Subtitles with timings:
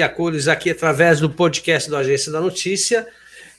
[0.00, 3.06] a cores aqui através do podcast do Agência da Notícia.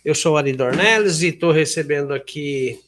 [0.03, 2.81] Eu sou Ari Dornelles e estou recebendo aqui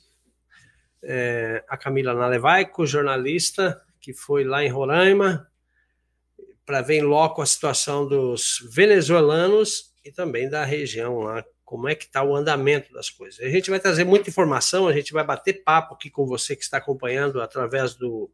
[1.03, 5.47] é, a Camila Nalevaico, jornalista, que foi lá em Roraima
[6.65, 11.93] para ver em loco a situação dos venezuelanos e também da região lá, como é
[11.93, 13.39] que está o andamento das coisas.
[13.39, 16.63] A gente vai trazer muita informação, a gente vai bater papo aqui com você que
[16.63, 18.27] está acompanhando através do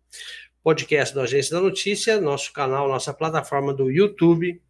[0.63, 4.61] podcast da Agência da Notícia, nosso canal, nossa plataforma do YouTube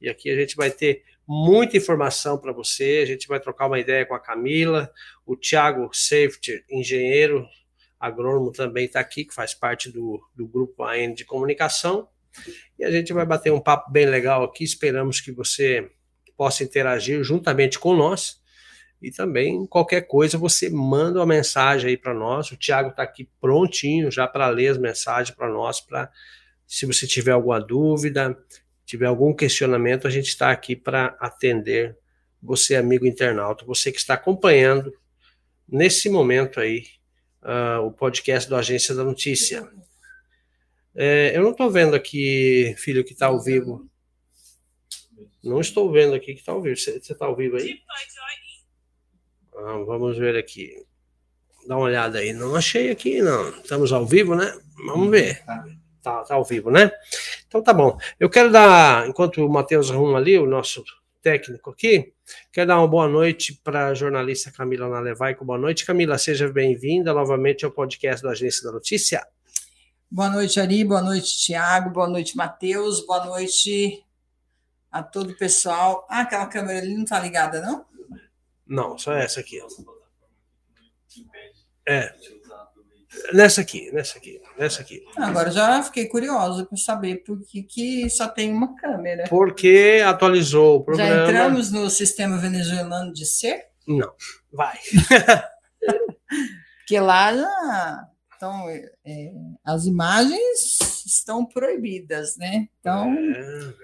[0.00, 3.00] e aqui a gente vai ter muita informação para você.
[3.02, 4.90] A gente vai trocar uma ideia com a Camila,
[5.24, 7.46] o Thiago Safety, engenheiro
[8.00, 12.08] agrônomo, também está aqui, que faz parte do, do grupo AN de comunicação.
[12.78, 14.64] E a gente vai bater um papo bem legal aqui.
[14.64, 15.90] Esperamos que você
[16.36, 18.40] possa interagir juntamente com nós.
[19.02, 22.50] E também, qualquer coisa, você manda uma mensagem aí para nós.
[22.50, 26.10] O Thiago está aqui prontinho já para ler as mensagens para nós, para
[26.66, 28.36] se você tiver alguma dúvida,
[28.90, 31.96] tiver algum questionamento, a gente está aqui para atender
[32.42, 34.92] você, amigo internauta, você que está acompanhando
[35.68, 36.86] nesse momento aí
[37.40, 39.70] uh, o podcast do Agência da Notícia.
[40.92, 43.88] É, eu não estou vendo aqui, filho, que está ao vivo.
[45.40, 46.76] Não estou vendo aqui que está ao vivo.
[46.76, 47.80] Você está ao vivo aí?
[49.54, 50.84] Ah, vamos ver aqui.
[51.68, 52.32] Dá uma olhada aí.
[52.32, 53.50] Não achei aqui, não.
[53.50, 54.52] Estamos ao vivo, né?
[54.84, 55.44] Vamos ver.
[55.44, 55.64] Tá.
[56.02, 56.90] Tá, tá ao vivo, né?
[57.46, 57.98] Então tá bom.
[58.18, 60.82] Eu quero dar, enquanto o Matheus arruma ali, o nosso
[61.22, 62.12] técnico aqui,
[62.50, 65.44] quero dar uma boa noite para a jornalista Camila Nalevaico.
[65.44, 66.16] Boa noite, Camila.
[66.16, 69.26] Seja bem-vinda novamente ao podcast da Agência da Notícia.
[70.10, 70.82] Boa noite, Ari.
[70.84, 71.90] Boa noite, Tiago.
[71.90, 73.06] Boa noite, Matheus.
[73.06, 74.04] Boa noite
[74.90, 76.06] a todo o pessoal.
[76.10, 77.84] Ah, aquela câmera ali não tá ligada, não?
[78.66, 79.60] Não, só essa aqui.
[81.86, 82.12] É.
[83.32, 85.04] Nessa aqui, nessa aqui, nessa aqui.
[85.16, 89.24] Agora já fiquei curiosa para saber por que, que só tem uma câmera.
[89.28, 91.14] Porque atualizou o programa.
[91.14, 93.66] Já entramos no sistema venezuelano de ser?
[93.86, 94.12] Não,
[94.52, 94.78] vai.
[96.80, 102.68] Porque lá já então, é, as imagens estão proibidas, né?
[102.80, 103.74] Então, é,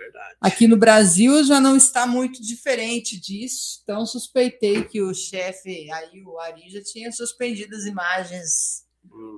[0.40, 3.80] aqui no Brasil já não está muito diferente disso.
[3.82, 8.85] Então, suspeitei que o chefe aí, o Ari, já tinha suspendido as imagens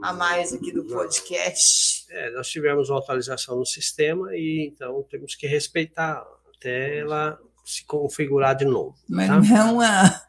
[0.03, 2.07] a mais aqui do podcast.
[2.11, 6.25] É, nós tivemos uma atualização no sistema e então temos que respeitar
[6.55, 8.95] até ela se configurar de novo.
[9.09, 9.41] Mas tá?
[9.41, 10.23] não, é,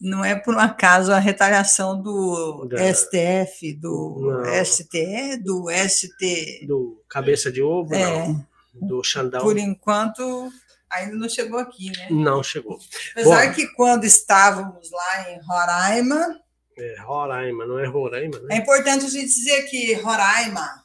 [0.00, 6.66] não é por um acaso a retaliação do da, STF, do não, STE, do ST.
[6.66, 8.46] Do Cabeça de Ovo, é, não.
[8.74, 9.42] Do Xandão.
[9.42, 10.50] Por enquanto,
[10.90, 12.08] ainda não chegou aqui, né?
[12.10, 12.78] Não chegou.
[13.12, 16.40] Apesar Bom, que quando estávamos lá em Roraima,
[16.76, 18.56] é Roraima, não é Roraima, né?
[18.56, 20.84] É importante a gente dizer que Roraima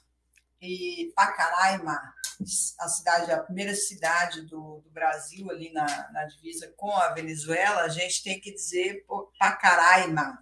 [0.62, 2.00] e Pacaraima,
[2.80, 7.82] a cidade, a primeira cidade do, do Brasil ali na, na, divisa com a Venezuela,
[7.82, 9.06] a gente tem que dizer
[9.40, 10.40] Pacaraima.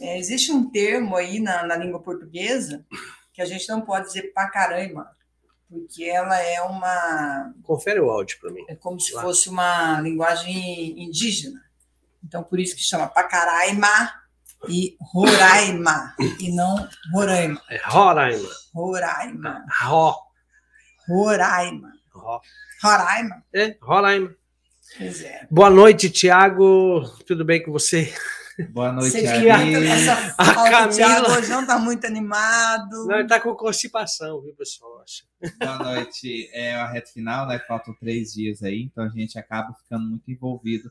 [0.00, 2.84] É, existe um termo aí na, na língua portuguesa
[3.32, 5.10] que a gente não pode dizer Pacaraima,
[5.68, 7.54] porque ela é uma.
[7.62, 8.64] Confere o áudio para mim.
[8.68, 9.22] É como se Lá.
[9.22, 11.60] fosse uma linguagem indígena.
[12.24, 14.25] Então, por isso que chama Pacaraima
[14.68, 17.60] e Roraima, e não Roraima.
[17.70, 18.48] É Roraima.
[18.74, 19.64] Roraima.
[19.82, 20.14] Ro.
[21.08, 21.92] Roraima.
[22.12, 22.40] Ro.
[22.82, 23.44] Roraima.
[23.54, 24.34] É, Roraima.
[24.98, 25.46] Pois é.
[25.50, 27.02] Boa noite, Tiago.
[27.26, 28.12] Tudo bem com você?
[28.70, 29.18] Boa noite.
[29.18, 30.88] Essa a Camila...
[30.88, 33.06] Thiago hoje não está muito animado.
[33.06, 35.04] Não, ele está com constipação, viu, pessoal?
[35.58, 36.48] Boa noite.
[36.52, 37.58] É a reta final, né?
[37.68, 40.90] Faltam três dias aí, então a gente acaba ficando muito envolvido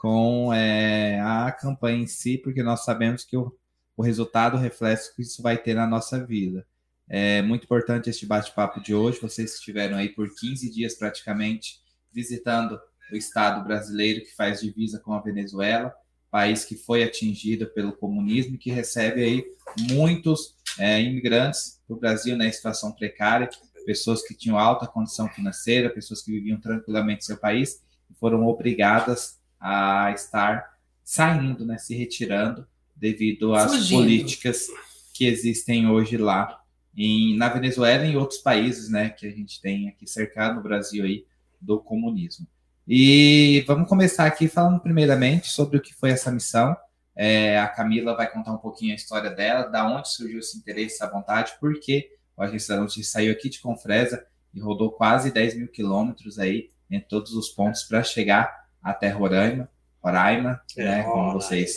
[0.00, 3.54] com é, a campanha em si, porque nós sabemos que o,
[3.94, 6.66] o resultado, o reflexo que isso vai ter na nossa vida.
[7.06, 9.20] É muito importante este bate-papo de hoje.
[9.20, 12.80] Vocês estiveram aí por 15 dias praticamente visitando
[13.12, 15.94] o Estado brasileiro que faz divisa com a Venezuela,
[16.30, 19.44] país que foi atingido pelo comunismo e que recebe aí
[19.92, 23.50] muitos é, imigrantes do Brasil né, em situação precária,
[23.84, 29.39] pessoas que tinham alta condição financeira, pessoas que viviam tranquilamente seu país e foram obrigadas
[29.60, 32.66] a estar saindo, né, se retirando
[32.96, 34.00] devido às Fugindo.
[34.00, 34.66] políticas
[35.12, 36.60] que existem hoje lá
[36.96, 40.62] em, na Venezuela e em outros países, né, que a gente tem aqui cercado no
[40.62, 41.26] Brasil aí
[41.60, 42.46] do comunismo.
[42.88, 46.76] E vamos começar aqui falando primeiramente sobre o que foi essa missão.
[47.14, 50.94] É, a Camila vai contar um pouquinho a história dela, da onde surgiu esse interesse,
[50.94, 54.24] essa vontade, porque o Agência da Notícia saiu aqui de Confresa
[54.54, 59.68] e rodou quase 10 mil quilômetros aí em todos os pontos para chegar até Roraima,
[60.02, 61.76] Roraima, é, né, como vocês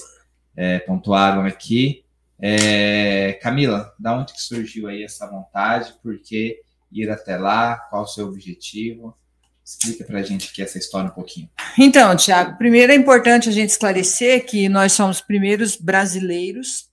[0.55, 2.03] é, pontuaram aqui.
[2.39, 5.93] É, Camila, da onde que surgiu aí essa vontade?
[6.01, 6.59] Por que
[6.91, 7.77] ir até lá?
[7.89, 9.17] Qual o seu objetivo?
[9.63, 11.49] Explica para a gente aqui essa história um pouquinho.
[11.77, 16.89] Então, Tiago, primeiro é importante a gente esclarecer que nós somos primeiros brasileiros,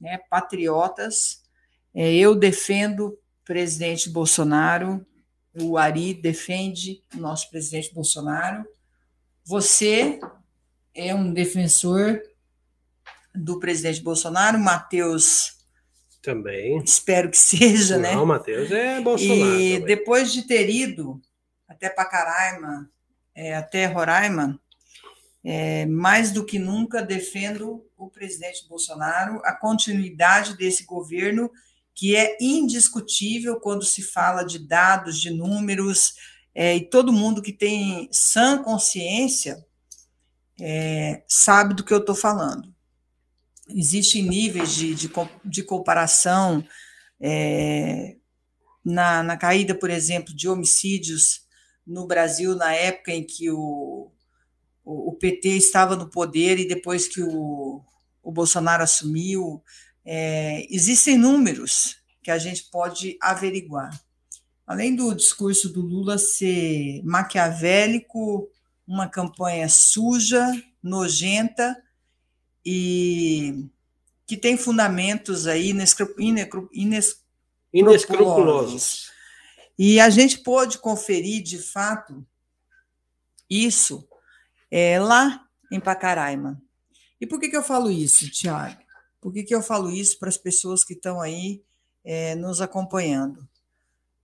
[0.00, 1.42] né, patriotas.
[1.94, 5.04] É, eu defendo o presidente Bolsonaro,
[5.54, 8.64] o Ari defende o nosso presidente Bolsonaro.
[9.44, 10.20] Você
[10.94, 12.22] é um defensor
[13.34, 15.62] do presidente Bolsonaro, Matheus
[16.22, 16.78] também.
[16.84, 18.14] Espero que seja, Não, né?
[18.14, 19.60] Não, Matheus é Bolsonaro.
[19.60, 19.84] E também.
[19.84, 21.20] depois de ter ido
[21.68, 22.88] até Pacaraima,
[23.34, 24.60] é, até Roraima,
[25.44, 31.50] é, mais do que nunca defendo o presidente Bolsonaro, a continuidade desse governo,
[31.94, 36.14] que é indiscutível quando se fala de dados, de números,
[36.54, 39.64] é, e todo mundo que tem sã consciência
[40.60, 42.72] é, sabe do que eu estou falando.
[43.68, 45.10] Existem níveis de, de,
[45.44, 46.64] de comparação
[47.20, 48.16] é,
[48.84, 51.42] na, na caída, por exemplo, de homicídios
[51.86, 54.10] no Brasil na época em que o,
[54.84, 57.82] o, o PT estava no poder e depois que o,
[58.22, 59.62] o Bolsonaro assumiu.
[60.04, 63.90] É, existem números que a gente pode averiguar.
[64.72, 68.48] Além do discurso do Lula ser maquiavélico,
[68.88, 70.50] uma campanha suja,
[70.82, 71.76] nojenta
[72.64, 73.66] e
[74.26, 77.22] que tem fundamentos aí inescrupulosos.
[77.70, 79.10] inescrupulosos.
[79.78, 82.26] E a gente pôde conferir, de fato,
[83.50, 84.08] isso
[84.70, 86.58] é, lá em Pacaraima.
[87.20, 88.80] E por que, que eu falo isso, Tiago?
[89.20, 91.62] Por que, que eu falo isso para as pessoas que estão aí
[92.02, 93.46] é, nos acompanhando?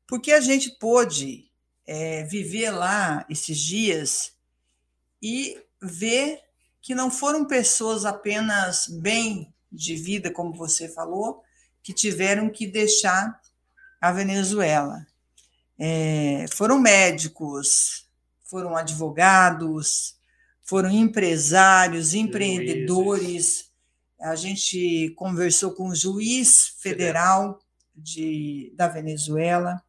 [0.08, 1.44] Porque a gente pôde
[1.87, 4.32] é, viver lá esses dias
[5.22, 6.40] e ver
[6.81, 11.44] que não foram pessoas apenas bem de vida, como você falou,
[11.82, 13.38] que tiveram que deixar
[14.00, 15.06] a Venezuela.
[15.78, 18.06] É, foram médicos,
[18.44, 20.16] foram advogados,
[20.62, 23.70] foram empresários, empreendedores.
[24.19, 27.60] A gente conversou com o juiz federal
[27.94, 29.84] de, da Venezuela,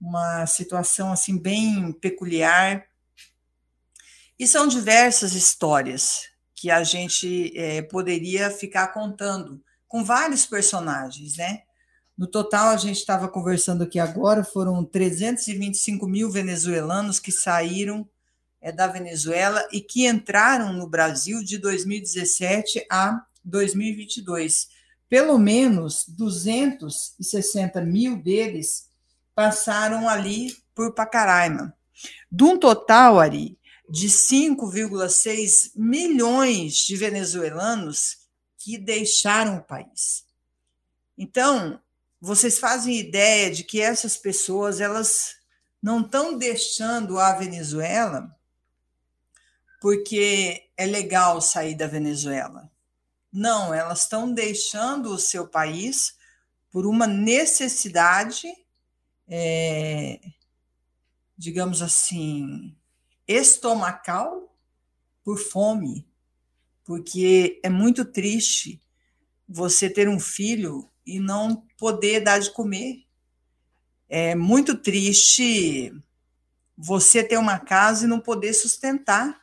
[0.00, 2.86] uma situação assim bem peculiar.
[4.38, 11.62] E são diversas histórias que a gente é, poderia ficar contando com vários personagens, né?
[12.16, 18.08] No total, a gente estava conversando aqui agora, foram 325 mil venezuelanos que saíram
[18.60, 24.68] é, da Venezuela e que entraram no Brasil de 2017 a 2022.
[25.08, 28.87] Pelo menos 260 mil deles
[29.38, 31.72] passaram ali por Pacaraima.
[32.28, 33.56] De um total, Ari,
[33.88, 38.18] de 5,6 milhões de venezuelanos
[38.56, 40.26] que deixaram o país.
[41.16, 41.80] Então,
[42.20, 45.36] vocês fazem ideia de que essas pessoas elas
[45.80, 48.36] não estão deixando a Venezuela
[49.80, 52.68] porque é legal sair da Venezuela.
[53.32, 56.16] Não, elas estão deixando o seu país
[56.72, 58.52] por uma necessidade,
[59.28, 60.20] é,
[61.36, 62.74] digamos assim,
[63.26, 64.56] estomacal,
[65.22, 66.08] por fome,
[66.84, 68.82] porque é muito triste
[69.46, 73.04] você ter um filho e não poder dar de comer.
[74.08, 75.92] É muito triste
[76.76, 79.42] você ter uma casa e não poder sustentar.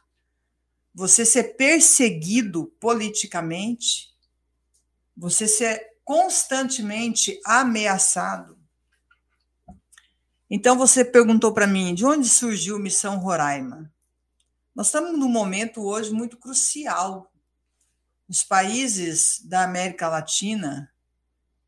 [0.93, 4.15] Você ser perseguido politicamente,
[5.15, 8.54] você ser constantemente ameaçado.
[10.49, 13.91] Então você perguntou para mim de onde surgiu Missão Roraima.
[14.75, 17.31] Nós estamos num momento hoje muito crucial.
[18.27, 20.91] Os países da América Latina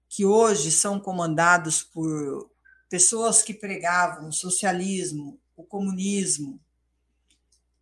[0.09, 2.49] que hoje são comandados por
[2.89, 6.59] pessoas que pregavam o socialismo, o comunismo.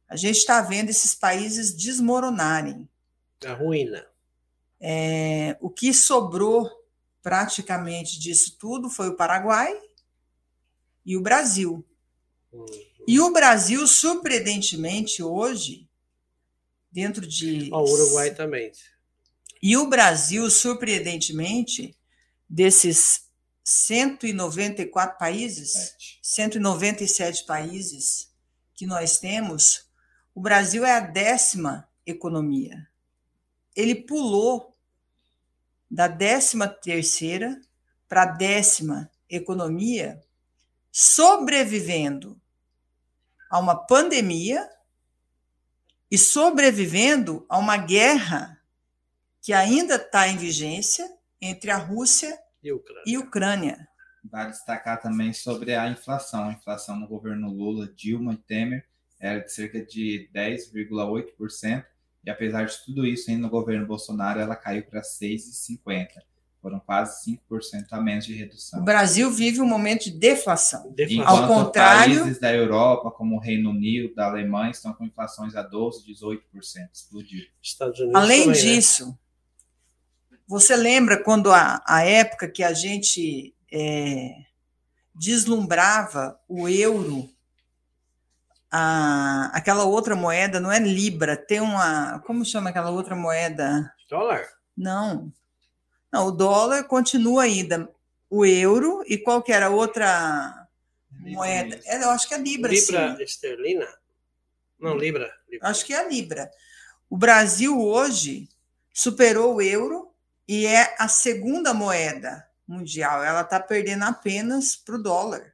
[0.07, 2.87] A gente está vendo esses países desmoronarem.
[3.45, 4.05] A ruína.
[4.79, 6.69] É, o que sobrou
[7.21, 9.73] praticamente disso tudo foi o Paraguai
[11.05, 11.85] e o Brasil.
[12.51, 12.65] Uhum.
[13.07, 15.88] E o Brasil, surpreendentemente, hoje,
[16.91, 17.69] dentro de.
[17.71, 18.71] O Uruguai também.
[19.62, 21.95] E o Brasil, surpreendentemente,
[22.50, 23.25] desses
[23.63, 26.19] 194 países, Sete.
[26.21, 28.31] 197 países
[28.74, 29.89] que nós temos,
[30.33, 32.88] o Brasil é a décima economia.
[33.75, 34.75] Ele pulou
[35.89, 37.59] da décima terceira
[38.07, 40.21] para a décima economia,
[40.97, 42.39] sobrevivendo
[43.51, 44.65] a uma pandemia
[46.09, 48.61] e sobrevivendo a uma guerra
[49.41, 51.05] que ainda está em vigência
[51.41, 53.03] entre a Rússia e Ucrânia.
[53.05, 53.89] e Ucrânia.
[54.23, 56.47] vale destacar também sobre a inflação.
[56.47, 58.87] A inflação no governo Lula, Dilma e Temer
[59.19, 61.85] era de cerca de 10,8%,
[62.23, 66.35] e apesar de tudo isso, ainda no governo Bolsonaro ela caiu para 6,50%.
[66.65, 68.79] Foram quase 5% a menos de redução.
[68.79, 70.91] O Brasil vive um momento de deflação.
[70.95, 71.43] deflação.
[71.43, 75.63] Ao contrário, países da Europa, como o Reino Unido, da Alemanha, estão com inflações a
[75.63, 76.39] 12%, 18%.
[76.91, 77.43] Explodiu.
[78.15, 78.53] Além também, né?
[78.53, 79.15] disso,
[80.31, 80.38] né?
[80.48, 84.31] você lembra quando a, a época que a gente é,
[85.13, 87.29] deslumbrava o euro
[88.72, 92.17] a, aquela outra moeda não é libra, tem uma.
[92.25, 93.93] Como chama aquela outra moeda?
[94.10, 94.48] Dólar?
[94.75, 95.31] Não.
[96.15, 97.93] Não, o dólar continua ainda.
[98.29, 100.65] O euro e qual que era a outra
[101.12, 101.77] moeda?
[101.84, 102.72] É, eu acho que é libra.
[102.72, 103.24] Libra sim.
[103.24, 103.86] esterlina?
[104.79, 105.67] Não, libra, libra.
[105.67, 106.50] Acho que é a libra.
[107.10, 108.48] O Brasil hoje
[108.93, 110.10] superou o euro
[110.48, 113.22] e é a segunda moeda mundial.
[113.22, 115.53] Ela está perdendo apenas para o dólar.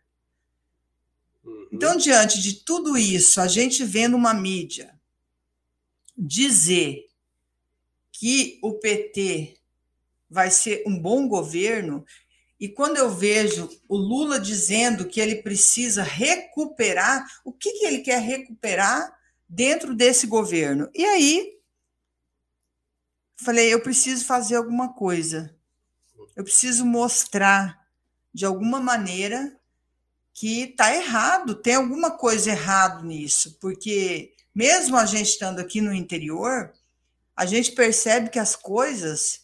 [1.44, 1.70] Uhum.
[1.72, 4.94] Então, diante de tudo isso, a gente vendo uma mídia
[6.16, 7.10] dizer
[8.12, 9.58] que o PT
[10.32, 12.06] vai ser um bom governo,
[12.58, 18.00] e quando eu vejo o Lula dizendo que ele precisa recuperar, o que, que ele
[18.00, 19.14] quer recuperar
[19.50, 20.88] dentro desse governo?
[20.94, 21.60] E aí,
[23.36, 25.54] falei, eu preciso fazer alguma coisa.
[26.36, 27.84] Eu preciso mostrar,
[28.32, 29.60] de alguma maneira,
[30.32, 35.94] que está errado, tem alguma coisa errado nisso, porque mesmo a gente estando aqui no
[35.94, 36.72] interior,
[37.36, 39.42] a gente percebe que as coisas,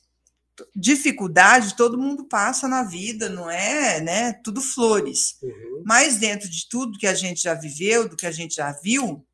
[0.75, 4.33] dificuldade, todo mundo passa na vida, não é, né?
[4.43, 5.37] Tudo flores.
[5.41, 5.83] Uhum.
[5.85, 9.25] Mas dentro de tudo que a gente já viveu, do que a gente já viu,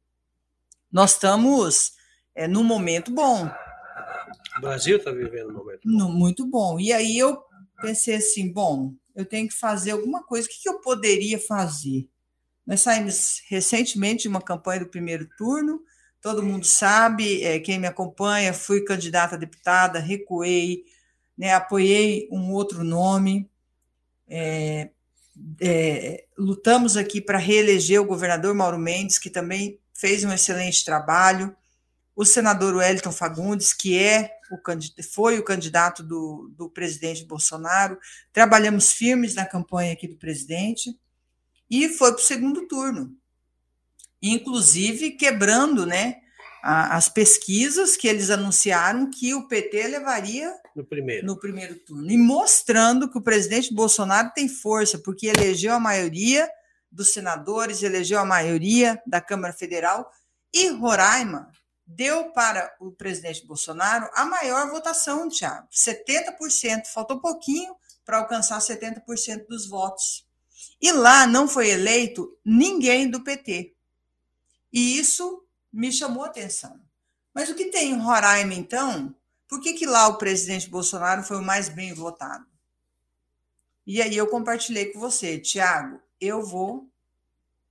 [0.92, 1.94] nós estamos
[2.36, 3.50] é, num momento bom.
[4.58, 6.12] O Brasil está vivendo um momento bom.
[6.12, 6.80] Muito bom.
[6.80, 7.42] E aí eu
[7.82, 10.48] pensei assim, bom, eu tenho que fazer alguma coisa.
[10.48, 12.08] O que, que eu poderia fazer?
[12.66, 15.82] Nós saímos recentemente de uma campanha do primeiro turno,
[16.22, 20.86] todo mundo sabe, é, quem me acompanha, fui candidata a deputada, recuei,
[21.38, 23.50] né, apoiei um outro nome,
[24.28, 24.90] é,
[25.60, 31.56] é, lutamos aqui para reeleger o governador Mauro Mendes, que também fez um excelente trabalho,
[32.16, 37.98] o senador Wellington Fagundes, que é o, foi o candidato do, do presidente Bolsonaro,
[38.32, 40.96] trabalhamos firmes na campanha aqui do presidente,
[41.70, 43.16] e foi para o segundo turno.
[44.22, 46.18] Inclusive quebrando né,
[46.62, 51.26] a, as pesquisas que eles anunciaram que o PT levaria no primeiro.
[51.26, 56.50] no primeiro turno, e mostrando que o presidente Bolsonaro tem força, porque elegeu a maioria
[56.92, 60.10] dos senadores, elegeu a maioria da Câmara Federal,
[60.54, 61.52] e Roraima
[61.86, 66.86] deu para o presidente Bolsonaro a maior votação, Tiago, 70%.
[66.94, 67.76] Faltou pouquinho
[68.06, 70.26] para alcançar 70% dos votos.
[70.82, 73.74] E lá não foi eleito ninguém do PT.
[74.72, 76.80] E isso me chamou a atenção.
[77.34, 79.16] Mas o que tem em Roraima, então?
[79.54, 82.44] Por que, que lá o presidente Bolsonaro foi o mais bem votado?
[83.86, 86.90] E aí eu compartilhei com você, Tiago, eu vou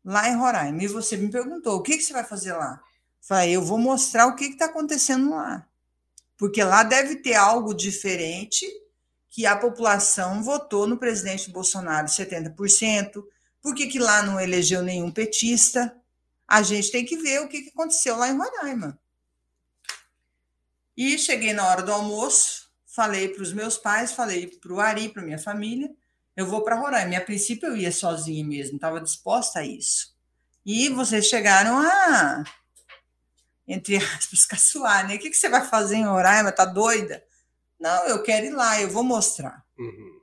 [0.05, 0.81] lá em Roraima.
[0.81, 2.81] E você me perguntou, o que, que você vai fazer lá?
[3.21, 5.67] Falei, eu vou mostrar o que está acontecendo lá.
[6.37, 8.65] Porque lá deve ter algo diferente
[9.29, 13.25] que a população votou no presidente Bolsonaro 70%.
[13.61, 15.93] Por que, que lá não elegeu nenhum petista?
[16.47, 19.02] A gente tem que ver o que, que aconteceu lá em Roraima.
[20.97, 25.09] E cheguei na hora do almoço, falei para os meus pais, falei para o Ari,
[25.09, 25.91] para minha família,
[26.37, 27.17] eu vou para Roraima.
[27.17, 30.15] A princípio eu ia sozinha mesmo, estava disposta a isso.
[30.65, 32.45] E vocês chegaram a
[33.67, 35.17] entre aspas, caçoar, né?
[35.17, 36.53] O que, que você vai fazer em Roraima?
[36.53, 37.25] Tá doida?
[37.79, 39.65] Não, eu quero ir lá, eu vou mostrar.
[39.79, 40.21] Uhum.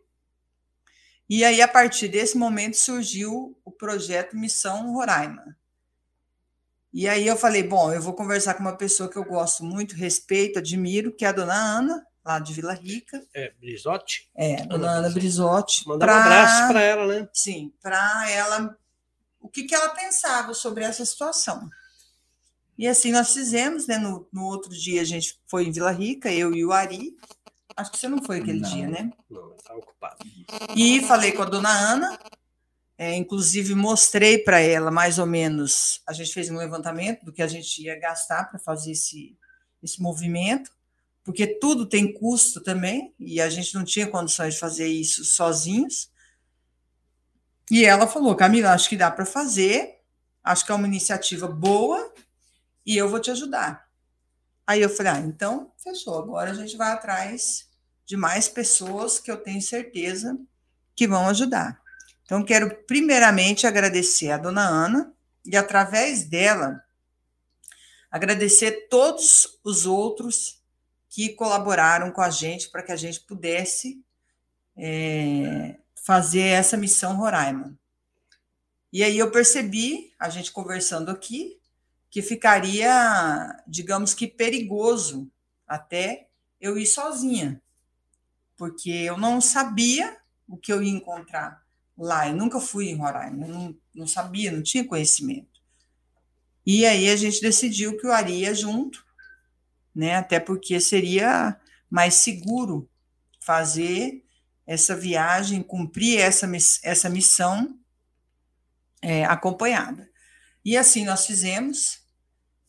[1.29, 5.57] E aí, a partir desse momento, surgiu o projeto Missão Roraima.
[6.91, 9.95] E aí eu falei, bom, eu vou conversar com uma pessoa que eu gosto muito,
[9.95, 13.23] respeito, admiro, que é a dona Ana, lá de Vila Rica.
[13.33, 14.29] É, Brizotti?
[14.35, 15.87] É, dona Ana, Ana Brizotti.
[15.87, 16.15] Manda pra...
[16.15, 17.29] um abraço para ela, né?
[17.31, 18.75] Sim, para ela,
[19.39, 21.69] o que, que ela pensava sobre essa situação.
[22.77, 23.97] E assim nós fizemos, né?
[23.97, 27.15] No, no outro dia a gente foi em Vila Rica, eu e o Ari.
[27.75, 29.11] Acho que você não foi aquele não, dia, né?
[29.29, 30.17] Não, estava ocupado.
[30.75, 32.17] E falei com a dona Ana,
[33.01, 36.01] é, inclusive mostrei para ela mais ou menos.
[36.05, 39.37] A gente fez um levantamento do que a gente ia gastar para fazer esse,
[39.81, 40.69] esse movimento,
[41.23, 46.11] porque tudo tem custo também, e a gente não tinha condições de fazer isso sozinhos.
[47.71, 50.01] E ela falou: Camila, acho que dá para fazer,
[50.43, 52.13] acho que é uma iniciativa boa,
[52.85, 53.87] e eu vou te ajudar.
[54.67, 56.19] Aí eu falei, ah, então fechou.
[56.19, 57.65] Agora a gente vai atrás
[58.05, 60.37] de mais pessoas que eu tenho certeza
[60.93, 61.81] que vão ajudar.
[62.29, 65.11] Então, quero primeiramente agradecer a dona Ana
[65.43, 66.79] e, através dela,
[68.11, 70.61] agradecer todos os outros
[71.09, 73.99] que colaboraram com a gente para que a gente pudesse
[74.77, 77.75] é, fazer essa missão Roraima.
[78.93, 81.59] E aí eu percebi, a gente conversando aqui,
[82.11, 85.27] que ficaria, digamos que perigoso
[85.67, 86.27] até
[86.61, 87.59] eu ir sozinha,
[88.55, 90.15] porque eu não sabia
[90.47, 91.67] o que eu ia encontrar
[92.03, 92.27] lá.
[92.27, 95.59] Eu nunca fui em Roraima, não, não sabia, não tinha conhecimento.
[96.65, 99.05] E aí a gente decidiu que o Ari ia junto,
[99.93, 100.15] né?
[100.15, 102.89] Até porque seria mais seguro
[103.39, 104.23] fazer
[104.67, 106.47] essa viagem, cumprir essa,
[106.83, 107.79] essa missão
[109.01, 110.07] é, acompanhada.
[110.63, 112.01] E assim nós fizemos,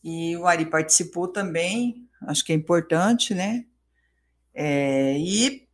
[0.03, 3.65] e o Ari participou também, acho que é importante, né?
[4.53, 5.67] É, e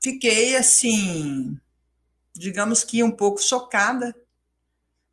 [0.00, 1.58] fiquei assim,
[2.34, 4.14] digamos que um pouco chocada,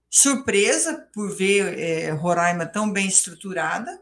[0.10, 4.02] surpresa por ver é, Roraima tão bem estruturada,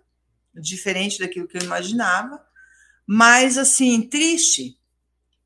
[0.53, 2.45] diferente daquilo que eu imaginava,
[3.05, 4.79] mas assim, triste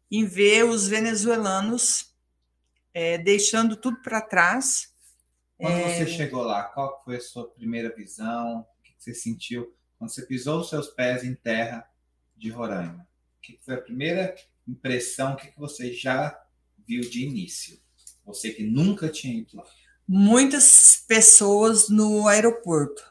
[0.09, 2.13] em ver os venezuelanos
[2.93, 4.91] é, deixando tudo para trás
[5.61, 5.93] quando é...
[5.93, 8.61] você chegou lá, qual foi a sua primeira visão?
[8.61, 11.87] O que você sentiu quando você pisou os seus pés em terra
[12.35, 13.07] de Roraima?
[13.37, 14.33] O que foi a primeira
[14.67, 15.33] impressão?
[15.33, 16.40] O que você já
[16.91, 17.79] viu de início?
[18.25, 19.63] Você que nunca tinha ido lá.
[20.07, 23.03] Muitas pessoas no aeroporto.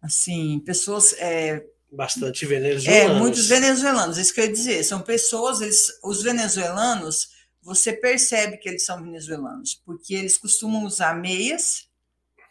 [0.00, 1.12] Assim, pessoas.
[1.14, 3.16] É, Bastante venezuelanos.
[3.16, 4.84] É, muitos venezuelanos, isso que eu ia dizer.
[4.84, 7.28] São pessoas, eles, os venezuelanos,
[7.62, 11.88] você percebe que eles são venezuelanos, porque eles costumam usar meias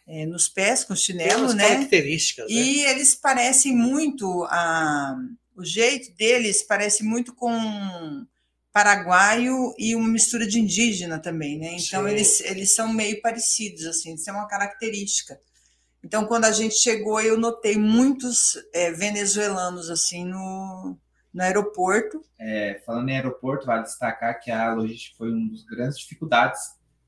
[0.06, 1.68] é, nos pés com chinelo, né?
[1.68, 2.50] Características.
[2.50, 2.54] Né?
[2.54, 5.16] E eles parecem muito a
[5.56, 8.26] o jeito deles parece muito com
[8.74, 11.76] paraguaio e uma mistura de indígena também, né?
[11.78, 15.38] Então eles, eles são meio parecidos assim, isso é uma característica.
[16.02, 20.98] Então quando a gente chegou eu notei muitos é, venezuelanos assim no,
[21.32, 22.20] no aeroporto.
[22.36, 26.60] É, falando em aeroporto, vale destacar que a logística foi uma das grandes dificuldades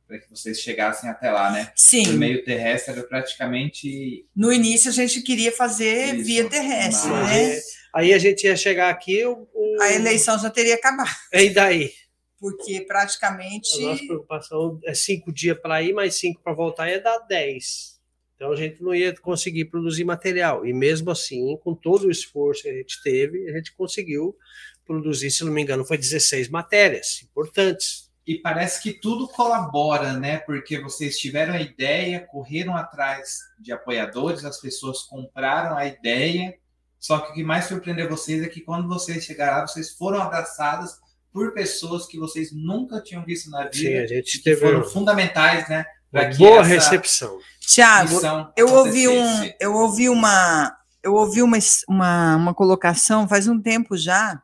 [0.07, 1.73] para que vocês chegassem até lá, né?
[1.75, 2.15] Sim.
[2.15, 4.25] O meio terrestre era praticamente.
[4.37, 7.29] No início a gente queria fazer Isso, via terrestre, mas...
[7.29, 7.61] né?
[7.97, 9.25] Aí a gente ia chegar aqui.
[9.25, 9.83] O, o...
[9.83, 11.11] A eleição já teria acabado.
[11.33, 11.91] E daí?
[12.39, 13.83] Porque praticamente.
[13.83, 17.99] A nossa preocupação é cinco dias para ir, mais cinco para voltar ia dar dez.
[18.35, 20.67] Então a gente não ia conseguir produzir material.
[20.67, 24.37] E mesmo assim, com todo o esforço que a gente teve, a gente conseguiu
[24.85, 30.39] produzir, se não me engano, foi 16 matérias importantes e parece que tudo colabora, né?
[30.39, 36.59] Porque vocês tiveram a ideia, correram atrás de apoiadores, as pessoas compraram a ideia.
[37.07, 40.21] Só que o que mais surpreendeu vocês é que quando vocês chegaram lá, vocês foram
[40.21, 40.99] abraçadas
[41.33, 43.77] por pessoas que vocês nunca tinham visto na vida.
[43.77, 45.87] Sim, a gente teve foram fundamentais, né?
[46.13, 47.39] Uma boa recepção.
[47.61, 48.19] Tiago,
[48.57, 53.97] eu ouvi um, eu ouvi uma, eu ouvi uma, uma, uma colocação faz um tempo
[53.97, 54.43] já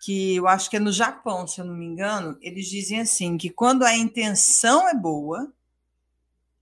[0.00, 3.38] que eu acho que é no Japão, se eu não me engano, eles dizem assim
[3.38, 5.52] que quando a intenção é boa,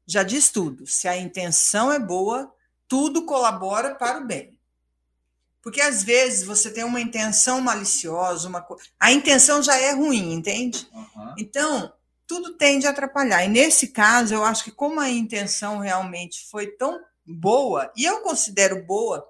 [0.07, 0.87] já diz tudo.
[0.87, 2.53] Se a intenção é boa,
[2.87, 4.54] tudo colabora para o bem.
[5.65, 8.65] Porque às vezes você tem uma intenção maliciosa, uma
[9.01, 10.87] a intenção já é ruim, entende?
[10.93, 11.35] Uhum.
[11.39, 11.91] Então,
[12.27, 13.43] tudo tende a atrapalhar.
[13.47, 18.21] E nesse caso, eu acho que como a intenção realmente foi tão boa, e eu
[18.21, 19.27] considero boa,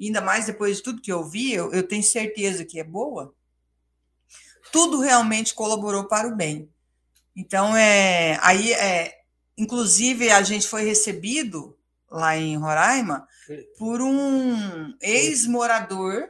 [0.00, 3.34] ainda mais depois de tudo que eu vi, eu, eu tenho certeza que é boa,
[4.70, 6.70] tudo realmente colaborou para o bem.
[7.34, 9.18] Então, é, aí, é,
[9.58, 11.76] inclusive, a gente foi recebido
[12.08, 13.26] lá em Roraima
[13.78, 16.28] por um ex-morador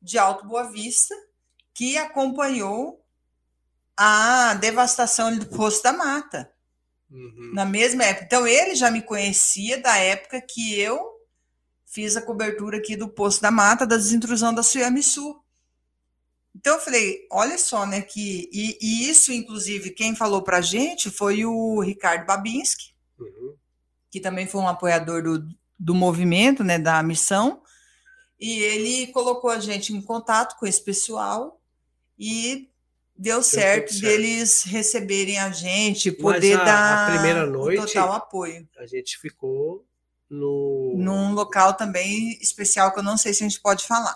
[0.00, 1.14] de Alto Boa Vista
[1.72, 3.04] que acompanhou
[3.96, 6.50] a devastação do Poço da Mata.
[7.10, 7.52] Uhum.
[7.52, 8.24] Na mesma época.
[8.24, 11.14] Então, ele já me conhecia da época que eu
[11.86, 15.44] fiz a cobertura aqui do Poço da Mata, da desintrusão da Suiami Sul.
[16.54, 18.00] Então eu falei, olha só, né?
[18.00, 23.54] Que, e, e isso, inclusive, quem falou para a gente foi o Ricardo Babinski, uhum.
[24.10, 25.48] que também foi um apoiador do,
[25.84, 26.78] do movimento, né?
[26.78, 27.60] Da missão.
[28.40, 31.60] E ele colocou a gente em contato com esse pessoal
[32.18, 32.70] e
[33.14, 38.12] deu, deu certo, certo deles receberem a gente, poder a, dar a primeira noite, total
[38.14, 38.66] apoio.
[38.78, 39.86] A gente ficou
[40.28, 40.94] no...
[40.96, 44.14] num local também especial que eu não sei se a gente pode falar.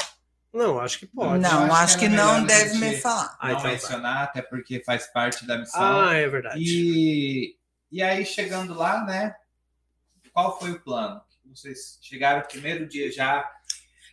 [0.51, 1.41] Não, acho que pode.
[1.41, 3.37] Não, acho, acho, que, que não deve me falar.
[3.43, 5.81] Não então mencionar, até porque faz parte da missão.
[5.81, 6.59] Ah, é verdade.
[6.59, 7.57] E,
[7.93, 9.35] e aí, chegando lá, né?
[10.33, 11.21] Qual foi o plano?
[11.55, 13.51] Vocês chegaram no primeiro dia já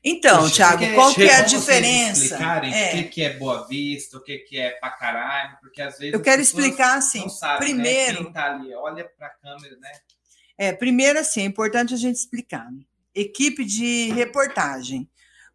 [0.04, 2.24] Então, Thiago, Porque qual que é a diferença?
[2.24, 2.90] explicarem É.
[2.90, 6.22] o que, que é Boa Vista, o que, que é Pacaraima, porque às vezes Eu
[6.22, 7.28] quero explicar assim.
[7.30, 8.24] sabem, primeiro, né?
[8.24, 9.92] Quem tá ali, olha para a câmera, né?
[10.58, 12.68] É, primeiro, assim, é importante a gente explicar.
[13.14, 15.10] Equipe de reportagem.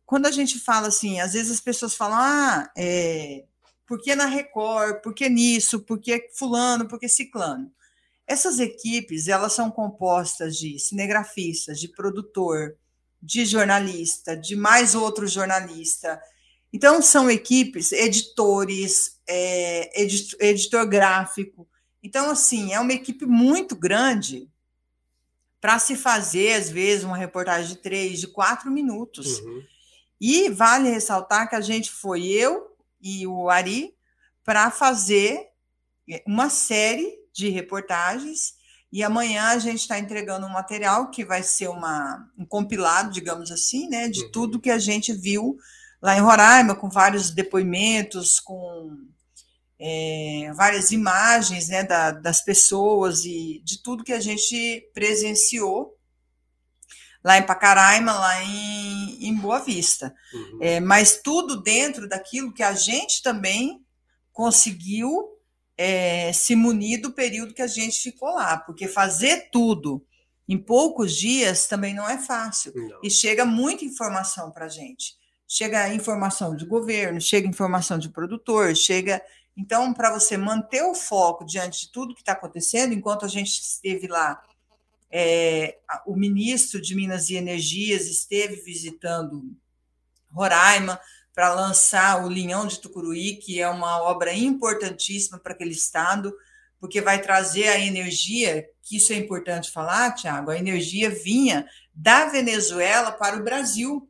[0.05, 3.45] Quando a gente fala assim, às vezes as pessoas falam, ah, é,
[3.87, 5.01] por que na Record?
[5.03, 5.81] Por que nisso?
[5.81, 6.87] Por que fulano?
[6.89, 7.73] Por que ciclano?
[8.31, 12.77] Essas equipes, elas são compostas de cinegrafistas, de produtor,
[13.21, 16.23] de jornalista, de mais outro jornalista.
[16.73, 21.67] Então, são equipes, editores, é, edit- editor gráfico.
[22.01, 24.49] Então, assim, é uma equipe muito grande
[25.61, 29.41] para se fazer, às vezes, uma reportagem de três, de quatro minutos.
[29.41, 29.65] Uhum.
[30.21, 33.93] E vale ressaltar que a gente foi eu e o Ari
[34.45, 35.49] para fazer
[36.25, 38.55] uma série de reportagens.
[38.93, 43.51] E amanhã a gente está entregando um material que vai ser uma, um compilado, digamos
[43.53, 44.31] assim, né, de Uhum.
[44.33, 45.57] tudo que a gente viu
[46.03, 48.97] lá em Roraima, com vários depoimentos, com
[49.83, 55.97] é, várias imagens né, da- das pessoas e de tudo que a gente presenciou
[57.25, 60.15] lá em Pacaraima, lá em, em Boa Vista.
[60.35, 60.59] Uhum.
[60.61, 63.83] É, mas tudo dentro daquilo que a gente também
[64.33, 65.29] conseguiu
[65.83, 70.05] é, se munir do período que a gente ficou lá, porque fazer tudo
[70.47, 72.71] em poucos dias também não é fácil.
[72.77, 73.01] Não.
[73.03, 75.17] E chega muita informação para a gente.
[75.49, 79.23] Chega informação de governo, chega informação de produtor, chega.
[79.57, 83.49] Então, para você manter o foco diante de tudo que está acontecendo, enquanto a gente
[83.49, 84.39] esteve lá,
[85.11, 89.57] é, o ministro de Minas e Energias esteve visitando
[90.31, 91.01] Roraima
[91.35, 96.35] para lançar o Linhão de Tucuruí, que é uma obra importantíssima para aquele estado,
[96.79, 102.27] porque vai trazer a energia, que isso é importante falar, Tiago, a energia vinha da
[102.27, 104.07] Venezuela para o Brasil.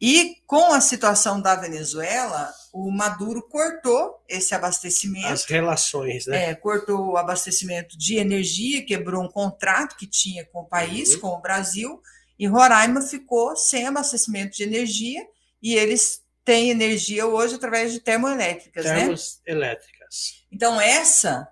[0.00, 5.26] E com a situação da Venezuela, o Maduro cortou esse abastecimento.
[5.26, 6.50] As relações, né?
[6.50, 11.20] É, cortou o abastecimento de energia, quebrou um contrato que tinha com o país, Uhum.
[11.20, 12.00] com o Brasil,
[12.38, 15.20] e Roraima ficou sem abastecimento de energia,
[15.60, 19.00] e eles têm energia hoje através de termoelétricas, né?
[19.00, 20.46] Termos elétricas.
[20.50, 21.46] Então, essa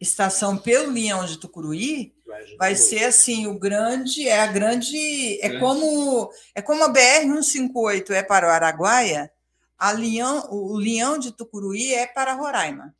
[0.00, 2.12] estação pelo Linhão de Tucuruí
[2.58, 5.60] vai ser assim o grande é a grande é Grande.
[5.60, 9.30] como é como a BR 158 é para o Araguaia
[9.78, 12.92] a Linhão, o Linhão de Tucuruí é para Roraima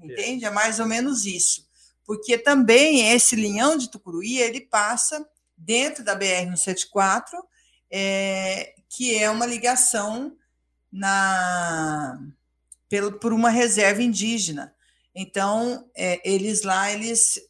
[0.00, 1.66] entende é mais ou menos isso
[2.04, 7.36] porque também esse Linhão de Tucuruí ele passa dentro da BR 174
[7.90, 10.36] é, que é uma ligação
[10.92, 12.18] na
[12.88, 14.74] pelo, por uma reserva indígena
[15.14, 17.40] então é, eles lá eles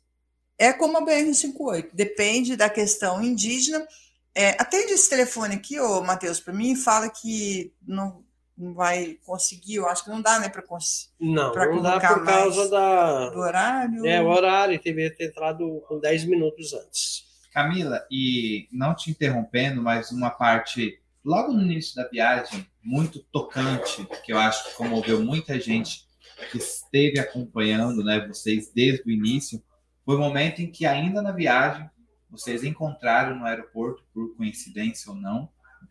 [0.58, 3.86] é como a BR-58, depende da questão indígena.
[4.34, 8.24] É, atende esse telefone aqui, ô Matheus, para mim, fala que não,
[8.56, 12.00] não vai conseguir, eu acho que não dá, né, para conseguir Não, pra não dá
[12.00, 13.30] colocar por causa mais da.
[13.30, 14.06] do horário.
[14.06, 17.24] É, o horário, devia ter entrado com 10 minutos antes.
[17.52, 24.06] Camila, e não te interrompendo, mas uma parte logo no início da viagem, muito tocante,
[24.24, 26.06] que eu acho que comoveu muita gente
[26.52, 29.60] que esteve acompanhando né, vocês desde o início,
[30.04, 31.90] foi o momento em que, ainda na viagem,
[32.30, 35.48] vocês encontraram no aeroporto, por coincidência ou não,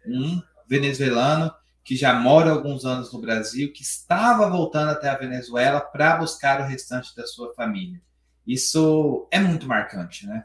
[0.07, 5.81] um venezuelano que já mora alguns anos no Brasil, que estava voltando até a Venezuela
[5.81, 8.01] para buscar o restante da sua família.
[8.47, 10.43] Isso é muito marcante, né?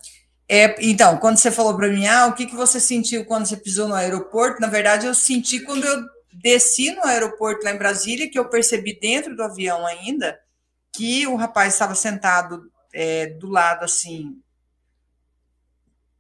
[0.53, 3.57] É, então, quando você falou para mim, ah, o que, que você sentiu quando você
[3.57, 4.61] pisou no aeroporto?
[4.61, 8.99] Na verdade, eu senti quando eu desci no aeroporto lá em Brasília, que eu percebi
[8.99, 10.41] dentro do avião ainda
[10.93, 14.43] que o rapaz estava sentado é, do lado assim.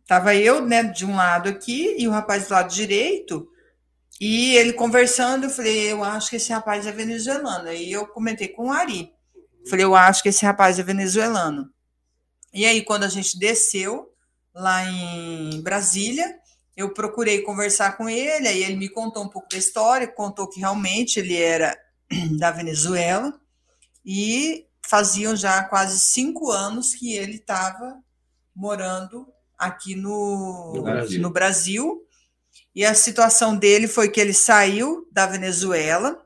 [0.06, 3.50] Tava eu, né, de um lado aqui e o rapaz do lado direito,
[4.20, 7.68] e ele conversando, eu falei, eu acho que esse rapaz é venezuelano.
[7.68, 9.12] Aí eu comentei com o Ari.
[9.68, 11.68] Falei, eu acho que esse rapaz é venezuelano.
[12.52, 14.09] E aí, quando a gente desceu
[14.54, 16.38] lá em Brasília,
[16.76, 20.60] eu procurei conversar com ele, aí ele me contou um pouco da história, contou que
[20.60, 21.76] realmente ele era
[22.38, 23.38] da Venezuela
[24.04, 27.98] e faziam já quase cinco anos que ele estava
[28.54, 29.26] morando
[29.58, 31.20] aqui no, No Brasil.
[31.20, 32.06] no Brasil.
[32.74, 36.24] E a situação dele foi que ele saiu da Venezuela.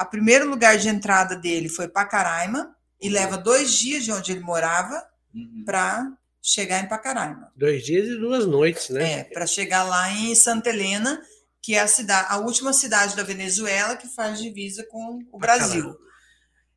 [0.00, 4.40] O primeiro lugar de entrada dele foi Pacaraima, e leva dois dias de onde ele
[4.40, 5.62] morava Uhum.
[5.66, 6.12] para
[6.46, 7.50] chegar em Pacaraima.
[7.56, 9.20] Dois dias e duas noites, né?
[9.20, 11.22] É, para chegar lá em Santa Helena,
[11.62, 15.96] que é a cidade, a última cidade da Venezuela que faz divisa com o Brasil.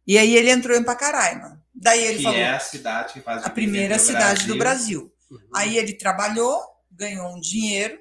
[0.07, 1.61] E aí ele entrou em Pacaraima.
[1.75, 5.13] Daí ele que falou é a cidade que faz a primeira divisa cidade do Brasil.
[5.29, 5.37] Uhum.
[5.53, 7.99] Aí ele trabalhou, ganhou um dinheiro.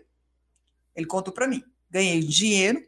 [0.95, 1.65] Ele contou para mim.
[1.91, 2.81] ganhei dinheiro,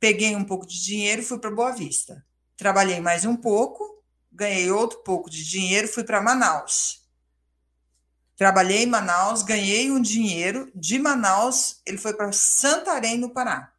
[0.00, 2.24] peguei um pouco de dinheiro e fui para Boa Vista.
[2.56, 7.03] Trabalhei mais um pouco, ganhei outro pouco de dinheiro, fui para Manaus.
[8.36, 10.70] Trabalhei em Manaus, ganhei um dinheiro.
[10.74, 13.72] De Manaus, ele foi para Santarém, no Pará.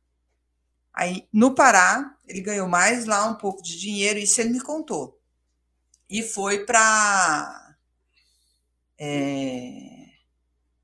[0.93, 5.19] Aí, no Pará, ele ganhou mais lá um pouco de dinheiro, isso ele me contou.
[6.09, 7.75] E foi para
[8.97, 10.05] é,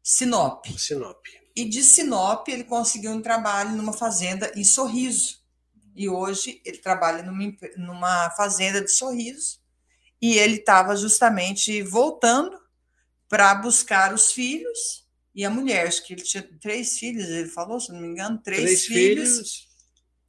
[0.03, 0.65] Sinop.
[0.77, 1.25] Sinop.
[1.55, 5.39] E de Sinop, ele conseguiu um trabalho numa fazenda em Sorriso.
[5.95, 9.59] E hoje ele trabalha numa, numa fazenda de Sorriso.
[10.21, 12.60] E ele estava justamente voltando
[13.31, 15.87] para buscar os filhos e a mulher.
[15.87, 19.29] Acho que ele tinha três filhos, ele falou, se não me engano, três, três filhos,
[19.29, 19.69] filhos,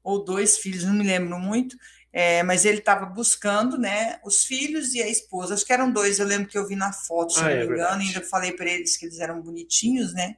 [0.05, 1.77] ou dois filhos, não me lembro muito.
[2.12, 5.55] É, mas ele estava buscando né, os filhos e a esposa.
[5.55, 7.55] Acho que eram dois, eu lembro que eu vi na foto, se ah, não me
[7.55, 8.07] é engano, verdade.
[8.07, 10.37] ainda falei para eles que eles eram bonitinhos, né?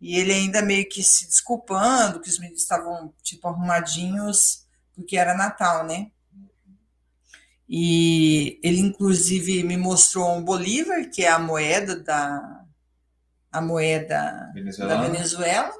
[0.00, 5.34] E ele ainda meio que se desculpando, que os meninos estavam tipo arrumadinhos, porque era
[5.34, 6.12] Natal, né?
[7.68, 12.64] E ele, inclusive, me mostrou um Bolívar, que é a moeda da,
[13.50, 15.72] a moeda da Venezuela,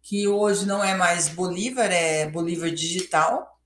[0.00, 3.60] que hoje não é mais Bolívar, é Bolívar digital,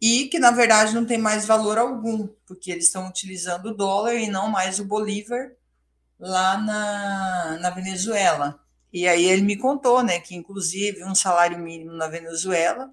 [0.00, 4.14] e que, na verdade, não tem mais valor algum, porque eles estão utilizando o dólar
[4.14, 5.52] e não mais o Bolívar
[6.18, 8.60] lá na, na Venezuela.
[8.92, 12.90] E aí ele me contou, né, que inclusive um salário mínimo na Venezuela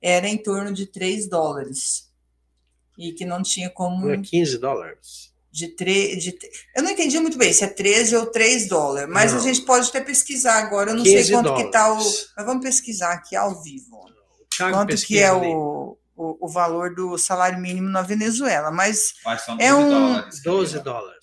[0.00, 2.05] era em torno de 3 dólares
[2.96, 4.10] e que não tinha como.
[4.10, 5.34] É 15 dólares.
[5.50, 6.16] De, tre...
[6.16, 6.36] de
[6.74, 9.40] Eu não entendi muito bem se é 13 ou 3 dólares, mas não.
[9.40, 10.90] a gente pode até pesquisar agora.
[10.90, 11.62] Eu não sei quanto dólares.
[11.62, 11.96] que está o.
[12.36, 14.10] Mas vamos pesquisar aqui ao vivo.
[14.58, 18.70] quanto que é o, o, o, valor do salário mínimo na Venezuela.
[18.70, 19.14] Mas
[19.58, 19.88] é um.
[19.88, 21.20] Dólares, 12 dólares.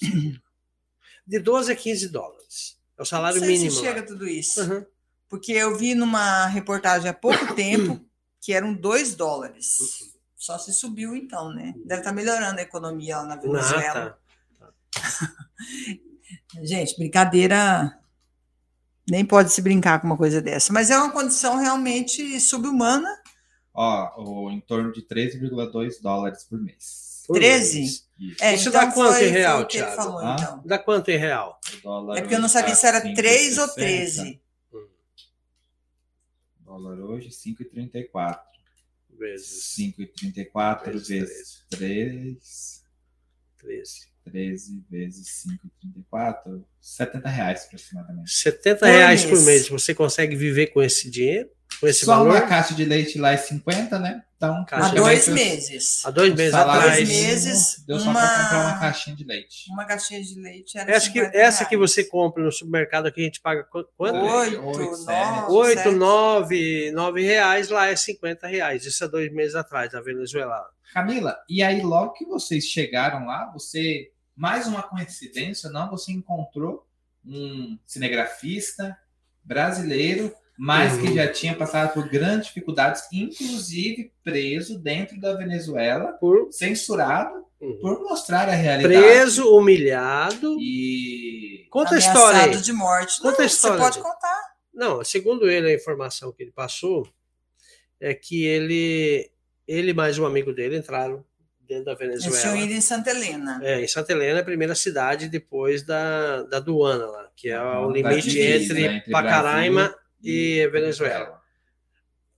[1.26, 2.78] De 12 a 15 dólares.
[2.98, 3.72] É o salário não sei mínimo.
[3.72, 4.08] Se chega lá.
[4.08, 4.62] tudo isso.
[4.62, 4.86] Uhum.
[5.30, 8.00] Porque eu vi numa reportagem há pouco tempo
[8.42, 9.80] que eram 2 dólares.
[9.80, 10.13] Uhum.
[10.44, 11.74] Só se subiu então, né?
[11.86, 14.20] Deve estar tá melhorando a economia lá na Venezuela.
[14.60, 14.68] Ah,
[15.00, 16.62] tá.
[16.62, 17.98] Gente, brincadeira.
[19.10, 20.74] Nem pode se brincar com uma coisa dessa.
[20.74, 23.08] Mas é uma condição realmente subhumana.
[23.74, 27.24] Ó, em torno de 13,2 dólares por mês.
[27.26, 27.80] Por 13?
[27.80, 28.10] Mês.
[28.20, 29.96] Isso, é, Isso então dá quanto foi, em real, Thiago?
[29.96, 30.36] Falou, ah?
[30.38, 30.62] então.
[30.66, 31.58] Dá quanto em real?
[32.18, 34.42] É porque eu não sabia se era 3 ou 13.
[34.74, 34.88] Hum.
[36.66, 38.53] Dólar hoje, 5,34
[39.18, 42.84] vezes 5,34 vezes, vezes 3.
[43.58, 44.14] 13.
[44.26, 45.46] 13 vezes
[46.14, 48.32] 5,34, 70 reais aproximadamente.
[48.32, 49.68] 70 reais por mês.
[49.68, 51.50] Você consegue viver com esse dinheiro?
[51.84, 52.30] Com esse Só valor?
[52.30, 54.24] uma caixa de leite lá é 50, né?
[54.38, 56.06] Então, Há dois meses.
[56.06, 56.96] Há dois meses atrás.
[56.96, 57.84] Dois meses.
[57.86, 58.22] Deu só uma...
[58.22, 59.70] para comprar uma caixinha de leite.
[59.70, 63.24] Uma caixinha de leite era essa que, essa que você compra no supermercado aqui, a
[63.26, 63.90] gente paga quanto?
[63.98, 64.62] Oito,
[65.52, 68.86] Oito, nove, nove reais, lá é 50 reais.
[68.86, 70.66] Isso há dois meses atrás, na Venezuela.
[70.94, 75.90] Camila, e aí logo que vocês chegaram lá, você, mais uma coincidência, não?
[75.90, 76.88] Você encontrou
[77.26, 78.98] um cinegrafista
[79.44, 81.02] brasileiro mas uhum.
[81.02, 86.50] que já tinha passado por grandes dificuldades, inclusive preso dentro da Venezuela, por...
[86.52, 87.80] censurado, uhum.
[87.82, 88.96] por mostrar a realidade.
[88.96, 90.58] Preso, humilhado.
[90.60, 91.68] E.
[91.70, 92.42] Conta a história.
[92.44, 92.62] Aí.
[92.62, 93.20] de morte.
[93.20, 93.78] Conta Não, a história.
[93.78, 94.54] Você pode contar.
[94.74, 97.08] Não, segundo ele, a informação que ele passou
[98.00, 99.32] é que ele,
[99.68, 101.24] ele mais um amigo dele entraram
[101.62, 102.36] dentro da Venezuela.
[102.36, 103.60] Eles tinham ido em Santa Helena.
[103.64, 107.90] É, em Santa Helena, a primeira cidade depois da, da aduana lá, que é o
[107.90, 111.42] limite divisa, entre, entre Pacaraima e Venezuela.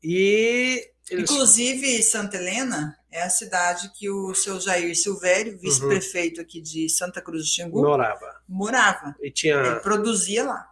[0.03, 1.29] E eles...
[1.29, 5.59] Inclusive, Santa Helena é a cidade que o seu Jair Silvério, uhum.
[5.59, 8.35] vice-prefeito aqui de Santa Cruz do Xingu, morava.
[8.47, 9.15] Morava.
[9.21, 9.55] E tinha...
[9.55, 10.67] Ele produzia lá.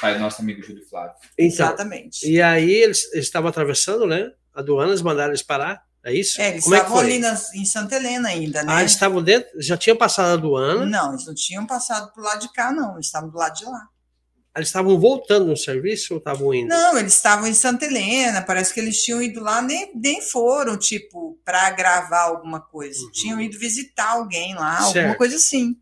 [0.00, 1.16] Pai do nosso amigo Júlio Flávio.
[1.36, 2.30] Então, Exatamente.
[2.30, 4.30] E aí eles, eles estavam atravessando, né?
[4.54, 5.82] Aduanas, mandaram eles parar.
[6.04, 6.40] É isso?
[6.40, 8.72] É, eles Como estavam é ali na, em Santa Helena ainda, né?
[8.72, 9.50] Ah, eles estavam dentro?
[9.60, 10.86] Já tinham passado a aduana?
[10.86, 12.94] Não, eles não tinham passado pro lado de cá, não.
[12.94, 13.88] Eles estavam do lado de lá.
[14.56, 16.68] Eles estavam voltando no serviço ou estavam indo?
[16.68, 18.42] Não, eles estavam em Santa Helena.
[18.42, 22.98] Parece que eles tinham ido lá, nem, nem foram, tipo, para gravar alguma coisa.
[23.00, 23.12] Uhum.
[23.12, 24.96] Tinham ido visitar alguém lá, certo.
[24.96, 25.76] alguma coisa assim.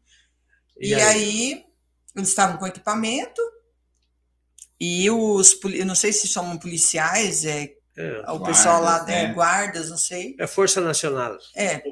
[0.79, 1.03] E, e aí?
[1.03, 1.65] aí?
[2.15, 3.41] eles estavam com equipamento.
[4.79, 9.27] E os, eu não sei se chamam policiais, é, é o guardas, pessoal lá, é,
[9.27, 9.33] né?
[9.33, 10.37] guardas, não sei.
[10.39, 11.39] É Força Nacional.
[11.55, 11.83] É.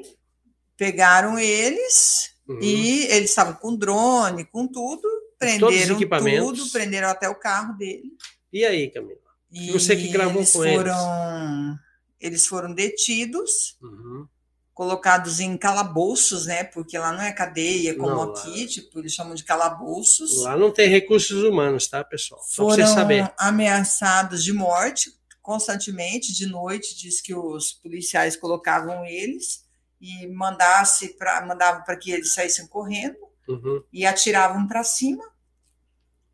[0.77, 2.59] Pegaram eles uhum.
[2.61, 5.14] e eles estavam com drone, com tudo
[5.45, 8.11] Prenderam tudo, prenderam até o carro dele.
[8.51, 9.19] E aí, Camila?
[9.51, 11.79] E você que gravou eles com foram, eles?
[12.19, 14.27] Eles foram detidos, uhum.
[14.73, 16.63] colocados em calabouços, né?
[16.63, 18.67] Porque lá não é cadeia como não, aqui, lá...
[18.67, 20.41] tipo, eles chamam de calabouços.
[20.41, 22.41] Lá não tem recursos humanos, tá, pessoal?
[22.43, 29.63] Só foram ameaçados de morte, constantemente de noite, diz que os policiais colocavam eles
[30.01, 33.83] e mandasse para mandava para que eles saíssem correndo Uhum.
[33.93, 35.23] e atiravam para cima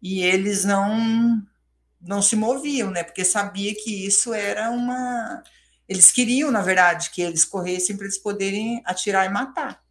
[0.01, 1.41] e eles não
[2.01, 3.03] não se moviam, né?
[3.03, 5.43] Porque sabia que isso era uma
[5.87, 9.81] eles queriam, na verdade, que eles corressem para eles poderem atirar e matar.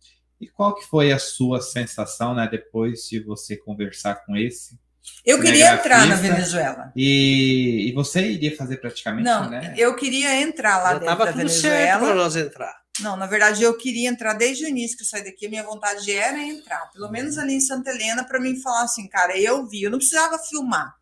[0.40, 4.78] E qual que foi a sua sensação, né, depois de você conversar com esse?
[5.24, 6.14] Eu queria entrar na.
[6.14, 6.92] Venezuela.
[6.96, 9.74] E, e você iria fazer praticamente, Não, né?
[9.76, 12.06] eu queria entrar lá Já dentro estava da tudo certo Venezuela.
[12.06, 12.79] para nós entrar.
[12.98, 15.46] Não, na verdade, eu queria entrar desde o início que eu saí daqui.
[15.46, 19.08] A minha vontade era entrar, pelo menos ali em Santa Helena, para mim falar assim,
[19.08, 19.82] cara, eu vi.
[19.84, 20.94] Eu não precisava filmar,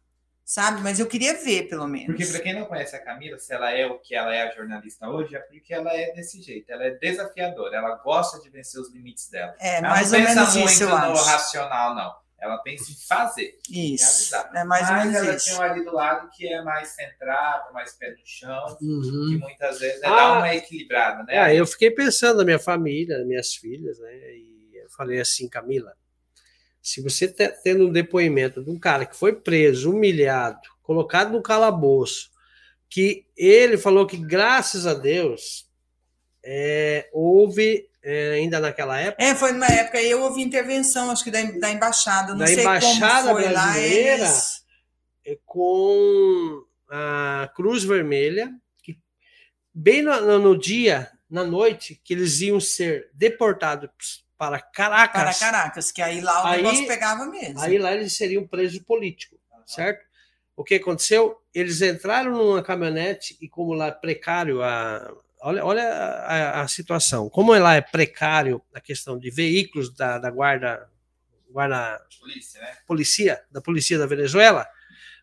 [0.44, 0.80] sabe?
[0.80, 2.06] Mas eu queria ver, pelo menos.
[2.06, 4.54] Porque para quem não conhece a Camila, se ela é o que ela é a
[4.54, 6.70] jornalista hoje, é porque ela é desse jeito.
[6.70, 7.76] Ela é desafiadora.
[7.76, 9.54] Ela gosta de vencer os limites dela.
[9.58, 11.24] É, Ela mais não ou pensa menos muito isso, eu no acho.
[11.24, 12.27] racional, não.
[12.40, 13.58] Ela pensa em fazer.
[13.68, 14.34] Isso.
[14.54, 15.46] É mais Mas ela isso.
[15.46, 19.38] tinha um ali do lado que é mais centrado, mais pé no chão, que Uhum.
[19.40, 20.10] muitas vezes é Ah.
[20.10, 21.52] dar uma equilibrada, né?
[21.52, 24.14] É, eu fiquei pensando na minha família, nas minhas filhas, né?
[24.36, 25.92] E eu falei assim, Camila,
[26.80, 31.42] se você tá tendo um depoimento de um cara que foi preso, humilhado, colocado no
[31.42, 32.30] calabouço,
[32.88, 35.68] que ele falou que, graças a Deus,
[36.42, 41.22] é, houve, é, ainda naquela época, É, foi numa época aí eu ouvi intervenção, acho
[41.24, 42.32] que da, da embaixada.
[42.32, 43.64] Não Da sei embaixada como foi lá.
[43.66, 44.14] brasileira?
[44.24, 44.64] Eles...
[45.26, 48.50] é, com a Cruz Vermelha,
[48.82, 48.98] que
[49.74, 55.90] bem no, no- dia, na noite, que eles iam ser deportados para Caracas, Para Caracas,
[55.92, 57.60] que aí lá o Aí- negócio pegava mesmo.
[57.60, 60.06] aí lá eles seriam presos políticos, certo?
[60.56, 61.36] O que aconteceu?
[61.52, 67.54] Eles entraram numa caminhonete e como lá precário a olha, olha a, a situação, como
[67.54, 70.88] lá é precário a questão de veículos da, da guarda
[71.50, 73.40] guarda Polícia, né?
[73.50, 74.66] da polícia da Venezuela,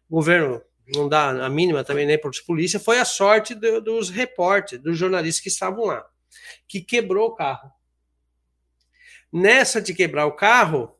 [0.10, 0.62] o governo
[0.96, 4.84] não dá a mínima também nem para os polícia, foi a sorte do- dos repórteres,
[4.84, 6.06] dos jornalistas que estavam lá,
[6.68, 7.72] que quebrou o carro.
[9.32, 10.96] Nessa de quebrar o carro,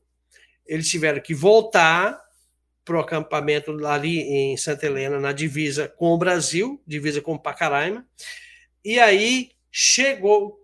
[0.66, 2.20] eles tiveram que voltar
[2.84, 8.06] para o acampamento ali em Santa Helena, na divisa com o Brasil, divisa com Pacaraima,
[8.86, 10.64] e aí chegou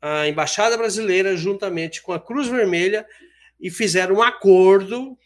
[0.00, 3.04] a embaixada brasileira juntamente com a Cruz Vermelha
[3.58, 5.18] e fizeram um acordo,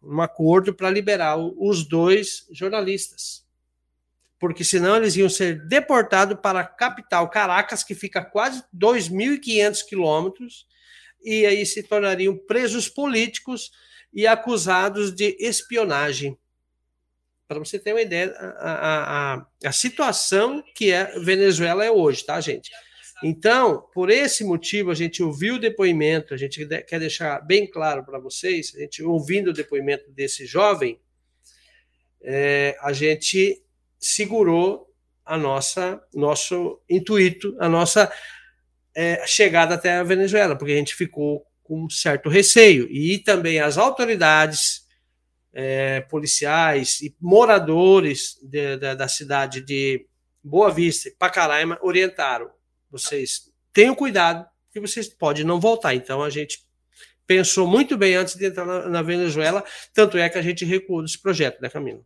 [0.00, 3.44] um acordo para liberar os dois jornalistas.
[4.38, 9.84] Porque senão eles iam ser deportados para a capital Caracas, que fica a quase 2.500
[9.86, 10.66] quilômetros,
[11.24, 13.72] e aí se tornariam presos políticos
[14.12, 16.38] e acusados de espionagem.
[17.48, 22.40] Para você ter uma ideia, a, a, a, situação que a Venezuela é hoje, tá,
[22.40, 22.70] gente?
[23.22, 28.04] Então, por esse motivo, a gente ouviu o depoimento, a gente quer deixar bem claro
[28.04, 31.00] para vocês, a gente ouvindo o depoimento desse jovem,
[32.20, 33.62] é, a gente
[33.98, 34.92] segurou
[35.24, 38.12] a nossa nosso intuito, a nossa
[38.94, 42.88] é, chegada até a Venezuela, porque a gente ficou com um certo receio.
[42.90, 44.85] E também as autoridades
[45.58, 50.06] é, policiais e moradores de- da- da cidade de
[50.44, 52.50] Boa Vista e Pacaraima orientaram
[52.90, 55.94] vocês tenham cuidado, que vocês podem não voltar.
[55.94, 56.64] Então a gente
[57.26, 59.64] pensou muito bem antes de entrar na, na Venezuela,
[59.94, 62.00] tanto é que a gente recuou desse projeto, né, Camila?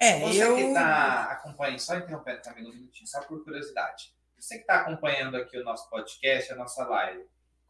[0.00, 0.56] É, Você eu.
[0.56, 4.12] que está acompanhando, só interrompendo Camila um minutinho, só por curiosidade.
[4.38, 7.22] Você que está acompanhando aqui o nosso podcast, a nossa live,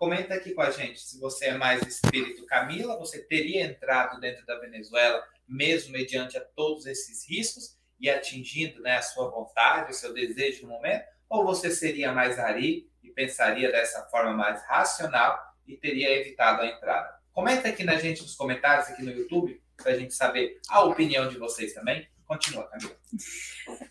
[0.02, 4.44] comenta aqui com a gente se você é mais espírito Camila, você teria entrado dentro
[4.44, 9.94] da Venezuela, mesmo mediante a todos esses riscos e atingindo né, a sua vontade, o
[9.94, 15.38] seu desejo no momento, ou você seria mais Ari e pensaria dessa forma mais racional
[15.68, 17.16] e teria evitado a entrada?
[17.30, 21.28] Comenta aqui na gente nos comentários aqui no YouTube para a gente saber a opinião
[21.28, 22.08] de vocês também.
[22.32, 22.96] Continua, Camila.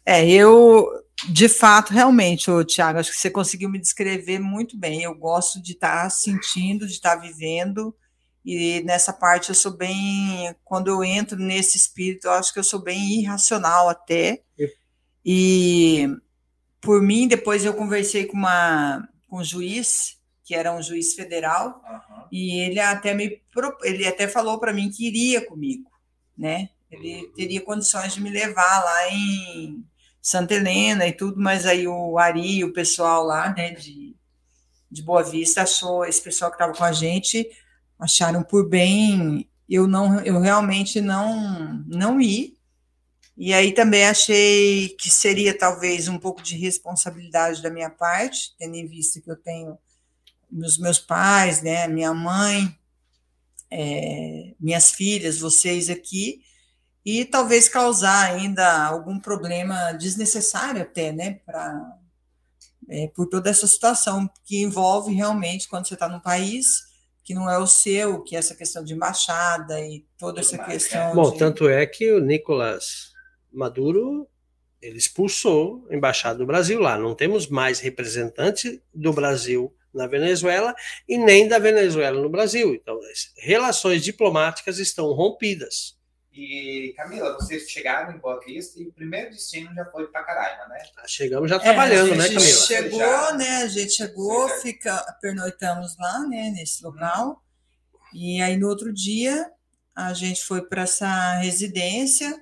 [0.05, 0.87] É, eu,
[1.29, 5.03] de fato, realmente, Tiago, acho que você conseguiu me descrever muito bem.
[5.03, 7.95] Eu gosto de estar sentindo, de estar vivendo,
[8.43, 10.55] e nessa parte eu sou bem.
[10.63, 14.41] Quando eu entro nesse espírito, eu acho que eu sou bem irracional até.
[15.23, 16.09] E
[16.81, 21.79] por mim, depois eu conversei com, uma, com um juiz, que era um juiz federal,
[21.85, 22.27] Aham.
[22.31, 23.39] e ele até me
[23.83, 25.91] ele até falou para mim que iria comigo,
[26.35, 26.69] né?
[26.91, 29.83] Ele teria condições de me levar lá em
[30.21, 34.15] Santa Helena e tudo, mas aí o Ari o pessoal lá, né, de,
[34.91, 37.49] de Boa Vista achou, esse pessoal que estava com a gente,
[37.97, 42.57] acharam por bem eu não eu realmente não não ir.
[43.37, 48.75] E aí também achei que seria talvez um pouco de responsabilidade da minha parte, tendo
[48.75, 49.77] em vista que eu tenho
[50.51, 52.77] os meus pais, né, minha mãe,
[53.71, 56.41] é, minhas filhas, vocês aqui,
[57.05, 61.97] e talvez causar ainda algum problema desnecessário até, né, para
[62.89, 66.91] é, por toda essa situação que envolve realmente quando você está num país
[67.23, 71.13] que não é o seu, que é essa questão de embaixada e toda essa questão.
[71.15, 71.37] Bom, de...
[71.37, 73.11] tanto é que o Nicolás
[73.51, 74.27] Maduro
[74.81, 76.97] ele expulsou a embaixada do Brasil lá.
[76.97, 80.73] Não temos mais representante do Brasil na Venezuela
[81.07, 82.73] e nem da Venezuela no Brasil.
[82.73, 85.95] Então, as relações diplomáticas estão rompidas.
[86.33, 90.65] E, Camila, vocês chegaram em Boa Vista e o primeiro destino já foi para Caraima,
[90.67, 90.81] né?
[90.97, 92.41] Ah, chegamos já trabalhando, é, né, Camila?
[92.41, 93.33] Chegou, já...
[93.33, 93.57] né?
[93.63, 97.43] A gente chegou, fica, pernoitamos lá, né, nesse local.
[98.13, 99.51] E aí, no outro dia,
[99.93, 102.41] a gente foi para essa residência.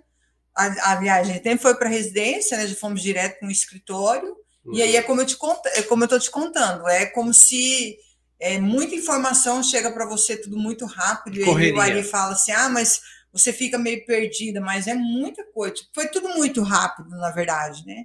[0.56, 2.68] A, a viagem até foi para a residência, né?
[2.68, 4.36] Já fomos direto no escritório.
[4.66, 4.76] Uhum.
[4.76, 7.34] E aí é como eu te conto, é como eu estou te contando, é como
[7.34, 7.98] se
[8.40, 11.44] é, muita informação chega para você tudo muito rápido.
[11.44, 11.70] Correria.
[11.70, 15.44] E aí o Ari fala assim: ah, mas você fica meio perdida, mas é muita
[15.52, 15.76] coisa.
[15.76, 18.04] Tipo, foi tudo muito rápido, na verdade, né?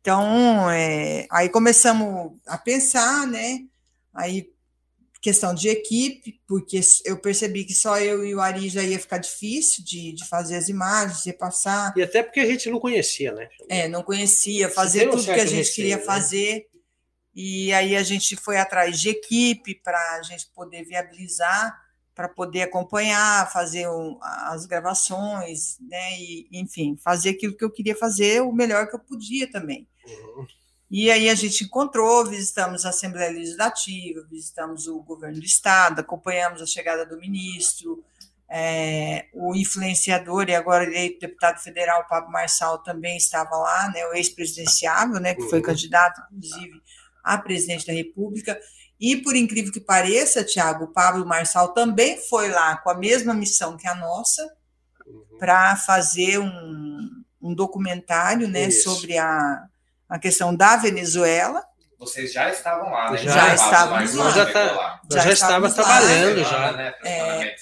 [0.00, 3.60] Então, é, aí começamos a pensar, né?
[4.14, 4.50] Aí,
[5.20, 9.18] questão de equipe, porque eu percebi que só eu e o Ari já ia ficar
[9.18, 11.92] difícil de, de fazer as imagens, de passar.
[11.96, 13.48] E até porque a gente não conhecia, né?
[13.68, 16.02] É, não conhecia, fazer tudo que a gente queria né?
[16.02, 16.66] fazer.
[17.34, 21.76] E aí a gente foi atrás de equipe para a gente poder viabilizar
[22.16, 26.18] para poder acompanhar, fazer um, as gravações, né?
[26.18, 29.86] E, enfim, fazer aquilo que eu queria fazer o melhor que eu podia também.
[30.06, 30.46] Uhum.
[30.90, 36.62] E aí a gente encontrou, visitamos a Assembleia Legislativa, visitamos o governo do Estado, acompanhamos
[36.62, 38.02] a chegada do ministro,
[38.48, 44.14] é, o influenciador e agora eleito deputado federal, Pablo Marçal, também estava lá, né, o
[44.14, 45.64] ex-presidenciável, né, que foi uhum.
[45.64, 46.80] candidato, inclusive,
[47.22, 48.58] a presidente da República,
[48.98, 53.34] e, por incrível que pareça, Tiago, o Pablo Marçal também foi lá com a mesma
[53.34, 54.42] missão que a nossa,
[55.06, 55.38] uhum.
[55.38, 57.08] para fazer um,
[57.40, 59.64] um documentário né, sobre a,
[60.08, 61.62] a questão da Venezuela.
[61.98, 63.18] Vocês já estavam lá, né?
[63.18, 64.30] Já, já estávamos lá.
[64.30, 66.72] Já, tá, já, já estava trabalhando, já.
[66.72, 67.56] Né, é,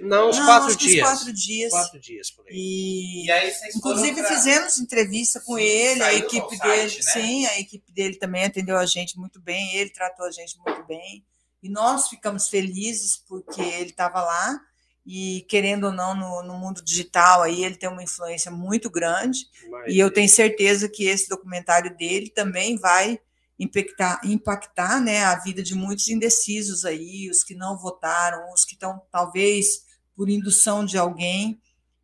[0.00, 1.08] não, uns quatro dias.
[1.08, 1.70] quatro dias.
[1.70, 2.54] Quatro dias por aí.
[2.54, 4.28] E, e aí inclusive pra...
[4.28, 7.12] fizemos entrevista com ele, a equipe dele, site, né?
[7.12, 10.84] sim, a equipe dele também atendeu a gente muito bem, ele tratou a gente muito
[10.86, 11.24] bem.
[11.62, 14.60] E nós ficamos felizes porque ele estava lá
[15.06, 19.46] e querendo ou não no, no, mundo digital aí ele tem uma influência muito grande
[19.70, 19.94] Mas...
[19.94, 23.18] e eu tenho certeza que esse documentário dele também vai
[23.60, 28.72] impactar, impactar né, a vida de muitos indecisos aí, os que não votaram, os que
[28.72, 29.84] estão talvez
[30.20, 31.58] por indução de alguém,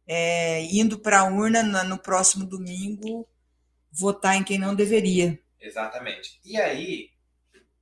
[0.07, 3.29] é, indo para a urna no próximo domingo
[3.93, 5.39] votar em quem não deveria.
[5.61, 6.41] Exatamente.
[6.43, 7.11] E aí,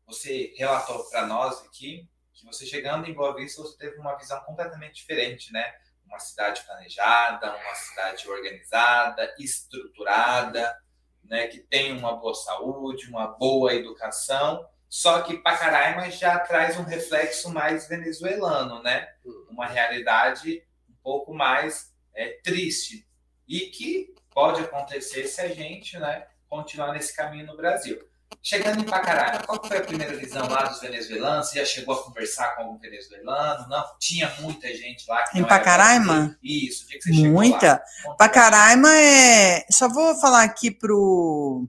[0.04, 4.40] você relatou para nós aqui que você chegando em Boa Vista, você teve uma visão
[4.40, 5.72] completamente diferente, né?
[6.04, 10.76] Uma cidade planejada, uma cidade organizada, estruturada,
[11.22, 11.46] né?
[11.46, 17.52] Que tem uma boa saúde, uma boa educação só que Pacaraima já traz um reflexo
[17.52, 19.08] mais venezuelano, né?
[19.26, 19.46] Hum.
[19.50, 23.04] Uma realidade um pouco mais é, triste
[23.48, 27.98] e que pode acontecer se a gente, né, continuar nesse caminho no Brasil.
[28.40, 31.48] Chegando em Pacaraima, qual foi a primeira visão lá dos venezuelanos?
[31.48, 33.68] Você já chegou a conversar com algum venezuelano?
[33.68, 33.84] Não?
[33.98, 35.24] Tinha muita gente lá.
[35.34, 36.38] em Pacaraima?
[36.40, 37.82] Isso, o dia que você Muita.
[38.16, 39.66] Pacaraima é.
[39.72, 41.68] Só vou falar aqui pro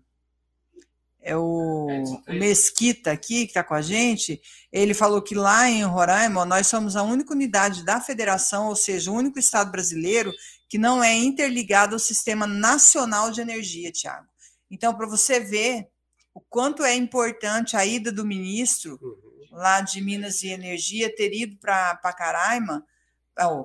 [1.25, 1.87] é o,
[2.27, 4.39] o Mesquita aqui, que está com a gente,
[4.71, 9.09] ele falou que lá em Roraima nós somos a única unidade da federação, ou seja,
[9.09, 10.31] o único estado brasileiro
[10.69, 14.27] que não é interligado ao Sistema Nacional de Energia, Tiago.
[14.69, 15.87] Então, para você ver
[16.31, 19.47] o quanto é importante a ida do ministro uhum.
[19.51, 22.85] lá de Minas e Energia ter ido para Pacaraima,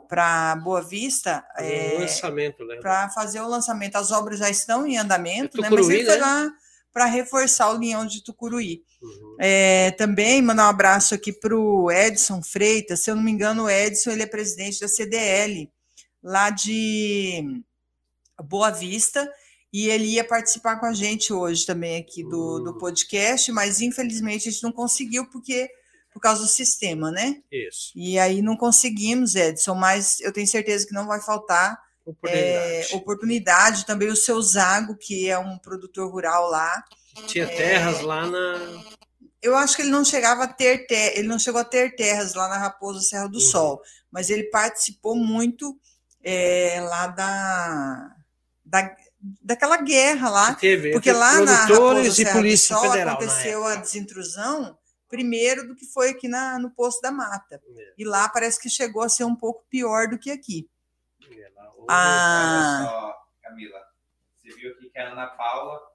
[0.09, 2.77] para Boa Vista, é, lançamento, né?
[2.77, 3.97] Para fazer o lançamento.
[3.97, 5.71] As obras já estão em andamento, é né?
[5.71, 6.21] Mas ele foi né?
[6.21, 6.51] lá
[6.93, 8.83] para reforçar o Leão de Tucuruí.
[9.03, 9.37] Uhum.
[9.41, 13.01] É, também mandar um abraço aqui para o Edson Freitas.
[13.01, 15.71] Se eu não me engano, o Edson ele é presidente da CDL,
[16.23, 17.63] lá de
[18.43, 19.31] Boa Vista,
[19.73, 22.65] e ele ia participar com a gente hoje também aqui do, uhum.
[22.65, 25.71] do podcast, mas infelizmente a gente não conseguiu porque
[26.13, 27.41] por causa do sistema, né?
[27.53, 27.93] Isso.
[27.95, 31.81] E aí não conseguimos, Edson, mas eu tenho certeza que não vai faltar
[32.11, 32.93] Oportunidade.
[32.93, 33.87] É, oportunidade.
[33.87, 36.85] Também o seu Zago, que é um produtor rural lá.
[37.27, 38.59] Tinha é, terras lá na.
[39.43, 42.35] Eu acho que ele não chegava a ter ter, ele não chegou a ter terras
[42.35, 43.41] lá na Raposa Serra do uhum.
[43.41, 45.79] Sol, mas ele participou muito
[46.23, 48.15] é, lá da,
[48.65, 48.97] da
[49.43, 53.77] daquela guerra lá, teve, porque lá na Raposa Serra Polícia do Sol Federal, aconteceu a
[53.77, 54.79] desintrusão
[55.11, 57.61] primeiro do que foi aqui na, no Poço da Mata.
[57.77, 57.93] É.
[57.99, 60.69] E lá parece que chegou a ser um pouco pior do que aqui.
[61.89, 62.79] Ah.
[62.81, 63.81] Olha só, Camila.
[64.37, 65.91] Você viu aqui que a Ana Paula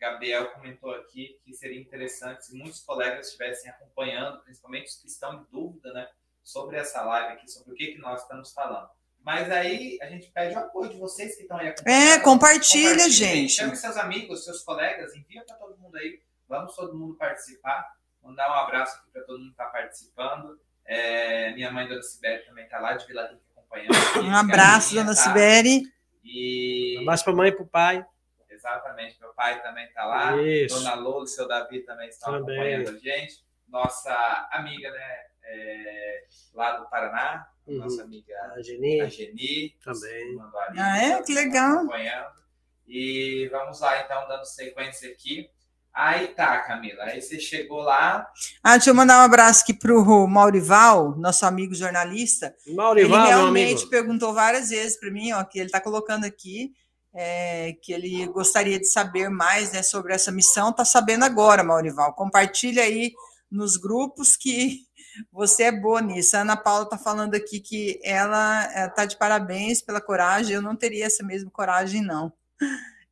[0.00, 5.34] Gabriel comentou aqui que seria interessante se muitos colegas estivessem acompanhando, principalmente os que estão
[5.34, 6.08] em dúvida, né,
[6.42, 8.88] sobre essa live aqui, sobre o que, que nós estamos falando.
[9.22, 12.12] Mas aí a gente pede o apoio de vocês que estão aí acompanhando.
[12.12, 13.52] É, compartilha, gente.
[13.52, 16.22] Chame seus amigos, seus colegas, envia para todo mundo aí.
[16.48, 17.94] Vamos todo mundo participar.
[18.22, 20.58] Mandar um abraço aqui para todo mundo que está participando.
[20.86, 24.26] É, minha mãe, Dona Sibeli, também está lá de Vila Rica acompanhando.
[24.28, 25.14] Um abraço, Dona tá?
[25.14, 25.82] Sibeli.
[26.24, 26.96] E...
[26.98, 28.06] Um abraço para a mãe e para o pai.
[28.48, 30.36] Exatamente, meu pai também está lá.
[30.42, 30.74] Isso.
[30.76, 32.56] Dona Lola e seu Davi também estão Também.
[32.58, 33.44] acompanhando a gente.
[33.68, 35.30] Nossa amiga, né?
[35.52, 37.78] é, lá do Paraná, Uhum.
[37.78, 39.76] nossa amiga A Geni a Geni.
[39.84, 40.38] também.
[40.40, 41.22] ali, Ah, é?
[41.22, 41.76] Que tá legal.
[41.78, 42.40] Acompanhando.
[42.86, 45.48] E vamos lá, então, dando sequência aqui.
[45.94, 47.04] Aí tá, Camila.
[47.04, 48.26] Aí você chegou lá.
[48.62, 52.54] Ah, deixa eu mandar um abraço aqui para o Maurival, nosso amigo jornalista.
[52.68, 53.90] Maurival, ele meu realmente amigo.
[53.90, 56.72] perguntou várias vezes para mim, ó, que ele está colocando aqui,
[57.12, 60.70] é, que ele gostaria de saber mais né, sobre essa missão.
[60.70, 62.14] Está sabendo agora, Maurival.
[62.14, 63.12] Compartilha aí
[63.50, 64.78] nos grupos que
[65.32, 66.36] você é boa nisso.
[66.36, 70.54] A Ana Paula está falando aqui que ela está de parabéns pela coragem.
[70.54, 72.32] Eu não teria essa mesma coragem, não.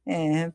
[0.06, 0.52] É,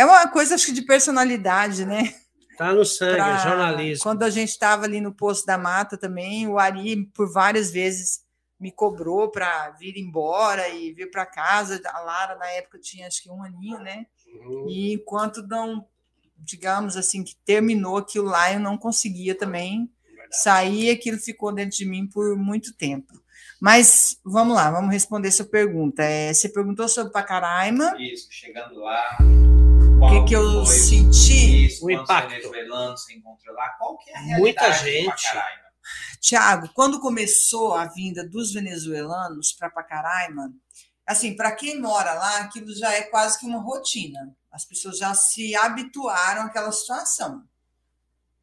[0.00, 2.14] é uma coisa, acho que, de personalidade, né?
[2.56, 4.02] Tá no sangue, pra- jornalismo.
[4.02, 8.20] Quando a gente estava ali no Poço da Mata também, o Ari, por várias vezes,
[8.58, 11.80] me cobrou para vir embora e vir para casa.
[11.84, 14.06] A Lara, na época, tinha acho que um aninho, né?
[14.26, 14.66] Uhum.
[14.68, 15.86] E enquanto não,
[16.38, 19.90] digamos assim, que terminou aquilo lá, eu não conseguia também
[20.30, 23.12] sair, aquilo ficou dentro de mim por muito tempo.
[23.60, 26.02] Mas vamos lá, vamos responder sua pergunta.
[26.02, 29.18] É, você perguntou sobre Pacaraima, Isso, chegando lá.
[30.00, 31.66] o que, que eu senti?
[31.66, 32.50] Isso, O impacto.
[33.52, 33.68] lá?
[33.78, 35.26] Qual que é a realidade Muita de gente.
[36.20, 40.52] Tiago, quando começou a vinda dos venezuelanos para Pacaraima,
[41.06, 44.36] assim, para quem mora lá, aquilo já é quase que uma rotina.
[44.50, 47.44] As pessoas já se habituaram àquela situação.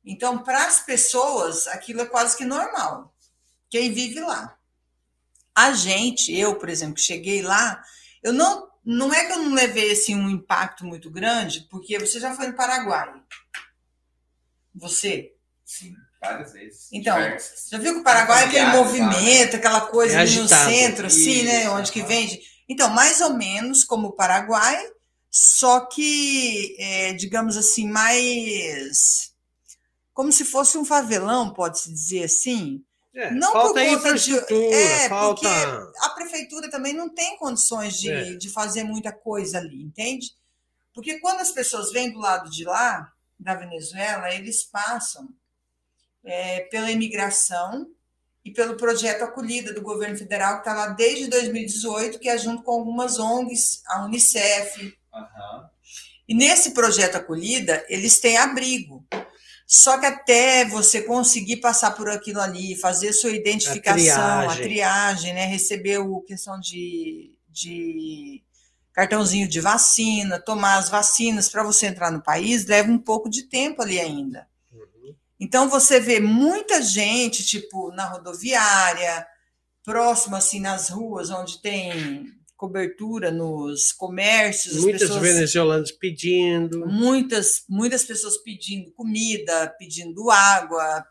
[0.05, 3.13] Então, para as pessoas, aquilo é quase que normal.
[3.69, 4.57] Quem vive lá.
[5.55, 7.81] A gente, eu, por exemplo, que cheguei lá,
[8.23, 12.19] eu não, não é que eu não levei assim um impacto muito grande, porque você
[12.19, 13.13] já foi no Paraguai.
[14.75, 15.33] Você?
[15.63, 16.87] Sim, várias vezes.
[16.91, 17.67] Então, diversas.
[17.69, 20.47] Já viu que o Paraguai é aquele Familiares lá, movimento, aquela coisa É ali no
[20.47, 21.61] centro, assim, né?
[21.61, 22.41] Isso, Onde que vende.
[22.67, 24.81] Então, mais ou menos como o Paraguai,
[25.29, 29.31] só que, é, digamos assim, mais.
[30.13, 32.83] Como se fosse um favelão, pode-se dizer assim.
[33.15, 35.91] É, Não falta por conta de- infraestrutura, é, falta.
[36.01, 38.33] A prefeitura também não tem condições de, É.
[38.35, 40.31] de fazer muita coisa ali, entende?
[40.93, 45.29] Porque quando as pessoas vêm do lado de lá, da Venezuela, eles passam
[46.25, 47.87] é, pela imigração
[48.45, 52.63] e pelo projeto Acolhida do governo federal, que está lá desde 2018, que é junto
[52.63, 54.97] com algumas ONGs, a Unicef.
[55.13, 55.69] Aham.
[56.27, 59.05] E nesse projeto Acolhida, eles têm abrigo.
[59.65, 64.63] Só que até você conseguir passar por aquilo ali, fazer sua identificação, a triagem.
[64.63, 65.45] triagem, né?
[65.45, 68.43] receber o questão de, de
[68.91, 73.43] cartãozinho de vacina, tomar as vacinas para você entrar no país, leva um pouco de
[73.43, 74.47] tempo ali ainda.
[74.71, 75.15] Uhum.
[75.39, 79.25] Então você vê muita gente, tipo, na rodoviária,
[79.83, 82.33] próximo assim nas ruas onde tem
[82.63, 86.87] cobertura nos comércios, as Muitos pessoas- venezuelanos pedindo.
[86.87, 91.05] muitas muitas pessoas pedindo comida, pedindo água.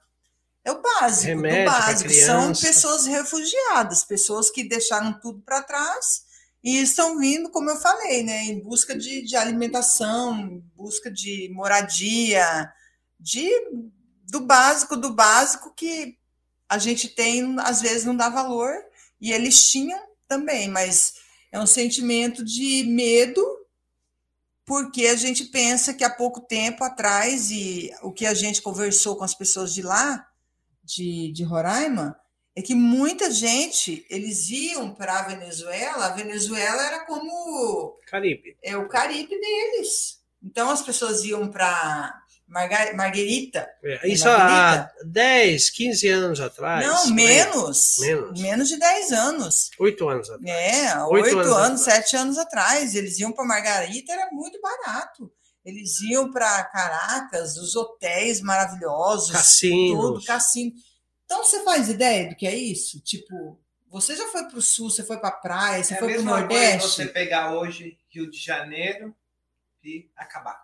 [0.64, 2.10] É o básico, Remédio básico.
[2.10, 6.22] São pessoas refugiadas, pessoas que deixaram tudo para trás
[6.64, 11.50] e estão vindo, como eu falei, né, em busca de, de alimentação, em busca de
[11.52, 12.72] moradia,
[13.20, 13.50] de
[14.24, 16.16] do básico, do básico que
[16.66, 18.72] a gente tem, às vezes não dá valor,
[19.20, 21.12] e eles tinham também, mas
[21.52, 23.62] é um sentimento de medo
[24.64, 29.16] porque a gente pensa que há pouco tempo atrás, e o que a gente conversou
[29.16, 30.26] com as pessoas de lá,
[30.82, 32.18] de, de Roraima,
[32.54, 38.56] é que muita gente, eles iam para a Venezuela, a Venezuela era como Caribe.
[38.62, 40.22] é o Caribe deles.
[40.42, 42.21] Então as pessoas iam para
[42.52, 43.66] Marga Marguerita.
[43.82, 44.94] É, Isso há Margarita?
[45.06, 46.86] 10, 15 anos atrás.
[46.86, 48.38] Não, menos, Menos.
[48.40, 48.68] menos.
[48.68, 49.70] de 10 anos.
[49.78, 50.50] Oito anos atrás.
[50.50, 51.96] É, Oito oito anos anos, atrás.
[52.04, 52.94] sete anos atrás.
[52.94, 55.32] Eles iam para Margarita, era muito barato.
[55.64, 59.98] Eles iam para Caracas, os hotéis maravilhosos, Cassinos.
[60.00, 60.72] tudo, cassino.
[61.24, 63.00] Então você faz ideia do que é isso?
[63.00, 66.08] Tipo, você já foi para o sul, você foi para a praia, você É foi
[66.14, 66.88] para o mesma coisa Nordeste?
[66.88, 69.14] você pegar hoje Rio de Janeiro
[69.82, 70.61] e acabar.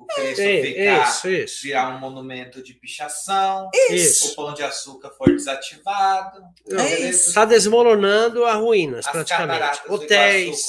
[0.00, 1.62] O Cristo É, ficar, isso, isso.
[1.62, 4.32] virar um monumento de pichação, Isso.
[4.32, 6.42] o pão de açúcar for desativado.
[6.66, 9.82] Está desmoronando a ruínas, as praticamente.
[9.88, 10.66] Hotéis.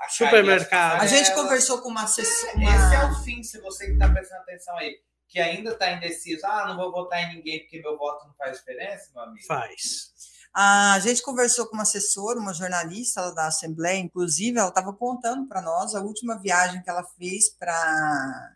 [0.00, 1.02] A supermercado.
[1.02, 2.52] A gente conversou com uma assessora.
[2.56, 4.96] Esse é o fim, se você que está prestando atenção aí,
[5.28, 8.58] que ainda está indeciso, ah, não vou votar em ninguém porque meu voto não faz
[8.58, 9.46] diferença, meu amigo.
[9.46, 10.12] Faz.
[10.54, 15.62] A gente conversou com uma assessora, uma jornalista da Assembleia, inclusive, ela estava contando para
[15.62, 18.54] nós a última viagem que ela fez para.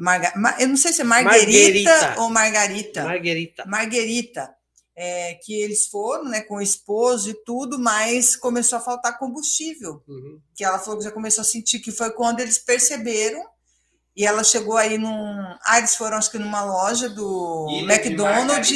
[0.00, 0.32] Marga...
[0.36, 2.20] Ma- Eu não sei se é Marguerita, Marguerita.
[2.20, 3.04] ou Margarita.
[3.04, 3.64] Marguerita.
[3.66, 4.54] Marguerita.
[4.96, 10.02] é, que eles foram né, com o esposo e tudo, mas começou a faltar combustível.
[10.06, 10.40] Uhum.
[10.54, 13.42] Que ela falou que já começou a sentir que foi quando eles perceberam.
[14.16, 15.56] E ela chegou aí num.
[15.64, 18.70] Ah, eles foram, acho que numa loja do Ilha McDonald's.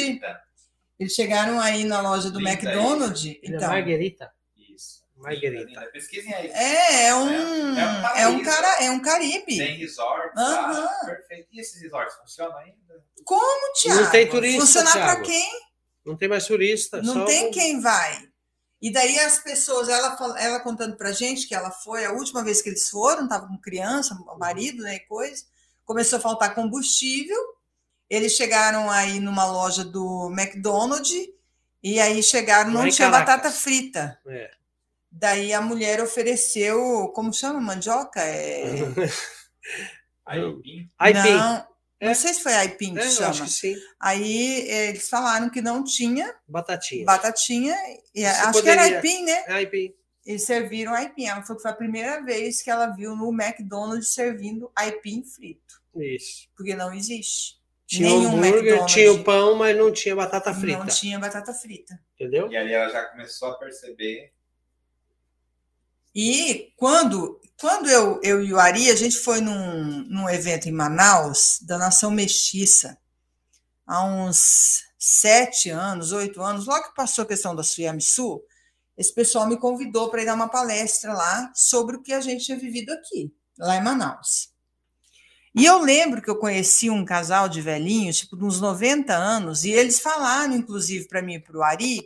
[0.97, 3.25] Eles chegaram aí na loja do Linda McDonald's.
[3.25, 4.31] É Então, Marguerita.
[5.25, 5.81] Margarita.
[5.91, 6.47] Pesquisem aí.
[6.51, 8.21] é, é um, É- é um paraíso.
[8.23, 9.57] é um cara, é um Caribe.
[9.57, 10.79] Tem resorts Aham.
[10.83, 10.87] lá.
[11.05, 11.47] Perfeito.
[11.51, 13.03] E esses resorts funcionam ainda?
[13.23, 14.01] Como, Tiago?
[14.01, 15.51] Não tem turista, Funcionar para quem?
[16.05, 17.01] Não tem mais turista.
[17.01, 18.27] Não só tem o- quem vai.
[18.81, 22.61] E daí as pessoas, ela, ela contando pra gente que ela foi, a última vez
[22.61, 25.43] que eles foram, tava com criança, o marido, né, e coisa,
[25.83, 27.37] começou a faltar combustível.
[28.07, 31.11] Eles chegaram aí numa loja do McDonald's
[31.81, 33.35] e aí chegaram, não em tinha Caracas.
[33.35, 34.19] batata frita.
[34.27, 34.51] É.
[35.17, 38.19] Daí a mulher ofereceu, como chama, mandioca?
[38.21, 38.63] É...
[40.25, 40.89] Aipim?
[40.97, 41.19] Aipim.
[41.33, 41.67] Não,
[41.99, 42.07] É.
[42.07, 43.29] não sei se foi aipim que É, eu chama.
[43.29, 43.75] acho que sim.
[43.99, 47.05] Aí eh, eles falaram que não tinha Batatinha.
[47.05, 47.75] batatinha,
[48.13, 49.43] e acho que era poderia- aipim, né?
[49.47, 49.93] É aipim.
[50.25, 51.27] Eles serviram aipim.
[51.27, 55.75] Ela falou que foi a primeira vez que ela viu no McDonald's servindo aipim frito,
[55.95, 56.49] Isso.
[56.57, 57.55] porque não existe.
[57.87, 58.93] Tinha o Nenhum hambúrguer, McDonald's.
[58.93, 60.79] tinha o pão, mas não tinha batata frita.
[60.79, 61.97] Não tinha batata frita.
[62.15, 62.51] Entendeu?
[62.51, 64.33] E ali ela já começou a perceber.
[66.15, 70.71] E quando, quando eu, eu e o Ari, a gente foi num, num evento em
[70.71, 72.97] Manaus, da Nação Mestiça,
[73.85, 78.41] há uns sete anos, oito anos, logo que passou a questão da Suiamisu,
[78.97, 82.45] esse pessoal me convidou para ir dar uma palestra lá sobre o que a gente
[82.45, 84.53] tinha vivido aqui, lá em Manaus.
[85.53, 89.65] E eu lembro que eu conheci um casal de velhinhos, tipo, de uns 90 anos,
[89.65, 92.05] e eles falaram, inclusive, para mim e para o Ari,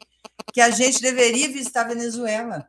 [0.51, 2.67] que a gente deveria visitar a Venezuela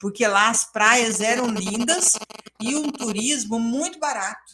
[0.00, 2.18] porque lá as praias eram lindas
[2.58, 4.52] e um turismo muito barato,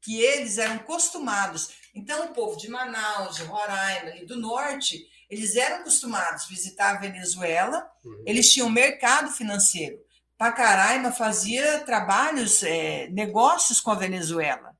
[0.00, 1.70] que eles eram acostumados.
[1.94, 6.96] Então, o povo de Manaus, de Roraima e do norte, eles eram acostumados a visitar
[6.96, 8.22] a Venezuela, Uhum.
[8.26, 9.98] eles tinham mercado financeiro.
[10.36, 14.76] Pacaraima fazia trabalhos, eh, negócios com a Venezuela,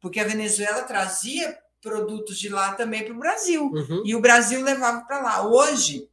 [0.00, 4.02] porque a Venezuela trazia produtos de lá também para o Brasil Uhum.
[4.04, 5.46] e o Brasil levava para lá.
[5.46, 6.08] Hoje,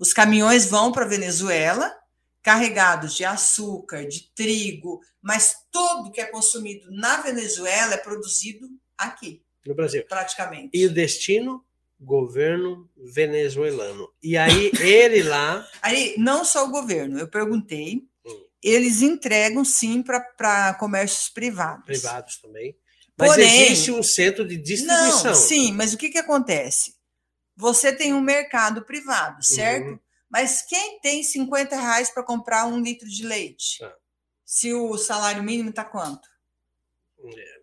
[0.00, 1.94] os caminhões vão para a Venezuela
[2.42, 9.42] carregados de açúcar, de trigo, mas tudo que é consumido na Venezuela é produzido aqui,
[9.66, 10.04] No Brasil.
[10.08, 10.70] praticamente.
[10.72, 11.62] E o destino?
[12.02, 14.08] Governo venezuelano.
[14.22, 15.68] E aí, ele lá.
[15.82, 18.44] Aí, não só o governo, eu perguntei, Hum.
[18.62, 21.84] eles entregam sim para comércios privados.
[21.84, 22.74] privados também.
[23.18, 25.24] Mas Porém- existe um centro de distribuição.
[25.24, 26.94] Não, sim, mas o que, que acontece?
[27.60, 29.90] Você tem um mercado privado, certo?
[29.90, 29.98] Uhum.
[30.30, 33.82] Mas quem tem 50 reais para comprar um litro de leite?
[33.84, 33.92] Ah.
[34.44, 36.28] Se o salário mínimo está quanto?
[37.24, 37.60] É.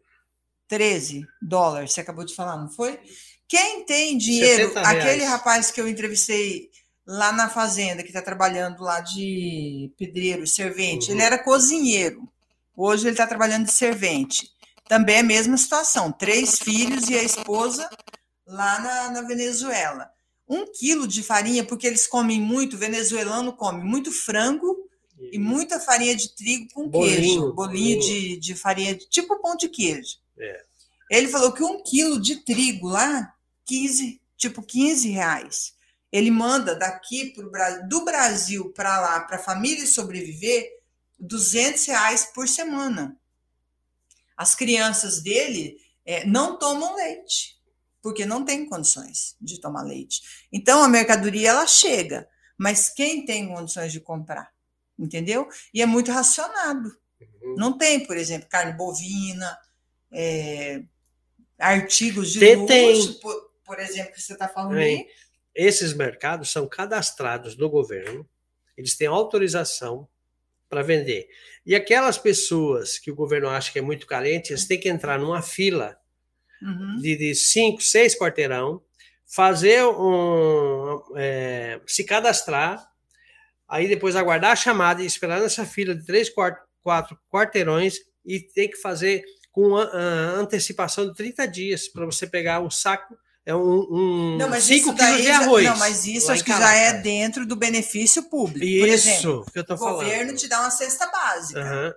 [0.68, 3.00] 13 dólares, você acabou de falar, não foi?
[3.48, 4.98] Quem tem dinheiro, 70 reais.
[5.06, 6.70] aquele rapaz que eu entrevistei
[7.06, 11.14] lá na fazenda, que está trabalhando lá de pedreiro, servente, Uhum.
[11.16, 12.28] ele era cozinheiro.
[12.76, 14.52] Hoje ele está trabalhando de servente.
[14.90, 17.90] Também é a mesma situação, três filhos e a esposa
[18.48, 20.10] lá na, na Venezuela.
[20.48, 24.88] Um quilo de farinha, porque eles comem muito, o venezuelano come muito frango
[25.32, 27.54] e muita farinha de trigo com Bolinho, queijo.
[27.54, 28.00] Bolinho bolinho.
[28.00, 30.18] de, de farinha, tipo pão de queijo.
[30.40, 30.64] É.
[31.10, 33.34] Ele falou que um quilo de trigo lá,
[33.66, 35.74] 15, tipo 15 reais.
[36.12, 37.52] Ele manda daqui pro,
[37.90, 40.70] do Brasil para lá, para a família sobreviver,
[41.20, 43.18] 200 reais por semana.
[44.36, 47.57] As crianças dele eh, não tomam leite,
[48.08, 50.22] porque não tem condições de tomar leite.
[50.50, 52.26] Então a mercadoria ela chega,
[52.58, 54.50] mas quem tem condições de comprar?
[54.98, 55.46] Entendeu?
[55.74, 56.88] E é muito racionado.
[57.20, 57.56] Uhum.
[57.58, 59.60] Não tem, por exemplo, carne bovina,
[60.10, 60.84] é,
[61.60, 62.96] artigos de Tem, tem.
[62.96, 65.00] luxo, por, por exemplo, que você está falando Tem.
[65.00, 65.08] aí.
[65.54, 68.26] Esses mercados são cadastrados no governo,
[68.78, 70.08] eles têm autorização
[70.70, 71.28] para vender.
[71.66, 75.20] E aquelas pessoas que o governo acha que é muito carente, eles têm que entrar
[75.20, 76.00] numa fila
[76.62, 76.98] Uhum.
[76.98, 78.82] de, de cinco, seis quarteirão,
[79.26, 81.02] fazer um.
[81.16, 82.86] é, se cadastrar,
[83.68, 88.40] aí depois aguardar a chamada e esperar nessa fila de três, quatro, quatro quarteirões e
[88.40, 93.18] tem que fazer com a, a antecipação de 30 dias para você pegar um saco
[93.48, 95.66] é um, um Não, mas 5 isso daí quilos de arroz.
[95.66, 98.60] Não, mas isso acho que já é dentro do benefício público.
[98.60, 100.04] Por Isso exemplo, que eu tô o falando.
[100.04, 101.62] governo te dá uma cesta básica.
[101.62, 101.96] Aham,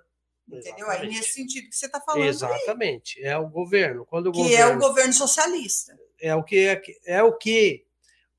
[0.58, 0.88] Entendeu?
[0.90, 2.22] Aí nesse sentido que você está falando.
[2.22, 3.22] aí, Exatamente.
[3.22, 4.04] É o governo.
[4.06, 5.98] Quando o Que governo é o governo socialista.
[6.20, 7.84] é o que é, é o que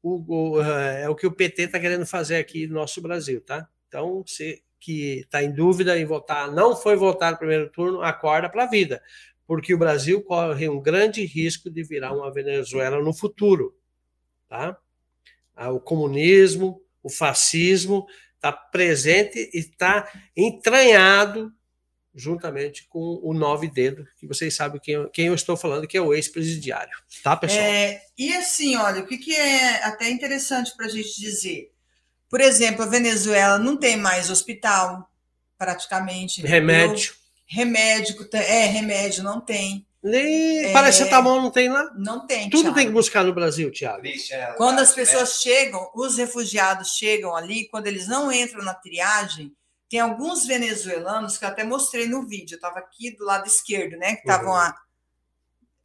[0.03, 3.68] o, o, é o que o PT está querendo fazer aqui no nosso Brasil, tá?
[3.88, 8.49] Então, se que está em dúvida em votar, não foi votar no primeiro turno, acorda
[8.49, 8.99] para a vida,
[9.45, 13.78] porque o Brasil corre um grande risco de virar uma Venezuela no futuro,
[14.49, 14.76] tá?
[15.55, 21.51] Ah, O comunismo, o fascismo está presente e está entranhado
[22.14, 26.01] juntamente com o nove dedo, que vocês sabem quem, quem eu estou falando, que é
[26.01, 27.62] o ex-presidiário, tá, pessoal?
[27.64, 31.72] É, e assim, olha, o que, que é até interessante para a gente dizer?
[32.30, 35.09] Por exemplo, a Venezuela não tem mais hospital,
[35.57, 36.41] praticamente.
[36.41, 37.14] Remédio.
[37.45, 39.86] Remédio, é, remédio não tem.
[40.03, 40.74] Nem É.
[40.74, 41.91] paracetamol não tem lá.
[41.95, 42.49] Não tem.
[42.49, 42.76] Tudo Thiago.
[42.76, 44.01] tem que buscar no Brasil, Thiago.
[44.01, 48.64] Triste é Quando as verdade, pessoas chegam, os refugiados chegam ali, quando eles não entram
[48.64, 49.53] na triagem,
[49.92, 52.56] tem alguns venezuelanos que eu até mostrei no vídeo.
[52.56, 54.16] Eu estava aqui do lado esquerdo, né?
[54.16, 54.54] Que estavam Uhum.
[54.54, 54.76] lá.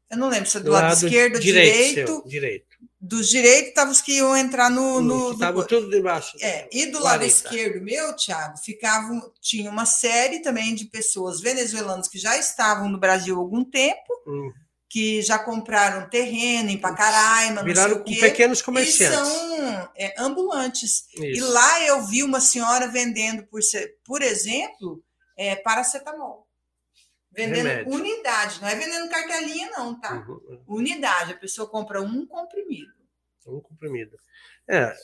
[0.08, 1.74] Eu não lembro se é do lado, esquerdo, direito.
[1.90, 2.06] direito.
[2.12, 2.76] seu, direito.
[3.00, 5.00] Dos direitos estavam os que iam entrar no.
[5.00, 6.36] no, tava no- tudo debaixo.
[6.40, 7.26] É, e do lado Guarita.
[7.26, 12.98] esquerdo meu, Thiago, ficavam, tinha uma série também de pessoas venezuelanas que já estavam no
[12.98, 14.52] Brasil há algum tempo, Hum.
[14.88, 19.18] Que já compraram terreno em Pacaraima, não sei Viraram o quê, pequenos e comerciantes.
[19.18, 21.06] são é, ambulantes.
[21.16, 21.52] E Isso.
[21.52, 23.60] lá eu vi uma senhora vendendo, por,
[24.04, 25.02] por exemplo,
[25.36, 26.46] é, paracetamol.
[27.32, 27.92] Vendendo Remédio.
[27.92, 30.24] unidade, não é vendendo cartelinha, não, tá?
[30.26, 30.62] Uhum.
[30.68, 32.92] Unidade, a pessoa compra um comprimido.
[33.46, 34.16] Um comprimido.
[34.68, 34.94] É,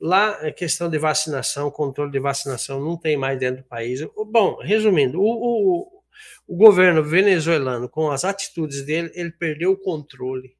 [0.00, 4.00] lá a questão de vacinação, controle de vacinação não tem mais dentro do país.
[4.28, 5.99] Bom, resumindo, o, o,
[6.46, 10.54] o governo venezuelano, com as atitudes dele, ele perdeu o controle,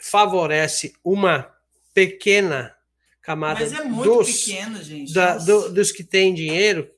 [0.00, 1.50] favorece uma
[1.94, 2.74] pequena
[3.20, 5.12] camada Mas é muito dos, pequeno, gente.
[5.12, 6.90] da- do- dos que têm dinheiro,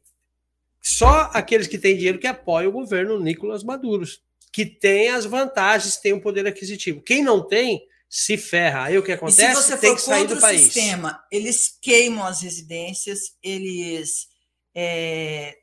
[0.81, 4.07] só aqueles que têm dinheiro que apoiam o governo Nicolás Maduro,
[4.53, 7.03] que tem as vantagens, tem o poder aquisitivo.
[7.03, 8.85] Quem não tem, se ferra.
[8.85, 9.61] Aí o que E acontece?
[9.63, 10.61] se você tem que sair do país.
[10.63, 14.29] sistema, eles queimam as residências, eles.
[14.77, 15.57] é,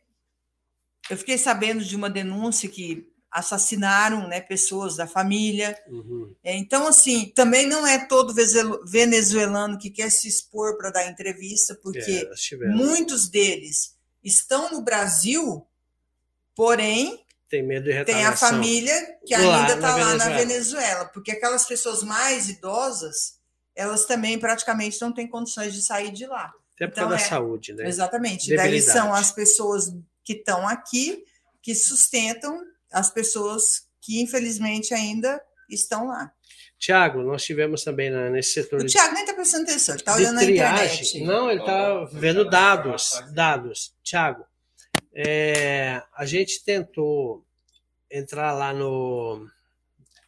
[1.12, 5.78] Eu fiquei sabendo de uma denúncia que assassinaram né, pessoas da família.
[5.88, 6.34] Uhum.
[6.44, 8.34] É, Então, assim, também não é todo
[8.86, 12.00] venezuelano que quer se expor para dar entrevista, porque
[12.30, 12.76] É, tivemos.
[12.76, 15.66] muitos deles estão no Brasil,
[16.56, 18.94] porém Tem medo de tem a família
[19.26, 21.06] que Lá ainda está lá na Venezuela.
[21.06, 23.38] Porque aquelas pessoas mais idosas,
[23.76, 26.54] elas também praticamente não têm condições de sair de lá.
[26.76, 27.88] Até por Então, causa da é- saúde, né?
[27.88, 28.56] Exatamente.
[28.56, 29.94] Daí são as pessoas
[30.24, 31.24] que estão aqui
[31.62, 32.60] que sustentam
[32.92, 36.32] as pessoas que infelizmente ainda estão lá.
[36.80, 40.02] Tiago, nós tivemos também na- nesse setor O de, Tiago nem está prestando atenção, ele
[40.02, 40.86] está olhando na triagem.
[41.02, 41.24] internet.
[41.24, 43.22] Não, ele está vendo dados.
[43.34, 43.94] Dados.
[44.04, 44.44] Tiago,
[45.14, 47.46] é, a gente tentou
[48.10, 49.48] entrar lá no.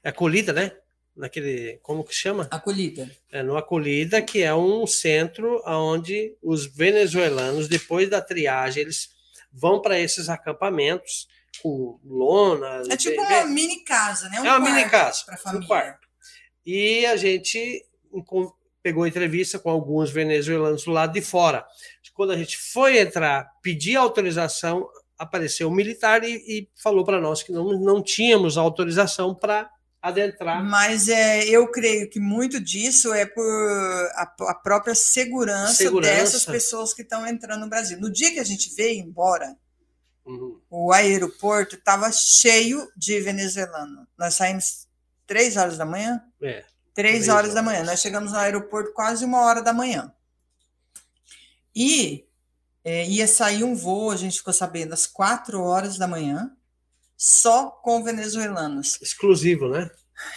[0.03, 0.71] É Acolhida, né?
[1.15, 1.79] Naquele.
[1.81, 2.47] Como que chama?
[2.51, 3.09] Acolhida.
[3.31, 9.09] É, no Acolhida, que é um centro onde os venezuelanos, depois da triagem, eles
[9.53, 11.27] vão para esses acampamentos
[11.61, 12.83] com lona.
[12.89, 14.41] É tipo uma mini casa, né?
[14.41, 15.67] Um É uma mini casa, para um família.
[15.67, 16.07] quarto.
[16.65, 17.85] E a gente
[18.81, 21.65] pegou entrevista com alguns venezuelanos do lado de fora.
[22.13, 24.87] Quando a gente foi entrar, pedir autorização,
[25.17, 29.69] apareceu um militar e, e falou para nós que não, não tínhamos autorização para
[30.03, 30.63] adentrar.
[30.63, 33.41] Mas é, eu creio que muito disso é por
[34.15, 36.13] a, a própria segurança, Segurança.
[36.13, 37.97] dessas pessoas que estão entrando no Brasil.
[37.99, 39.55] No dia que a gente veio embora,
[40.25, 40.57] Uhum.
[40.69, 44.07] o aeroporto estava cheio de venezuelano.
[44.17, 44.87] Nós saímos
[45.27, 46.21] três horas da manhã?
[46.41, 47.65] É, Três Três horas da horas.
[47.73, 47.83] manhã.
[47.83, 50.13] Nós chegamos no aeroporto quase uma hora da manhã.
[51.75, 52.25] E
[52.83, 56.55] é, ia sair um voo, a gente ficou sabendo, às quatro horas da manhã,
[57.26, 58.99] só com venezuelanos.
[59.01, 59.89] exclusivo, né?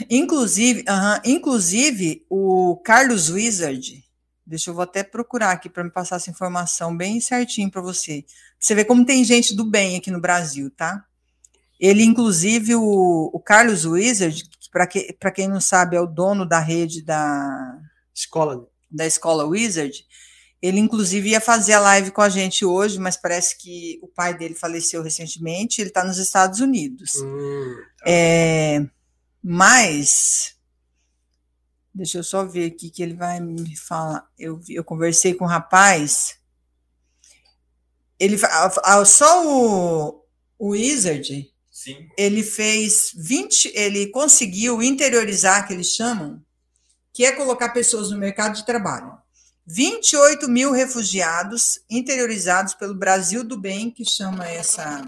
[0.09, 4.05] Inclusive, aham, inclusive o Carlos Wizard,
[4.47, 8.24] deixa eu vou até procurar aqui para me passar essa informação bem certinho para você.
[8.57, 11.05] Você vê como tem gente do bem aqui no Brasil, tá?
[11.80, 16.47] Ele, inclusive, o, o Carlos Wizard, para que, pra quem não sabe, é o dono
[16.47, 17.80] da rede da,
[18.14, 18.64] Escola.
[18.89, 20.07] da escola Wizard.
[20.62, 24.36] Ele, inclusive, ia fazer a live com a gente hoje, mas parece que o pai
[24.36, 25.80] dele faleceu recentemente.
[25.80, 27.12] Ele está nos Estados Unidos.
[27.22, 27.76] Hum,
[28.07, 28.84] É,
[29.42, 30.57] mas
[31.94, 34.26] deixa eu só ver aqui que ele vai me falar.
[34.38, 36.36] Eu, eu conversei com o rapaz.
[38.18, 40.24] Ele fa- a- a- só o,
[40.59, 42.09] o Wizard Sim.
[42.16, 46.42] ele fez 20, ele conseguiu interiorizar, que eles chamam,
[47.12, 49.15] que é colocar pessoas no mercado de trabalho.
[49.66, 55.04] 28 mil refugiados interiorizados pelo Brasil do Bem, que chama essa,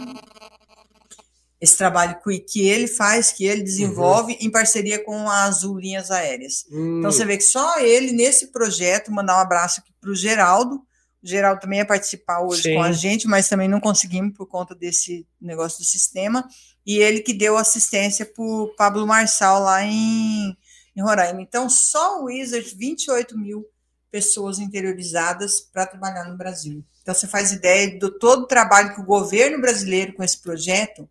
[1.60, 6.66] esse trabalho que, ele faz, que ele desenvolve em parceria com a Azul Linhas Aéreas.
[6.72, 10.14] Hum, Então você vê que só ele nesse projeto, mandar um abraço aqui para o
[10.14, 10.82] Geraldo.
[11.22, 12.74] O Geraldo também ia participar hoje Sim.
[12.74, 16.48] com a gente, mas também não conseguimos por conta desse negócio do sistema.
[16.84, 20.56] E ele que deu assistência para o Pablo Marçal lá em,
[20.96, 21.42] em Roraima.
[21.42, 23.64] Então, só o Wizard, 28 mil
[24.10, 26.84] pessoas interiorizadas para trabalhar no Brasil.
[27.02, 31.08] Então, você faz ideia do todo o trabalho que o governo brasileiro com esse projeto.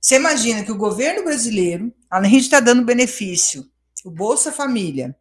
[0.00, 3.68] Você imagina que o governo brasileiro, além de estar dando benefício,
[4.04, 5.16] o Bolsa Família,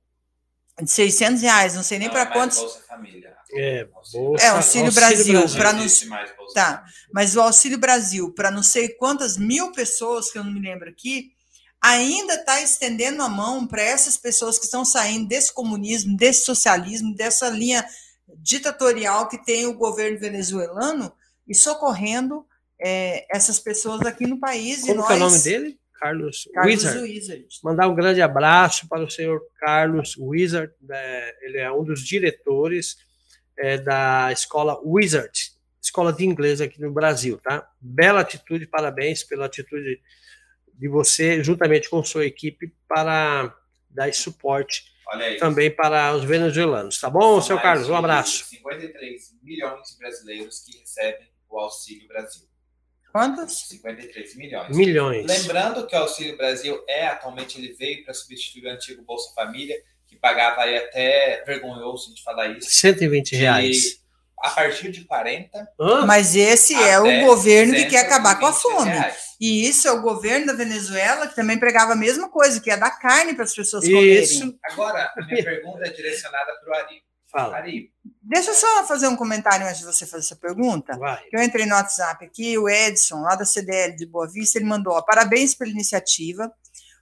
[0.82, 3.34] de 600 reais, não sei nem para quantos, Bolsa Família.
[3.54, 4.28] É, Auxílio.
[4.28, 5.80] Bolsa- É, Auxílio Brasil, Não pra não-
[6.54, 6.84] Tá.
[7.14, 10.90] Mas o Auxílio Brasil, para não sei quantas mil pessoas, que eu não me lembro
[10.90, 11.32] aqui,
[11.86, 17.16] ainda está estendendo a mão para essas pessoas que estão saindo desse comunismo, desse socialismo,
[17.16, 17.86] dessa linha
[18.38, 21.14] ditatorial que tem o governo venezuelano
[21.48, 22.44] e socorrendo
[22.82, 24.84] é, essas pessoas aqui no país.
[24.84, 25.80] e Como nós, que é o nome dele?
[25.94, 27.00] Carlos, Carlos Wizard.
[27.00, 27.48] Wizard.
[27.64, 32.98] Mandar um grande abraço para o senhor Carlos Wizard, né, ele é um dos diretores
[33.58, 37.70] é, da escola Wizard, escola de inglês aqui no Brasil, tá?
[37.80, 40.02] Bela atitude, parabéns pela atitude
[40.78, 43.54] de você, juntamente com sua equipe, para
[43.90, 44.84] dar esse suporte
[45.40, 47.88] também para os venezuelanos, tá bom, São seu Carlos?
[47.88, 48.46] Um de abraço.
[48.46, 52.42] 53 milhões de brasileiros que recebem o Auxílio Brasil.
[53.12, 53.68] Quantos?
[53.70, 54.76] 53 milhões.
[54.76, 55.26] Milhões.
[55.26, 59.76] Lembrando que o Auxílio Brasil é, atualmente, ele veio para substituir o antigo Bolsa Família,
[60.08, 62.70] que pagava aí até vergonhoso a gente falar isso.
[62.70, 63.78] 120 reais.
[63.78, 64.06] de-
[64.44, 66.06] a partir de 40 Hã?
[66.06, 68.92] Mas esse é o governo que quer acabar com a 120 fome.
[68.92, 69.25] reais.
[69.40, 72.78] E isso é o governo da Venezuela que também pregava a mesma coisa, que é
[72.78, 74.24] dar carne para as pessoas comerem.
[74.24, 77.02] Isso, Agora, a minha pergunta é direcionada para o Ari.
[77.30, 80.98] fala, Ari, Deixa eu só fazer um comentário antes de você fazer essa pergunta.
[80.98, 81.22] vai.
[81.32, 84.94] Eu entrei no WhatsApp aqui, o Edson, lá da CDL de Boa Vista, ele mandou:
[84.94, 86.52] ó, parabéns pela iniciativa.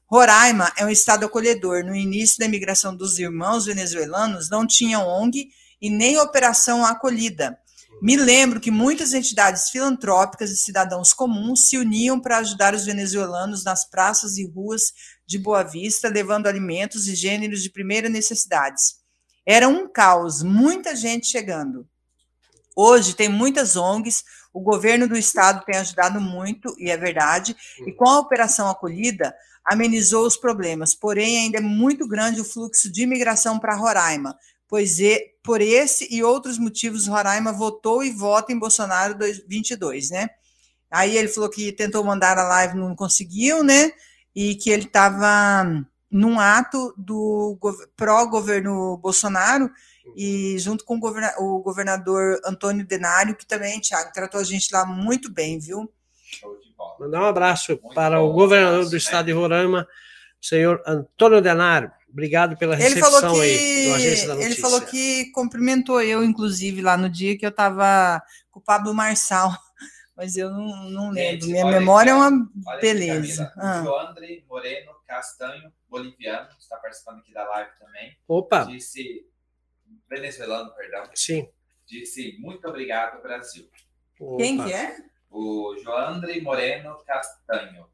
[0.05, 1.83] Roraima é um estado acolhedor.
[1.83, 5.49] No início da imigração dos irmãos venezuelanos, não tinha ONG
[5.81, 7.57] e nem operação acolhida.
[8.03, 13.63] Me lembro que muitas entidades filantrópicas e cidadãos comuns se uniam para ajudar os venezuelanos
[13.63, 14.91] nas praças e ruas
[15.25, 18.95] de Boa Vista, levando alimentos e gêneros de primeira necessidades.
[19.45, 21.87] Era um caos, muita gente chegando.
[22.75, 27.55] Hoje tem muitas ONGs, o governo do estado tem ajudado muito, e é verdade,
[27.87, 29.33] e com a operação acolhida,
[29.63, 34.37] amenizou os problemas, porém ainda é muito grande o fluxo de imigração para Roraima,
[34.73, 40.29] pois e, por esse e outros motivos Roraima votou e vota em Bolsonaro 2022, né?
[40.89, 43.91] Aí ele falou que tentou mandar a live, não conseguiu, né?
[44.35, 45.65] E que ele estava
[46.09, 49.69] num ato do gov- pró-governo Bolsonaro
[50.15, 54.73] e junto com o, governa- o governador Antônio Denário, que também, Thiago, tratou a gente
[54.73, 55.87] lá muito bem, viu?
[56.25, 56.95] show de bola.
[56.99, 58.97] Mandar um abraço Muito para bom, o governador abraço, do né?
[58.97, 59.87] estado de Roraima,
[60.41, 61.91] senhor Antônio Denário.
[62.13, 64.53] Obrigado pela Ele recepção falou que aí do Agência da Notícia.
[64.53, 68.93] ele falou que cumprimentou eu, inclusive, lá no dia que eu estava com o Pablo
[68.93, 69.51] Marçal,
[70.15, 71.41] mas eu não, não lembro.
[71.41, 72.27] Gente, Minha memória é aqui, ó.
[72.29, 73.51] uma beleza.
[73.57, 73.81] Ah.
[73.81, 78.15] O Joandre Moreno Castanho, boliviano, está participando aqui da live também.
[78.27, 79.25] Opa, Disse,
[80.07, 81.49] venezuelano, perdão, sim.
[81.87, 83.67] disse muito obrigado, Brasil.
[84.37, 84.67] Quem Opa.
[84.69, 84.97] que é?
[85.31, 87.87] O Joandre Moreno Castanho.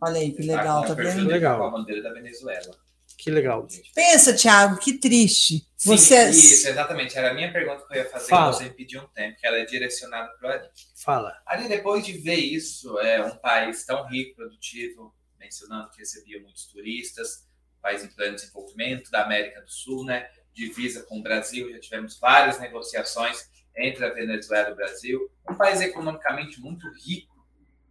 [0.00, 1.26] Olha aí, que legal, tá vendo?
[1.26, 1.58] Legal.
[1.58, 2.85] Com a bandeira da Venezuela.
[3.16, 3.66] Que legal.
[3.94, 5.66] Pensa, Thiago, que triste.
[5.76, 7.16] Sim, Você Isso, exatamente.
[7.16, 8.52] Era a minha pergunta que eu ia fazer, Fala.
[8.52, 10.68] que você me pediu um tempo, que ela é direcionada para o Ari.
[10.94, 11.42] Fala.
[11.46, 16.66] Ali, depois de ver isso, é um país tão rico, produtivo, mencionando que recebia muitos
[16.66, 17.46] turistas,
[17.80, 20.28] país em pleno desenvolvimento da América do Sul, né?
[20.52, 25.30] Divisa com o Brasil, já tivemos várias negociações entre a Venezuela e o Brasil.
[25.48, 27.46] Um país economicamente muito rico,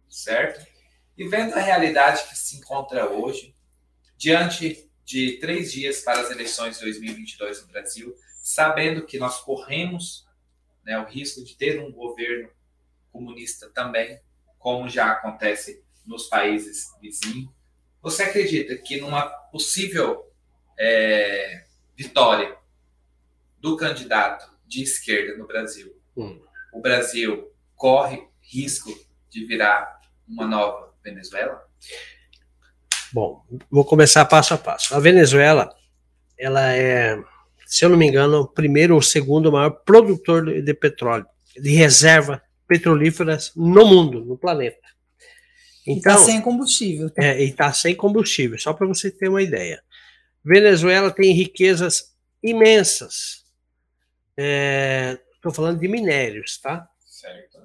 [0.08, 0.66] certo?
[1.16, 3.54] E vendo a realidade que se encontra hoje,
[4.16, 10.26] diante de três dias para as eleições de 2022 no Brasil, sabendo que nós corremos
[10.84, 12.50] né, o risco de ter um governo
[13.12, 14.20] comunista também,
[14.58, 17.48] como já acontece nos países vizinhos.
[18.02, 20.28] Você acredita que numa possível
[20.78, 21.64] é,
[21.96, 22.56] vitória
[23.58, 26.42] do candidato de esquerda no Brasil, Hum.
[26.72, 28.90] o Brasil corre risco
[29.28, 31.64] de virar uma nova Venezuela?
[33.16, 34.94] Bom, vou começar passo a passo.
[34.94, 35.74] A Venezuela,
[36.38, 37.18] ela é,
[37.66, 41.24] se eu não me engano, o primeiro ou segundo maior produtor de petróleo,
[41.58, 44.86] de reserva petrolíferas no mundo, no planeta.
[45.86, 47.10] Então, está sem combustível.
[47.16, 49.82] É, e está sem combustível, só para você ter uma ideia.
[50.44, 53.46] Venezuela tem riquezas imensas.
[54.36, 56.86] Estou é, falando de minérios, tá?
[57.06, 57.60] Certo.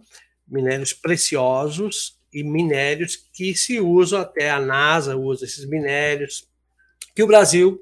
[0.47, 6.47] Minérios preciosos e minérios que se usam até a NASA usa esses minérios,
[7.15, 7.79] que o Brasil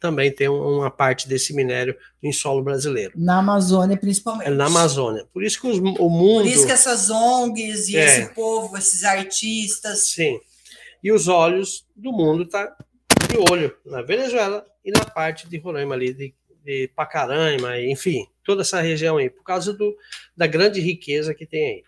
[0.00, 3.12] também tem uma parte desse minério em solo brasileiro.
[3.16, 4.46] Na Amazônia, principalmente.
[4.46, 5.26] É na Amazônia.
[5.32, 6.44] Por isso que os, o mundo.
[6.44, 10.08] Por isso que essas ONGs e é, esse povo, esses artistas.
[10.08, 10.40] Sim.
[11.02, 12.76] E os olhos do mundo tá
[13.28, 16.34] de olho na Venezuela e na parte de Roraima ali, de,
[16.64, 19.96] de Pacaraima, enfim, toda essa região aí, por causa do,
[20.36, 21.84] da grande riqueza que tem aí.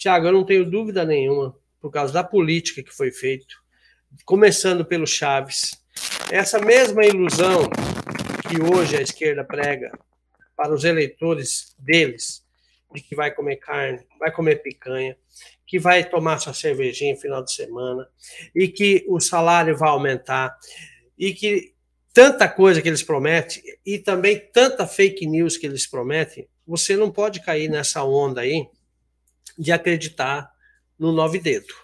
[0.00, 3.54] Tiago, eu não tenho dúvida nenhuma, por causa da política que foi feito,
[4.24, 5.72] começando pelo Chaves,
[6.30, 7.68] essa mesma ilusão
[8.48, 9.92] que hoje a esquerda prega
[10.56, 12.42] para os eleitores deles,
[12.94, 15.18] de que vai comer carne, vai comer picanha,
[15.66, 18.08] que vai tomar sua cervejinha no final de semana,
[18.54, 20.56] e que o salário vai aumentar,
[21.18, 21.74] e que
[22.14, 27.10] tanta coisa que eles prometem, e também tanta fake news que eles prometem, você não
[27.10, 28.66] pode cair nessa onda aí
[29.60, 30.50] de acreditar
[30.98, 31.74] no nove dedo.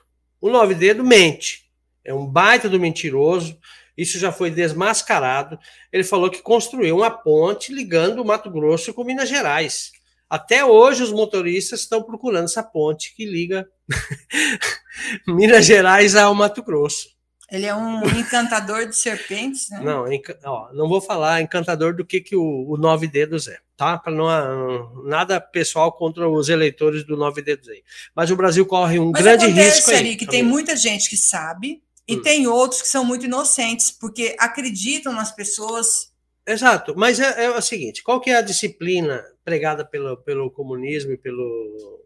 [0.41, 1.71] O nove dedo mente,
[2.03, 3.59] é um baita do mentiroso,
[3.97, 5.59] isso já foi desmascarado.
[5.93, 9.93] Ele falou que construiu uma ponte ligando o Mato Grosso com Minas Gerais.
[10.29, 13.69] Até hoje os motoristas estão procurando essa ponte que liga
[15.29, 17.16] Minas Gerais ao Mato Grosso.
[17.51, 19.81] Ele é um encantador de serpentes, né?
[19.81, 20.05] Não,
[20.45, 23.97] ó, não vou falar encantador do que, que o, o Nove Dedos é, tá?
[23.97, 27.85] Para não nada pessoal contra os eleitores do Nove Dedos aí.
[28.15, 30.17] Mas o Brasil corre um Mas grande risco aí.
[30.17, 32.23] Que tem muita gente que sabe e hum.
[32.23, 36.13] tem outros que são muito inocentes, porque acreditam nas pessoas.
[36.45, 41.13] Exato, mas é, é, o seguinte: qual que é a disciplina pregada pelo, pelo comunismo
[41.13, 42.05] e pelo,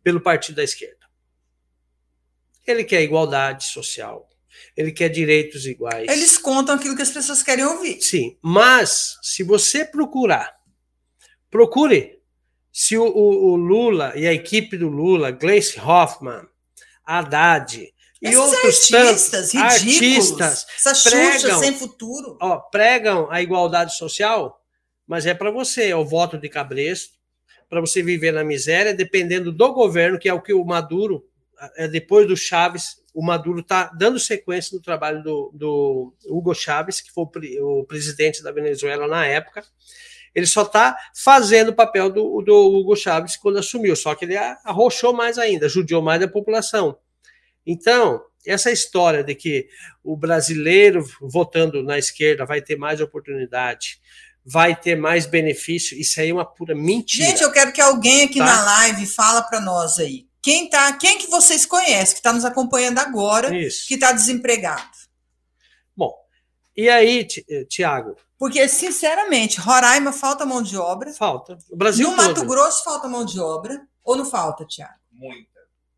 [0.00, 1.00] pelo partido da esquerda?
[2.64, 4.29] Ele quer igualdade social,
[4.76, 6.08] ele quer direitos iguais.
[6.08, 8.00] Eles contam aquilo que as pessoas querem ouvir.
[8.00, 10.54] Sim, mas se você procurar,
[11.50, 12.20] procure
[12.72, 16.46] se o, o, o Lula e a equipe do Lula, Gleice Hoffmann,
[17.04, 17.92] Haddad,
[18.22, 22.36] e outros artistas, artistas essas pregam, sem futuro.
[22.40, 24.62] Ó, pregam a igualdade social,
[25.06, 27.14] mas é para você, é o voto de cabresto,
[27.68, 31.24] para você viver na miséria, dependendo do governo, que é o que o Maduro,
[31.76, 37.00] é depois do Chaves, o Maduro está dando sequência no trabalho do, do Hugo Chaves,
[37.00, 39.64] que foi o, o, presidente da Venezuela na época.
[40.34, 44.36] Ele só está fazendo o papel do, do Hugo Chaves quando assumiu, só que ele
[44.36, 46.96] arrochou mais ainda, judiou mais a população.
[47.66, 49.68] Então, essa história de que
[50.02, 54.00] o brasileiro votando na esquerda vai ter mais oportunidade,
[54.44, 57.28] vai ter mais benefício, isso aí é uma pura mentira.
[57.28, 58.46] Gente, eu quero que alguém aqui tá?
[58.46, 60.29] na live fala para nós aí.
[60.42, 63.86] Quem tá, quem que vocês conhecem que está nos acompanhando agora, isso.
[63.86, 64.90] que está desempregado?
[65.94, 66.14] Bom,
[66.76, 68.16] e aí, eh, Tiago?
[68.38, 71.12] Porque, sinceramente, Roraima falta mão de obra.
[71.12, 71.58] Falta.
[71.70, 72.26] O Brasil No todo.
[72.26, 73.86] Mato Grosso falta mão de obra.
[74.02, 74.94] Ou não falta, Tiago?
[75.12, 75.50] Muito.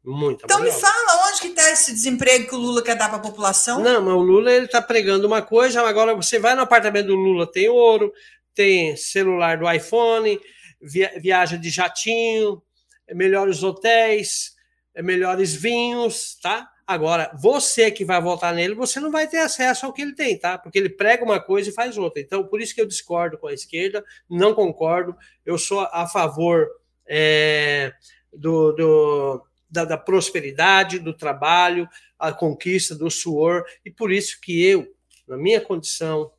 [0.04, 3.18] Muita então me fala, onde que está esse desemprego que o Lula quer dar para
[3.18, 3.80] a população?
[3.80, 7.14] Não, mas o Lula ele está pregando uma coisa, agora você vai no apartamento do
[7.14, 8.12] Lula, tem ouro,
[8.52, 10.40] tem celular do iPhone,
[10.80, 12.71] via, viaja de jatinho, é
[13.10, 14.54] melhores hotéis,
[14.94, 16.68] é melhores vinhos, tá?
[16.86, 20.38] Agora, você que vai votar nele, você não vai ter acesso ao que ele tem,
[20.38, 20.58] tá?
[20.58, 22.20] Porque ele prega uma coisa e faz outra.
[22.20, 25.16] Então, por isso que eu discordo com a esquerda, não concordo.
[25.46, 26.68] Eu sou a favor
[27.06, 27.92] é,
[28.32, 31.88] do, do da, da prosperidade, do trabalho,
[32.18, 34.86] a conquista, do suor, e por isso que eu,
[35.26, 36.30] na minha condição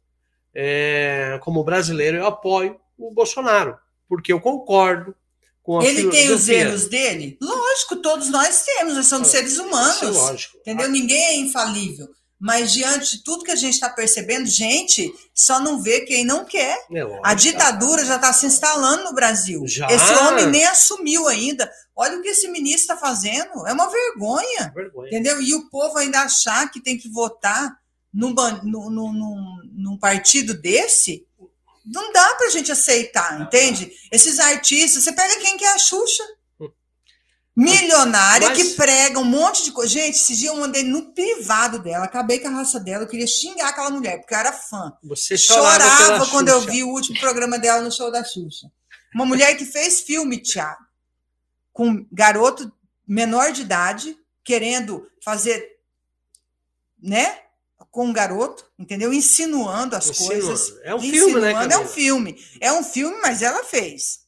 [0.53, 5.15] é, como brasileiro, eu apoio o Bolsonaro, porque eu concordo
[5.81, 7.37] Ele tem os erros dele?
[7.41, 9.99] Lógico, todos nós temos, nós somos é, seres humanos.
[9.99, 10.57] Sim, lógico.
[10.57, 10.89] Entendeu?
[10.89, 12.07] Ninguém é infalível.
[12.43, 16.43] Mas diante de tudo que a gente está percebendo, gente, só não vê quem não
[16.43, 16.77] quer.
[16.91, 19.65] É a ditadura já está se instalando no Brasil.
[19.65, 19.87] Já?
[19.87, 21.71] Esse homem nem assumiu ainda.
[21.95, 23.65] Olha o que esse ministro está fazendo.
[23.65, 25.41] É uma vergonha, vergonha, Entendeu?
[25.41, 27.73] E o povo ainda achar que tem que votar
[28.13, 31.25] num, num, num, num partido desse.
[31.85, 33.91] Não dá para a gente aceitar, entende?
[34.11, 36.23] Esses artistas, você pega quem que é a Xuxa.
[37.55, 38.57] Milionária Mas...
[38.57, 39.93] que prega um monte de coisa.
[39.93, 43.27] Gente, esse dia eu mandei no privado dela, acabei com a raça dela, eu queria
[43.27, 44.91] xingar aquela mulher, porque eu era fã.
[45.03, 46.65] Você chorava quando Xuxa.
[46.65, 48.71] eu vi o último programa dela no show da Xuxa.
[49.13, 50.83] Uma mulher que fez filme, Thiago,
[51.71, 52.71] com garoto
[53.07, 55.63] menor de idade, querendo fazer,
[56.99, 57.42] né?
[57.93, 59.13] Com um garoto, entendeu?
[59.13, 60.73] Insinuando as coisas.
[60.83, 61.51] É um filme, né?
[61.71, 62.35] É um filme.
[62.59, 64.23] É um filme, mas ela fez.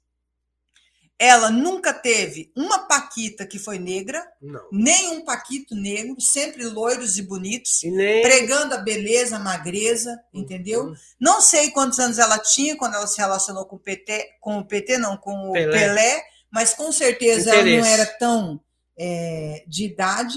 [1.18, 4.62] ela nunca teve uma paquita que foi negra, Não.
[4.72, 8.22] nem um paquito negro, sempre loiros e bonitos, E nem.
[8.22, 10.84] pregando a beleza, a magreza, entendeu?
[10.84, 10.96] Uhum.
[11.20, 14.66] Não sei quantos anos ela tinha quando ela se relacionou com o PT, com o
[14.66, 15.72] PT não, com o Pelé.
[15.80, 17.90] Pelé, mas com certeza ela não Interesse.
[17.94, 18.62] era tão
[19.00, 20.36] é, de idade.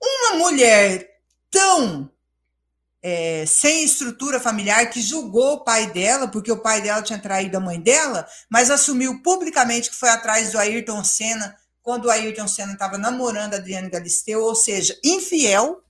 [0.00, 1.06] Uma mulher
[1.50, 2.08] tão
[3.08, 7.56] é, sem estrutura familiar que julgou o pai dela, porque o pai dela tinha traído
[7.56, 12.48] a mãe dela, mas assumiu publicamente que foi atrás do Ayrton Senna quando o Ayrton
[12.48, 15.84] Senna estava namorando a Adriane Galisteu, ou seja, infiel.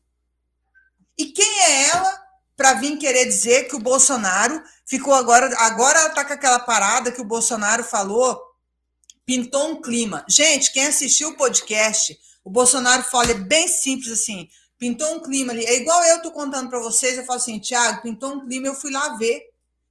[1.16, 2.22] E quem é ela
[2.54, 5.50] para vir querer dizer que o Bolsonaro ficou agora.
[5.60, 8.38] Agora ela está com aquela parada que o Bolsonaro falou,
[9.24, 10.22] pintou um clima.
[10.28, 12.14] Gente, quem assistiu o podcast,
[12.44, 14.50] o Bolsonaro fala é bem simples assim.
[14.78, 15.64] Pintou um clima ali.
[15.64, 18.74] É igual eu tô contando para vocês, eu falo assim, Tiago, pintou um clima, eu
[18.74, 19.42] fui lá ver.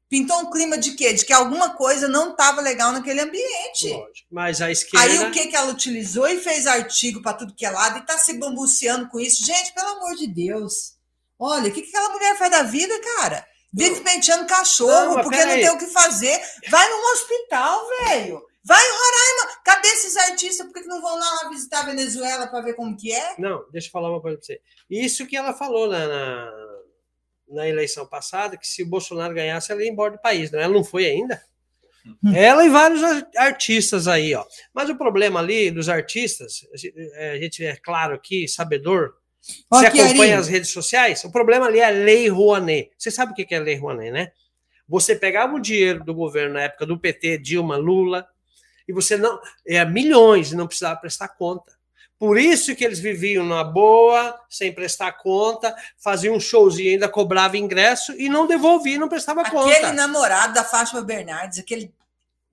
[0.07, 1.13] Pintou um clima de quê?
[1.13, 3.89] De que alguma coisa não estava legal naquele ambiente.
[3.89, 4.27] Lógico.
[4.31, 5.03] Mas a esquerda.
[5.05, 8.05] Aí o que, que ela utilizou e fez artigo para tudo que é lado e
[8.05, 9.43] tá se bambuceando com isso.
[9.43, 10.93] Gente, pelo amor de Deus.
[11.39, 13.45] Olha, o que, que aquela mulher faz da vida, cara?
[13.73, 15.61] Vive penteando cachorro, Não, porque não peraí.
[15.61, 16.39] tem o que fazer.
[16.69, 18.41] Vai num hospital, velho.
[18.63, 19.44] Vai em Roraima.
[20.15, 20.65] Esses artistas?
[20.67, 23.35] Por que, que não vão lá visitar a Venezuela para ver como que é?
[23.37, 24.61] Não, deixa eu falar uma coisa para você.
[24.89, 26.53] Isso que ela falou na, na,
[27.49, 30.51] na eleição passada, que se o Bolsonaro ganhasse, ela ia embora do país.
[30.51, 30.63] Né?
[30.63, 31.41] Ela não foi ainda.
[32.35, 34.45] Ela e vários ar- artistas aí, ó.
[34.73, 36.77] Mas o problema ali dos artistas, a
[37.37, 39.15] gente- é, é claro aqui, sabedor,
[39.69, 40.41] você aqui, acompanha Ari.
[40.41, 42.91] as redes sociais, o problema ali é a Lei Rouanet.
[42.97, 44.31] Você sabe o que que é a Lei Rouanet, né?
[44.87, 48.27] Você pegava o dinheiro do governo na época do PT, Dilma, Lula,
[48.87, 49.39] e você não.
[49.67, 51.73] É milhões e não precisava prestar conta.
[52.17, 57.57] Por isso que eles viviam na boa, sem prestar conta, faziam um showzinho, ainda cobrava
[57.57, 59.91] ingresso e não devolvia, não prestava Aquele conta.
[59.93, 61.93] namorado da Fátima Bernardes, aquele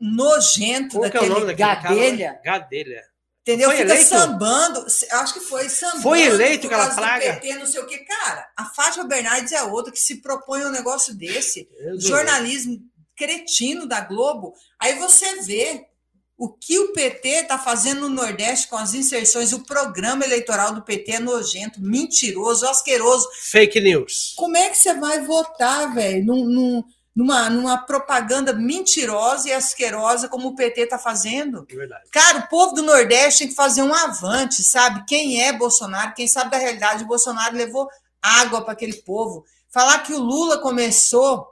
[0.00, 2.40] nojento Qual que é o nome daquele daquele gadelha.
[2.42, 2.58] cara?
[2.58, 3.12] Gadelha.
[3.42, 3.68] Entendeu?
[3.70, 4.08] Foi Fica eleito?
[4.08, 4.86] sambando.
[5.12, 6.02] Acho que foi sambando.
[6.02, 7.34] Foi eleito aquela praga?
[7.34, 7.98] PT, não sei o que.
[7.98, 11.68] Cara, a Fátima Bernardes é outra que se propõe um negócio desse.
[11.98, 12.80] Jornalismo
[13.16, 14.54] cretino da Globo.
[14.78, 15.86] Aí você vê
[16.44, 19.52] o que o PT está fazendo no Nordeste com as inserções.
[19.52, 23.28] O programa eleitoral do PT é nojento, mentiroso, asqueroso.
[23.50, 24.32] Fake news.
[24.36, 26.84] Como é que você vai votar, velho, num, num-
[27.14, 31.64] numa, numa propaganda mentirosa e asquerosa como o PT está fazendo?
[31.70, 32.08] É verdade.
[32.10, 35.04] Cara, o povo do Nordeste tem que fazer um avante, sabe?
[35.06, 37.86] Quem é Bolsonaro, quem sabe da realidade, o Bolsonaro levou
[38.20, 39.44] água para aquele povo.
[39.70, 41.51] Falar que o Lula começou.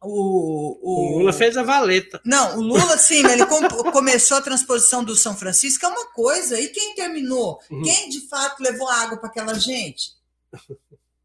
[0.00, 0.78] O,
[1.14, 2.20] O Lula fez a valeta.
[2.24, 6.60] Não, o Lula, sim, ele com- começou a transposição do São Francisco, é uma coisa.
[6.60, 7.58] E quem terminou?
[7.70, 7.82] Uhum.
[7.82, 10.12] Quem de fato levou água para aquela gente?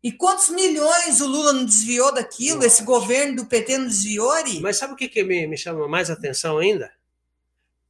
[0.04, 2.56] E quantos milhões o Lula não desviou daquilo?
[2.58, 2.68] Nossa.
[2.68, 4.60] Esse governo do PT não desviou, Ari?
[4.60, 6.92] Mas sabe o que, que me, me chama mais atenção ainda?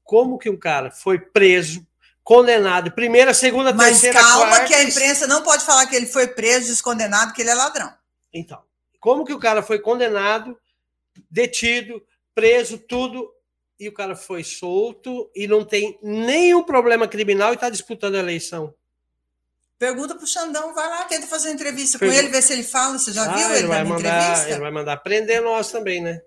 [0.04, 1.86] Como que um cara foi preso,
[2.24, 4.66] condenado, primeira, segunda, Mas terceira, calma quarta...
[4.68, 7.56] que a e- imprensa não pode falar que ele foi preso, descondenado, que ele é
[7.56, 7.92] ladrão.
[8.34, 8.62] Então,
[9.00, 10.56] como que o cara foi condenado,
[11.30, 12.04] detido,
[12.36, 13.32] preso, tudo,
[13.80, 18.20] e o cara foi solto e não tem nenhum problema criminal e está disputando a
[18.20, 18.74] eleição?
[19.78, 22.24] Pergunta pro Xandão, vai lá, tenta fazer uma entrevista com Pergunta.
[22.24, 22.98] ele, ver se ele fala.
[22.98, 24.50] Você já Ah, viu ele vai dando mandar, entrevista?
[24.52, 26.22] ele vai mandar prender nós também, né?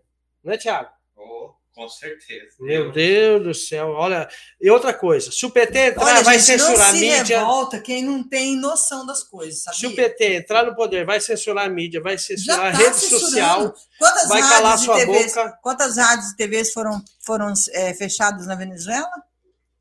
[0.45, 0.91] Não é, Thiago?
[1.17, 2.57] Oh, com certeza.
[2.59, 4.27] Meu Deus do céu, olha.
[4.59, 7.39] E outra coisa, se o PT entrar, Olha, vai gente, não censurar a se mídia.
[7.39, 9.79] revolta quem não tem noção das coisas, sabia?
[9.79, 12.97] Se o PT entrar no poder, vai censurar a mídia, vai censurar a tá rede
[12.97, 13.27] censurando.
[13.27, 15.59] social, Quantas vai rádios calar e sua TVs, boca.
[15.63, 19.26] Quantas rádios e TVs foram, foram é, fechadas na Venezuela?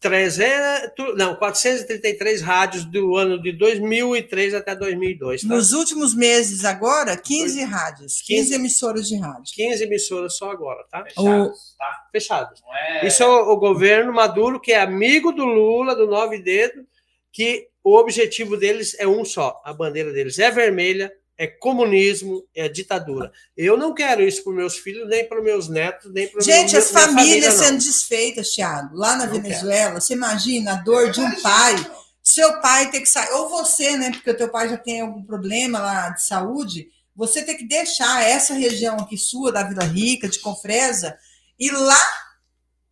[0.06, 5.48] 300, não, 433 rádios do ano de 2003 até 2002, tá?
[5.48, 9.52] Nos últimos meses agora, 15 rádios, 15 15 emissoras de rádio.
[9.56, 11.04] 15 emissoras só agora, tá?
[11.04, 12.08] Fechados, tá?
[12.12, 12.62] Fechadas.
[12.62, 13.08] Não é...
[13.08, 16.86] Isso é o, o governo Maduro, que é amigo do Lula, do Nove Dedo,
[17.32, 19.60] que o objetivo deles é um só.
[19.66, 23.32] A bandeira deles é vermelha, é comunismo, é ditadura.
[23.58, 26.92] Eu não quero isso para meus filhos, nem para meus netos, nem para Gente, as
[26.92, 31.20] minha famílias família, sendo desfeitas, Thiago, lá na Não Venezuela, você imagina a dor de
[31.20, 31.76] um pai,
[32.24, 35.22] seu pai ter que sair, ou você, né, porque o teu pai já tem algum
[35.24, 40.30] problema lá de saúde, você ter que deixar essa região aqui sua, da Vila Rica,
[40.30, 41.18] de Confresa,
[41.60, 42.02] e lá,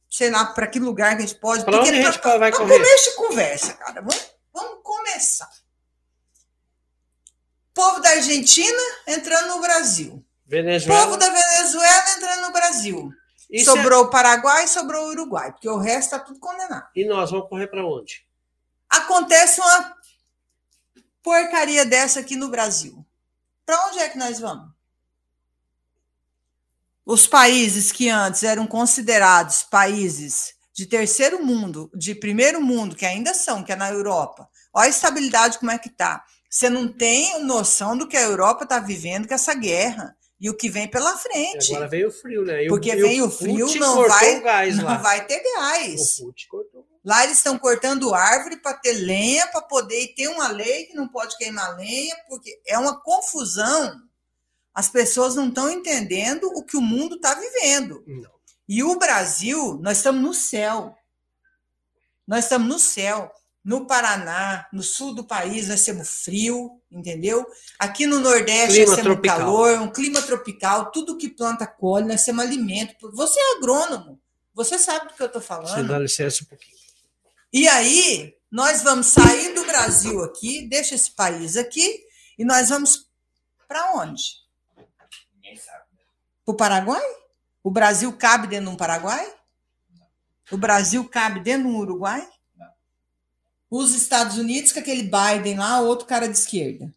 [0.10, 1.61] sei lá, para que lugar que a gente pode...
[1.64, 4.22] Onde porque a gente pra- vai pra começo de conversa, cara, vamos,
[4.53, 5.49] vamos começar.
[7.74, 10.24] Povo da Argentina entrando no Brasil.
[10.45, 11.06] Venezuela.
[11.06, 13.12] Povo da Venezuela entrando no Brasil.
[13.50, 16.88] Isso é- sobrou o Paraguai e sobrou o Uruguai, porque o resto está tudo condenado.
[16.95, 18.26] E nós vamos correr para onde?
[18.90, 19.95] Acontece uma
[21.24, 23.04] porcaria dessa aqui no Brasil.
[23.66, 24.70] Para onde é que nós vamos?
[27.06, 33.34] Os países que antes eram considerados países de terceiro mundo, de primeiro mundo, que ainda
[33.34, 36.24] são, que é na Europa, olha a estabilidade como é que está.
[36.53, 40.53] Você não tem noção do que a Europa está vivendo com essa guerra e o
[40.55, 41.71] que vem pela frente.
[41.71, 42.65] E agora veio o frio, né?
[42.65, 44.97] E Porque o, vem o frio, não vai, gás não lá.
[44.97, 46.19] vai ter gás.
[46.19, 46.88] O Putin cortou.
[47.03, 51.07] Lá eles estão cortando árvore para ter lenha, para poder ter uma lei que não
[51.07, 53.99] pode queimar lenha, porque é uma confusão.
[54.75, 58.03] As pessoas não estão entendendo o que o mundo está vivendo.
[58.05, 58.31] Não.
[58.69, 60.95] E o Brasil, nós estamos no céu.
[62.27, 63.31] Nós estamos no céu.
[63.64, 67.45] No Paraná, no sul do país, nós temos frio, entendeu?
[67.80, 69.38] Aqui no Nordeste, Clima nós temos tropical.
[69.38, 73.10] calor, um clima tropical, tudo que planta colhe, nós temos alimento.
[73.14, 74.19] Você é agrônomo,
[74.53, 75.88] você sabe do que eu estou Você falando.
[75.88, 76.76] dá licença um pouquinho.
[77.53, 82.03] E aí, nós vamos sair do Brasil aqui, deixa esse país aqui,
[82.38, 83.07] e nós vamos
[83.68, 84.23] para onde?
[85.35, 85.84] Ninguém sabe.
[86.45, 87.02] Para o Paraguai?
[87.64, 89.34] O Brasil cabe dentro de um Paraguai?
[90.52, 92.27] O Brasil cabe dentro de um Uruguai?
[93.76, 96.94] Os Estados Unidos, com aquele Biden lá, outro cara de esquerda.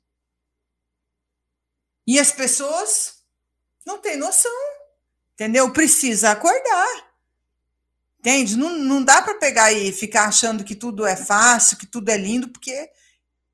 [2.06, 3.14] E as pessoas
[3.86, 4.52] não têm noção,
[5.32, 5.72] entendeu?
[5.72, 7.14] Precisa acordar.
[8.18, 8.58] Entende?
[8.58, 12.18] Não, não dá para pegar e ficar achando que tudo é fácil, que tudo é
[12.18, 12.90] lindo, porque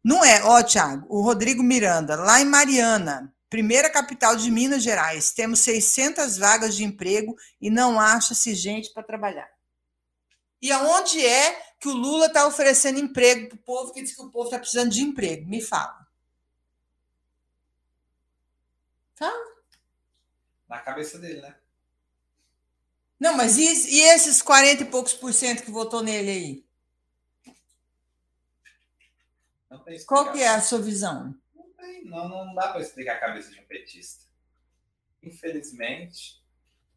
[0.03, 0.43] não é.
[0.43, 6.39] Ó, Tiago, o Rodrigo Miranda, lá em Mariana, primeira capital de Minas Gerais, temos 600
[6.39, 9.49] vagas de emprego e não acha-se gente para trabalhar.
[10.61, 14.23] E aonde é que o Lula está oferecendo emprego para o povo que diz que
[14.23, 15.49] o povo está precisando de emprego?
[15.49, 16.07] Me fala.
[19.17, 19.53] Fala.
[20.69, 21.57] Na cabeça dele, né?
[23.19, 26.67] Não, mas e, e esses 40 e poucos por cento que votou nele aí?
[29.69, 31.35] Não tem Qual que é a sua visão?
[31.53, 34.25] Não tem, não, não dá para explicar a cabeça de um petista.
[35.21, 36.41] Infelizmente,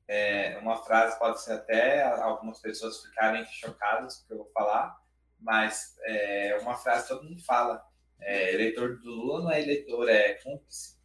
[0.07, 4.51] é, uma frase pode ser até algumas pessoas ficarem chocadas com o que eu vou
[4.53, 4.95] falar,
[5.39, 7.83] mas é uma frase que todo mundo fala.
[8.21, 10.95] É, eleitor do Lula não é eleitor, é cúmplice.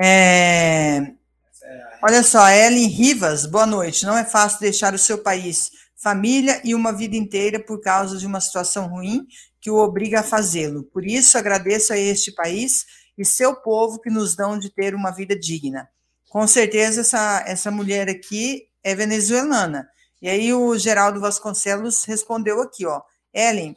[0.00, 4.06] É, é Olha só, Ellen Rivas, boa noite.
[4.06, 8.26] Não é fácil deixar o seu país, família e uma vida inteira por causa de
[8.26, 9.26] uma situação ruim
[9.60, 10.84] que o obriga a fazê-lo.
[10.84, 12.86] Por isso, agradeço a este país
[13.18, 15.88] e seu povo que nos dão de ter uma vida digna.
[16.30, 19.90] Com certeza, essa, essa mulher aqui é venezuelana.
[20.22, 23.02] E aí, o Geraldo Vasconcelos respondeu aqui, ó.
[23.34, 23.76] Ellen,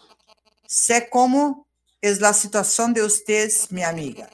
[0.68, 1.66] sé como
[2.00, 4.30] es la situação de ustedes, minha amiga.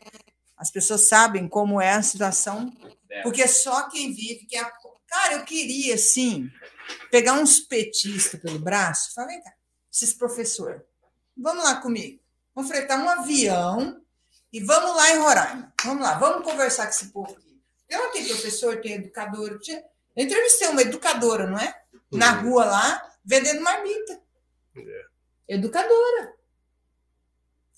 [0.57, 2.73] As pessoas sabem como é a situação
[3.07, 3.23] dela.
[3.23, 4.71] porque só quem vive que é a...
[5.07, 6.51] Cara, eu queria, assim,
[7.09, 9.53] pegar uns petistas pelo braço falar, vem cá,
[9.91, 10.85] esses professor,
[11.37, 12.19] vamos lá comigo.
[12.53, 14.01] Vamos fretar um avião
[14.51, 15.73] e vamos lá em Roraima.
[15.85, 17.48] Vamos lá, vamos conversar com esse povo aqui.
[17.89, 19.49] Eu não tenho professor, tem educador.
[19.51, 19.83] eu tinha-
[20.15, 21.81] Eu entrevistei uma educadora, não é?
[22.11, 22.49] Na Uhum.
[22.51, 24.21] rua lá, vendendo marmita.
[25.47, 26.33] Educadora.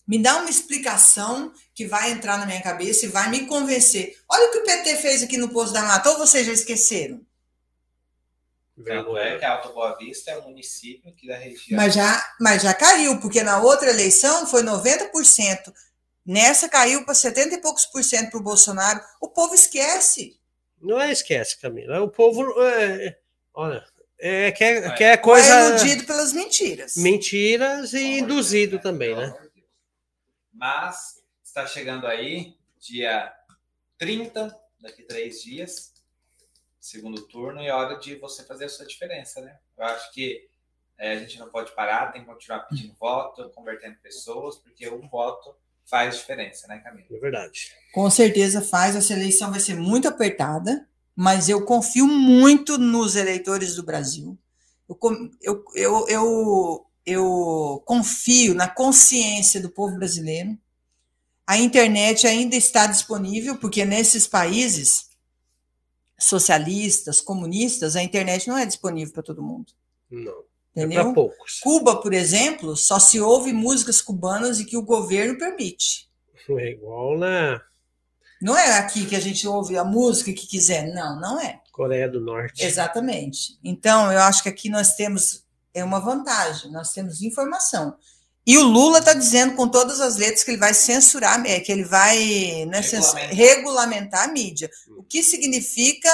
[0.07, 4.19] Me dá uma explicação que vai entrar na minha cabeça e vai me convencer.
[4.29, 7.25] Olha o que o PT fez aqui no Poço da Mata, ou vocês já esqueceram?
[8.83, 11.77] Tanto é que a Alta Boa Vista é um município aqui da região.
[11.77, 15.71] Mas já, mas já caiu, porque na outra eleição foi 90%.
[16.26, 19.02] Nessa caiu para 70 e poucos por cento para o Bolsonaro.
[19.19, 20.39] O povo esquece.
[20.80, 22.02] Não é esquece, Camila.
[22.02, 22.61] O povo.
[22.64, 23.18] é,
[23.53, 23.85] olha,
[24.19, 24.98] é, quer, Vai.
[24.98, 25.69] quer Ou é coisa.
[25.69, 26.95] iludido pelas mentiras.
[26.95, 29.49] Mentiras e induzido Deus, também, pelo né?
[30.53, 33.34] Mas está chegando aí, dia
[33.98, 35.91] 30, daqui três dias,
[36.80, 39.57] segundo turno, e é hora de você fazer a sua diferença, né?
[39.77, 40.48] Eu acho que
[40.99, 45.07] é, a gente não pode parar, tem que continuar pedindo voto, convertendo pessoas, porque um
[45.10, 47.05] voto faz diferença, né, Camila?
[47.11, 47.71] É verdade.
[47.93, 48.95] Com certeza faz.
[48.95, 54.37] Essa eleição vai ser muito apertada, mas eu confio muito nos eleitores do Brasil.
[54.87, 54.97] Eu,
[55.41, 60.57] eu, eu, eu, eu confio na consciência do povo brasileiro.
[61.45, 65.09] A internet ainda está disponível, porque nesses países
[66.19, 69.73] socialistas, comunistas, a internet não é disponível para todo mundo.
[70.09, 70.50] Não.
[70.76, 71.03] É Entendeu?
[71.03, 71.60] para poucos.
[71.60, 76.10] Cuba, por exemplo, só se ouve músicas cubanas e que o governo permite.
[76.49, 77.61] É igual na
[78.41, 80.93] Não é aqui que a gente ouve a música que quiser.
[80.93, 81.60] Não, não é.
[81.72, 82.64] Coreia do Norte.
[82.64, 83.57] Exatamente.
[83.64, 87.95] Então, eu acho que aqui nós temos é uma vantagem, nós temos informação.
[88.45, 91.72] E o Lula está dizendo com todas as letras que ele vai censurar, é, que
[91.72, 92.18] ele vai
[92.65, 93.30] né, Regulamentar.
[93.35, 94.69] regulamentar a mídia.
[94.98, 96.10] O que significa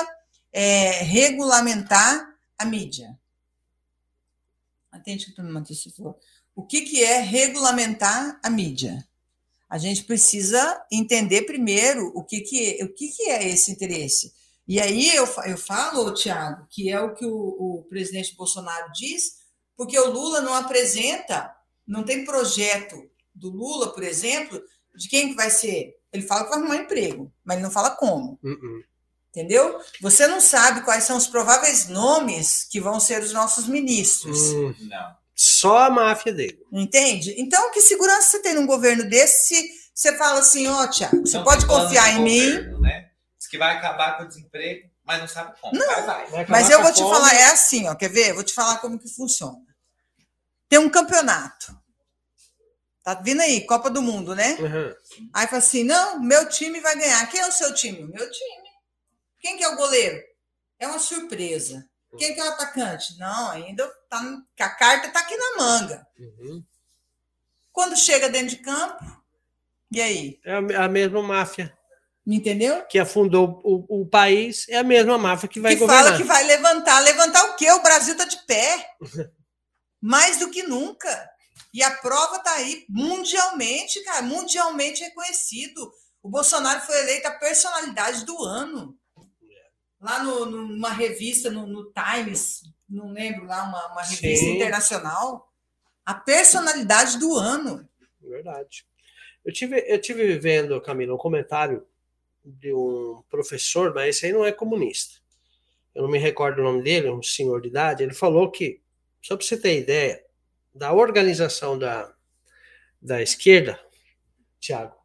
[0.51, 2.27] é, regulamentar
[2.57, 3.17] a mídia?
[4.91, 6.15] Atende que tu me mantém se for.
[6.55, 9.07] O que, que é regulamentar a mídia?
[9.69, 14.33] A gente precisa entender primeiro o que, que, é, o que, que é esse interesse.
[14.67, 19.37] E aí eu, eu falo, Tiago, que é o que o, o presidente Bolsonaro diz,
[19.75, 21.53] porque o Lula não apresenta,
[21.85, 24.61] não tem projeto do Lula, por exemplo,
[24.95, 25.95] de quem que vai ser.
[26.11, 28.39] Ele fala que vai arrumar emprego, mas ele não fala como.
[28.43, 28.83] Uh -uh.
[29.37, 29.79] Entendeu?
[30.01, 34.35] Você não sabe quais são os prováveis nomes que vão ser os nossos ministros.
[34.51, 35.15] Hum, Não.
[35.35, 36.59] só a máfia dele.
[36.73, 37.35] Entende?
[37.37, 41.37] Então, que segurança você tem num governo desse se você fala assim, ó, Tiago, você
[41.37, 43.09] Não pode confiar em mim, governo, Né?
[43.37, 45.77] Diz que vai acabar com o desemprego, mas não sabe como.
[45.77, 45.85] Não.
[45.85, 46.25] Vai, vai.
[46.31, 47.13] Vai mas eu vou a te fome.
[47.15, 48.33] falar, é assim, ó, quer ver?
[48.33, 49.57] Vou te falar como que funciona.
[50.67, 51.77] Tem um campeonato.
[53.03, 54.57] Tá vindo aí, Copa do Mundo, né?
[54.59, 54.93] Uhum.
[55.31, 57.25] Aí fala assim: não, meu time vai ganhar.
[57.29, 57.99] Quem é o seu time?
[58.03, 58.66] Meu time.
[59.39, 60.21] Quem que é o goleiro?
[60.79, 61.87] É uma surpresa.
[62.17, 63.17] Quem que é o atacante?
[63.17, 64.21] Não, ainda tá,
[64.59, 66.07] a carta tá aqui na manga.
[66.17, 66.63] Uhum.
[67.71, 69.03] Quando chega dentro de campo,
[69.91, 70.39] e aí?
[70.43, 71.77] É a mesma máfia
[72.35, 72.83] entendeu?
[72.85, 76.05] que afundou o, o país, é a mesma máfia que vai que governar.
[76.05, 76.99] fala que vai levantar.
[76.99, 77.71] Levantar o quê?
[77.71, 78.89] O Brasil tá de pé.
[80.01, 81.29] Mais do que nunca.
[81.73, 85.91] E a prova tá aí mundialmente, cara, mundialmente reconhecido.
[86.21, 88.96] O Bolsonaro foi eleito a personalidade do ano.
[89.99, 94.55] Lá no, numa revista, no, no Times, não lembro lá, uma, uma revista Sim.
[94.55, 95.51] internacional.
[96.05, 97.87] A personalidade do ano.
[98.21, 98.85] Verdade.
[99.43, 101.85] Eu tive, eu tive vendo, Camila, um comentário
[102.43, 105.15] de um professor, mas esse aí não é comunista.
[105.93, 108.03] Eu não me recordo o nome dele, um senhor de idade.
[108.03, 108.81] Ele falou que,
[109.21, 110.23] só para você ter ideia,
[110.73, 112.13] da organização da,
[113.01, 113.79] da esquerda,
[114.59, 114.95] Tiago,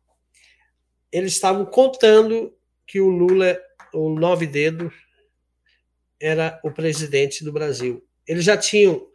[1.11, 2.55] eles estavam contando
[2.87, 3.59] que o Lula,
[3.93, 4.93] o nove dedos,
[6.21, 8.07] era o presidente do Brasil.
[8.27, 9.07] Eles já tinham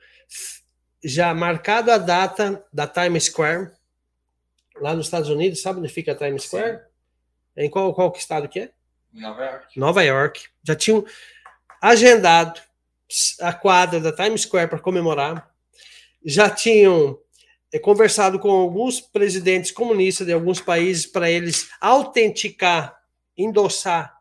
[1.03, 3.71] já marcado a data da Times Square,
[4.79, 6.81] lá nos Estados Unidos, sabe onde fica a Times Square?
[7.55, 8.71] Em qual, qual estado que é?
[9.13, 9.79] Nova York.
[9.79, 10.41] Nova York.
[10.63, 11.05] Já tinham
[11.81, 12.61] agendado
[13.39, 15.49] a quadra da Times Square para comemorar.
[16.23, 17.17] Já tinham
[17.71, 22.99] eh, conversado com alguns presidentes comunistas de alguns países para eles autenticar,
[23.35, 24.16] endossar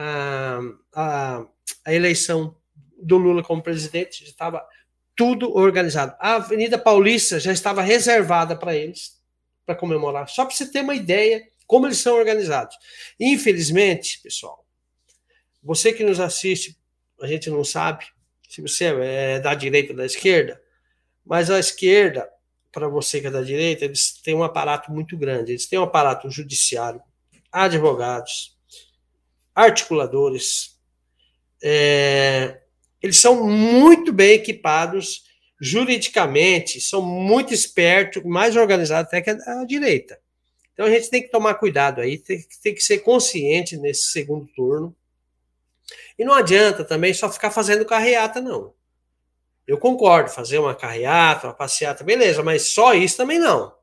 [0.00, 0.60] a,
[0.94, 1.46] a,
[1.84, 2.56] a eleição
[3.02, 4.24] do Lula como presidente.
[4.24, 4.66] Já estava
[5.14, 6.16] tudo organizado.
[6.18, 9.20] A Avenida Paulista já estava reservada para eles,
[9.66, 10.28] para comemorar.
[10.28, 12.76] Só para você ter uma ideia como eles são organizados.
[13.18, 14.66] Infelizmente, pessoal,
[15.62, 16.78] você que nos assiste,
[17.20, 18.06] a gente não sabe
[18.48, 20.60] se você é da direita ou da esquerda,
[21.24, 22.28] mas a esquerda,
[22.72, 25.52] para você que é da direita, eles têm um aparato muito grande.
[25.52, 27.02] Eles têm um aparato judiciário,
[27.52, 28.58] advogados,
[29.54, 30.78] articuladores.
[31.62, 32.60] É,
[33.02, 35.24] eles são muito bem equipados
[35.60, 40.18] juridicamente, são muito espertos, mais organizados até que a, direita.
[40.72, 44.46] Então a gente tem que tomar cuidado aí, tem, tem, que ser consciente nesse segundo
[44.56, 44.96] turno.
[46.18, 48.72] E não adianta também só ficar fazendo carreata, não.
[49.66, 53.74] Eu concordo, fazer uma carreata, uma passeata, beleza, mas só isso também não.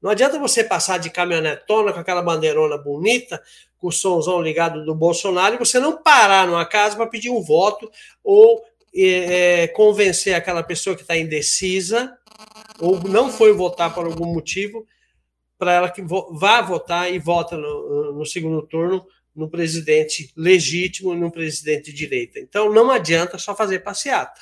[0.00, 3.42] Não adianta você passar de caminhonetona com aquela bandeirona bonita,
[3.82, 7.42] com o somzão ligado do Bolsonaro, e você não parar numa casa para pedir um
[7.42, 7.90] voto
[8.22, 8.64] ou
[8.94, 12.16] é, convencer aquela pessoa que está indecisa
[12.78, 14.86] ou não foi votar por algum motivo
[15.58, 19.04] para ela que vá votar e vota no, no, segundo turno
[19.34, 22.38] no presidente legítimo no presidente de direita.
[22.38, 24.40] Então não adianta só fazer passeata,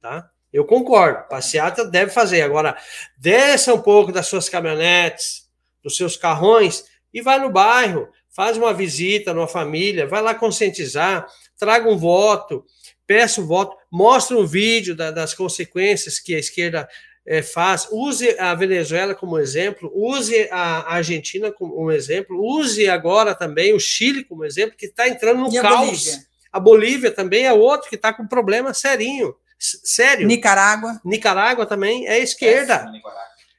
[0.00, 0.30] tá?
[0.52, 2.42] Eu concordo, passeata deve fazer.
[2.42, 2.76] Agora,
[3.16, 5.48] desça um pouco das suas caminhonetes,
[5.80, 11.26] dos seus carrões e vai no bairro, faz uma visita numa família, vai lá conscientizar,
[11.58, 12.64] traga um voto,
[13.06, 16.88] peça o voto, mostre um vídeo da, das consequências que a esquerda
[17.26, 23.34] é, faz, use a Venezuela como exemplo, use a Argentina como um exemplo, use agora
[23.34, 25.72] também o Chile como exemplo, que está entrando no e caos.
[25.72, 26.26] A Bolívia?
[26.52, 29.34] a Bolívia também é outro que está com problema serinho.
[29.58, 30.26] Sério.
[30.26, 31.00] Nicarágua.
[31.04, 32.86] Nicarágua também é esquerda.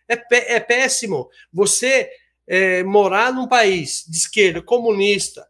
[0.08, 1.30] É, é péssimo.
[1.52, 2.10] Você
[2.48, 5.46] é, morar num país de esquerda, comunista,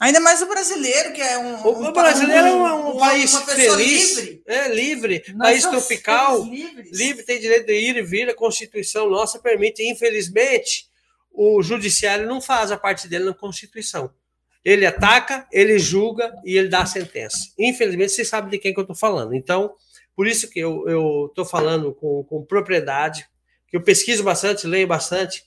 [0.00, 1.62] Ainda mais o brasileiro, que é um.
[1.62, 4.16] O, um brasileiro um, é um, um país feliz.
[4.16, 4.42] livre.
[4.46, 5.22] É livre.
[5.34, 6.42] Nós país tropical.
[6.42, 8.30] Livre, tem direito de ir e vir.
[8.30, 9.82] A Constituição nossa permite.
[9.86, 10.88] Infelizmente,
[11.30, 14.10] o judiciário não faz a parte dele na Constituição.
[14.64, 17.36] Ele ataca, ele julga e ele dá a sentença.
[17.58, 19.34] Infelizmente, você sabe de quem que eu estou falando.
[19.34, 19.74] Então,
[20.16, 23.28] por isso que eu estou falando com, com propriedade,
[23.68, 25.44] que eu pesquiso bastante, leio bastante,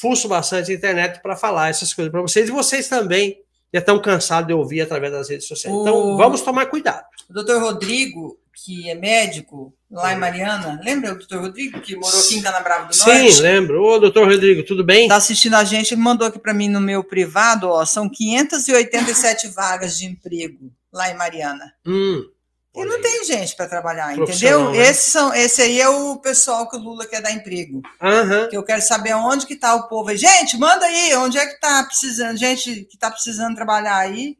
[0.00, 2.48] fuço bastante na internet para falar essas coisas para vocês.
[2.48, 3.38] E vocês também
[3.72, 5.74] já estão cansados de ouvir através das redes sociais.
[5.74, 5.82] O...
[5.82, 7.04] Então, vamos tomar cuidado.
[7.28, 10.80] O doutor Rodrigo que é médico lá em Mariana.
[10.84, 13.40] Lembra o doutor Rodrigo, que morou aqui em Canabrava do Sim, Norte?
[13.40, 13.82] lembro.
[13.82, 15.02] Ô, doutor Rodrigo, tudo bem?
[15.02, 19.48] Está assistindo a gente, ele mandou aqui para mim no meu privado, ó, são 587
[19.48, 21.72] vagas de emprego lá em Mariana.
[21.86, 22.24] Hum,
[22.74, 24.70] E não tem gente para trabalhar, entendeu?
[24.70, 24.78] né?
[24.78, 27.82] Esse, são, esse aí é o pessoal que o Lula quer dar emprego.
[28.00, 28.48] Aham.
[28.48, 30.16] Que eu quero saber onde que está o povo aí.
[30.16, 34.36] Gente, manda aí, onde é que está precisando, gente que está precisando trabalhar aí,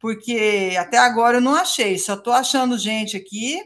[0.00, 3.60] porque até agora eu não achei, só estou achando gente aqui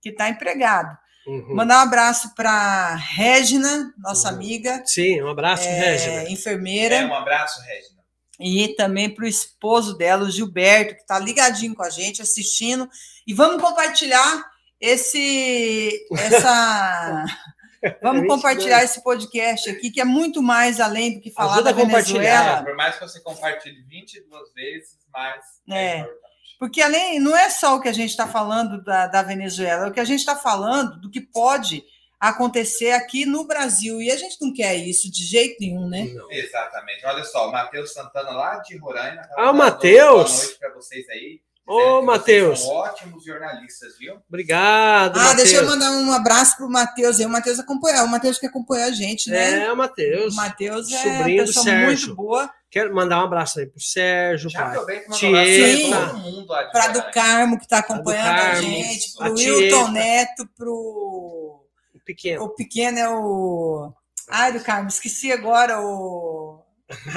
[0.00, 0.96] que está empregado.
[1.26, 1.54] uhum.
[1.56, 4.34] Mandar um abraço para Regina, nossa Uhum.
[4.36, 6.30] amiga, Sim, um abraço, é, Régina.
[6.30, 6.94] enfermeira.
[6.96, 7.98] É, um abraço, Regina.
[8.40, 12.88] E também para o esposo dela, o Gilberto, que está ligadinho com a gente, assistindo.
[13.28, 14.44] E vamos compartilhar
[14.80, 16.06] esse.
[16.18, 17.24] Essa.
[18.02, 21.72] Vamos Gente, compartilhar esse podcast aqui, que é muito mais além do que falar Ajuda
[21.72, 22.20] da a compartilhar.
[22.42, 22.64] Venezuela.
[22.64, 25.98] Por mais que você compartilhe 22 vezes, mais É.
[25.98, 26.18] importante.
[26.58, 29.88] Porque além, não é só o que a gente está falando da, da Venezuela, é
[29.90, 31.84] o que a gente está falando do que pode
[32.18, 34.02] acontecer aqui no Brasil.
[34.02, 36.02] E a gente não quer isso de jeito nenhum, né?
[36.14, 36.32] Não.
[36.32, 37.06] Exatamente.
[37.06, 39.22] Olha só, o Matheus Santana lá de Roraima.
[39.22, 40.30] tá Ah, o Matheus!
[40.32, 41.40] Boa noite para vocês aí.
[41.68, 42.64] Ô, Matheus.
[42.64, 44.16] Ótimos jornalistas, viu?
[44.28, 47.26] Obrigado, Ah, deixa eu mandar um abraço para o Matheus aí.
[47.26, 49.64] O Matheus acompanha, o Matheus que acompanha a gente, né?
[49.66, 50.32] É, o Matheus.
[50.32, 51.86] O Matheus é uma sobrinho pessoa Sérgio.
[52.08, 52.50] muito boa.
[52.70, 56.14] Quero mandar um abraço aí pro Sérgio, Já e manda Tieta.
[56.16, 57.02] um pra Para do.
[57.12, 59.56] Carmo, que está acompanhando a Carmo, gente, a para o Tieta.
[59.58, 61.64] Wilton Neto, para o
[62.04, 62.44] Pequeno.
[62.44, 63.92] o pequeno é o.
[64.30, 66.47] Ai, do Carmo, esqueci agora o.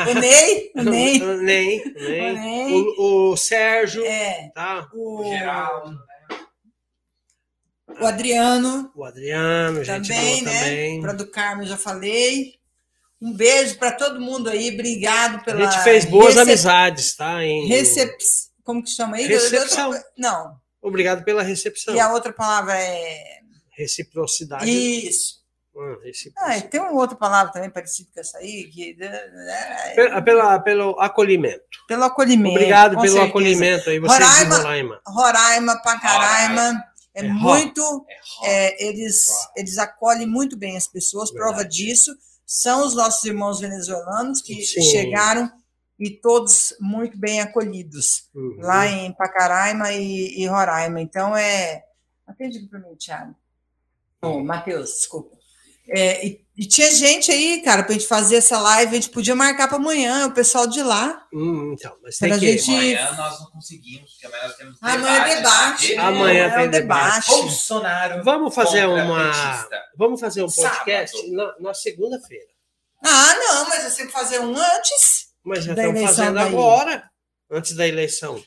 [0.10, 0.72] O Ney.
[0.76, 1.22] O Ney.
[1.22, 1.80] O Ney.
[1.80, 2.34] o O Ney.
[2.34, 2.74] Ney.
[2.98, 4.50] O, o Sérgio, É.
[4.54, 4.90] tá?
[4.94, 5.98] O, O Geraldo, né?
[8.00, 10.60] o Adriano O Adriano, gente também, boa né?
[10.64, 11.02] também.
[11.02, 12.56] Para do Carmo, eu já falei.
[13.22, 14.74] Um beijo para todo mundo aí.
[14.74, 15.70] Obrigado A pela.
[15.72, 17.44] gente fez boas recep- amizades, tá?
[17.44, 17.68] Em...
[17.68, 18.18] Recep...
[18.64, 19.28] Como que chama aí?
[19.28, 19.92] Recepção.
[20.18, 20.60] Não.
[20.82, 21.94] Obrigado pela recepção.
[21.96, 23.40] E a outra palavra é.
[23.72, 24.70] Reciprocidade.
[24.70, 25.41] Isso.
[26.38, 28.96] Ah, tem uma outra palavra também parecida com essa aí, que
[29.96, 31.64] Pela, pela- pelo acolhimento.
[31.88, 32.56] pelo acolhimento.
[32.56, 33.24] Obrigado pelo certeza.
[33.30, 35.02] acolhimento aí, vocês Roraima- de Roraima.
[35.08, 36.84] Roraima, Pacaraima,
[37.14, 38.06] é, É muito.
[38.44, 41.76] É é, eles, eles acolhem muito bem as pessoas, prova Verdade.
[41.78, 42.16] disso.
[42.46, 44.82] São os nossos irmãos venezuelanos que Sim.
[44.82, 45.50] chegaram
[45.98, 48.58] e todos muito bem acolhidos Uhum.
[48.60, 51.00] lá em Pacaraima e, e Roraima.
[51.02, 51.84] Então é.
[52.28, 53.36] Atende para mim, Thiago.
[54.22, 55.38] Ô, Matheus, desculpa.
[55.90, 59.10] É, e, e tinha gente aí, cara, para a gente fazer essa live, a gente
[59.10, 61.26] podia marcar para amanhã, o pessoal de lá.
[61.34, 62.58] Hum, então, mas tem Pra que.
[62.58, 65.96] gente- Amanhã nós não conseguimos, porque amanhã nós temos Amanhã é debate.
[65.98, 67.28] Amanhã é tem o debate.
[67.28, 68.24] Bolsonaro.
[68.24, 69.26] Vamos fazer uma.
[69.32, 69.82] petista.
[69.98, 70.78] Vamos fazer um Sábado.
[70.78, 72.46] podcast na, na segunda-feira.
[73.04, 76.48] Ah, não, mas você tem que fazer um antes Mas já eleição fazendo daí.
[76.48, 77.04] agora,
[77.50, 78.42] antes da eleição.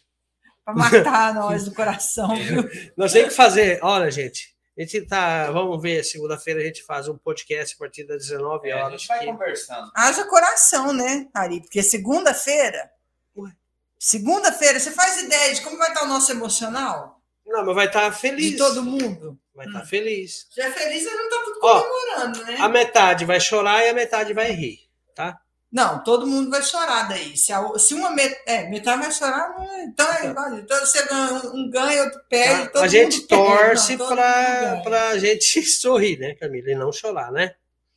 [0.64, 2.64] para matar nós do coração, viu?
[2.96, 3.80] Nós temos que fazer.
[3.82, 5.50] Olha, gente, a gente tá.
[5.52, 9.00] Vamos ver, segunda-feira a gente faz um podcast a partir das 19 É, a horas.
[9.00, 9.26] gente vai aqui.
[9.26, 9.90] conversando.
[9.94, 11.60] Haja coração, né, Ari?
[11.60, 12.90] Porque segunda-feira.
[13.36, 13.50] Ué.
[13.98, 17.20] Segunda-feira, você faz ideia de como vai estar o nosso emocional?
[17.46, 18.52] Não, mas vai estar feliz.
[18.52, 19.38] De todo mundo?
[19.54, 20.46] Vai estar feliz.
[20.56, 22.56] Já é feliz, ele não está tudo Ó, comemorando, né?
[22.60, 24.80] A metade vai chorar e a metade vai rir,
[25.14, 25.38] tá?
[25.74, 27.36] Não, todo mundo vai chorar daí.
[27.36, 28.32] Se, a- se uma met...
[28.46, 30.54] é, metade vai chorar, não é- então é igual.
[30.54, 32.68] Então você ganha, um ganha, outro perde.
[32.72, 36.70] Todo a gente torce para a gente sorrir, né, Camila?
[36.70, 37.56] E não chorar, né?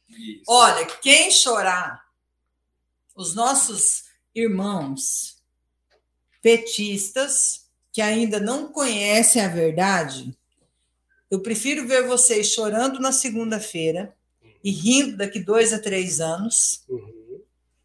[0.09, 0.41] Isso.
[0.47, 2.03] Olha, quem chorar,
[3.15, 5.37] os nossos irmãos
[6.41, 10.35] petistas que ainda não conhecem a verdade,
[11.29, 14.15] eu prefiro ver vocês chorando na segunda-feira
[14.63, 17.06] e rindo daqui dois a três anos, Uhum.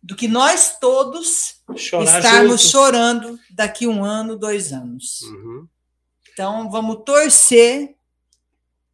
[0.03, 2.73] Do que nós todos Chorar estarmos junto.
[2.73, 5.23] chorando daqui um ano, dois anos.
[5.23, 5.69] Uhum.
[6.33, 7.95] Então, vamos torcer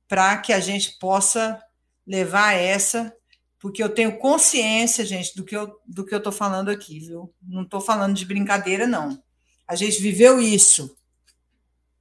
[0.06, 1.62] para que a gente possa
[2.06, 3.14] levar essa,
[3.58, 7.32] porque eu tenho consciência, gente, do que eu do que eu estou falando aqui, viu?
[7.42, 9.22] Não estou falando de brincadeira, não.
[9.66, 10.96] A gente viveu isso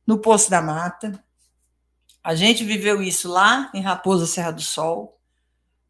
[0.06, 1.22] no Poço da Mata,
[2.24, 5.17] a gente viveu isso lá em Raposa Serra do Sol,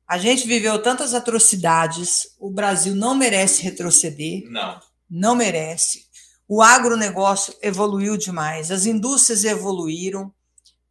[0.08, 4.80] a gente viveu tantas atrocidades, o Brasil não merece retroceder Não.
[5.10, 6.06] não merece.
[6.48, 10.34] O agronegócio evoluiu demais, as indústrias evoluíram,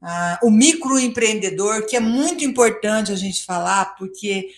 [0.02, 4.51] ah, o microempreendedor, que é muito importante a gente falar, porque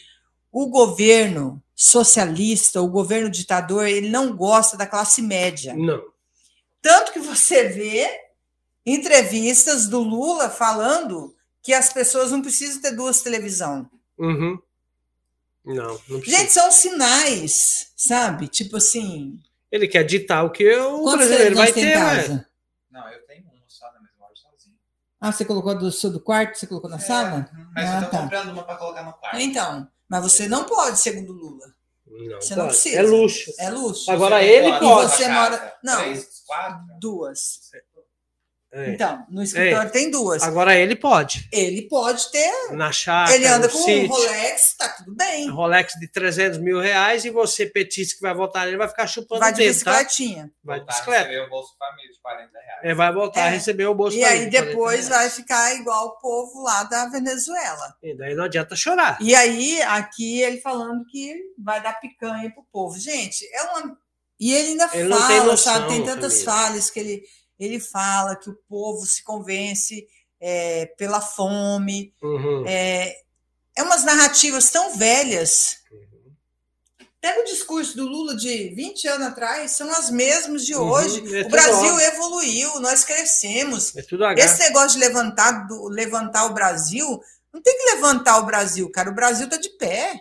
[0.50, 5.74] o governo socialista, o governo ditador, ele não gosta da classe média.
[5.76, 6.02] Não.
[6.82, 8.08] Tanto que você vê
[8.84, 11.32] entrevistas do Lula falando
[11.62, 13.88] que as pessoas não precisam ter duas televisão.
[14.18, 14.58] Uhum.
[15.64, 16.38] Não, não precisa.
[16.38, 18.48] Gente, são sinais, sabe?
[18.48, 19.38] Tipo assim,
[19.70, 22.48] Ele quer ditar o que o quantos brasileiro vai ter, casa?
[22.90, 24.76] Não, eu tenho uma só, né, mas eu moro sozinho.
[25.20, 26.56] Ah, você colocou do seu do quarto?
[26.58, 27.50] Você colocou na É, sala?
[27.74, 28.22] Mas Ah, eu tô tá.
[28.22, 29.38] comprando uma para colocar no quarto.
[29.38, 31.66] Então, mas você não pode, segundo Lula.
[32.06, 32.74] Não, Você não pode.
[32.74, 32.96] precisa.
[32.98, 33.52] É luxo.
[33.58, 34.10] É luxo.
[34.10, 34.78] Agora Você ele pode.
[34.80, 35.98] quantas Você na mora- não.
[35.98, 36.86] Três, quatro?
[36.98, 37.60] Duas.
[38.70, 38.90] É.
[38.90, 40.42] Então, no escritório tem duas.
[40.42, 41.48] Agora ele pode.
[41.50, 42.52] Ele pode ter.
[42.72, 44.08] Na chácara, ele anda com um sítio.
[44.08, 45.48] Rolex, tá tudo bem.
[45.48, 49.40] Rolex de 300 mil reais e você, petista que vai votar ele, vai ficar chupando
[49.40, 49.92] Vai o de dedo, tá?
[50.02, 50.50] bicicletinha.
[50.62, 51.24] Vai de Voltar a bicicleta.
[51.28, 52.80] receber o Bolsa Família de 40 reais.
[52.84, 53.50] É, vai voltar a É.
[53.50, 55.08] receber o bolso E Família aí de 40 depois reais.
[55.08, 57.94] vai ficar igual o povo lá da Venezuela.
[58.02, 59.16] E daí não adianta chorar.
[59.22, 62.98] E aí, aqui ele falando que vai dar picanha pro povo.
[62.98, 63.96] Gente, é uma.
[64.40, 65.88] E ele ainda Ele não fala, tem noção, sabe?
[65.88, 66.52] Tem tantas Camila.
[66.62, 67.22] falhas que ele,
[67.58, 70.06] ele fala que o povo se convence
[70.40, 72.12] é, pela fome.
[72.22, 72.64] Uhum.
[72.66, 73.16] É,
[73.76, 75.78] é umas narrativas tão velhas.
[75.90, 76.06] Uhum.
[77.20, 81.36] Pega o discurso do Lula de 20 anos atrás, são as mesmas de Uhum, hoje.
[81.36, 83.92] é o Brasil evoluiu, nós crescemos.
[83.96, 84.00] É.
[84.38, 87.20] Esse negócio de levantar, do- levantar o Brasil,
[87.52, 89.10] não tem que levantar o Brasil, cara.
[89.10, 90.20] O Brasil está de pé.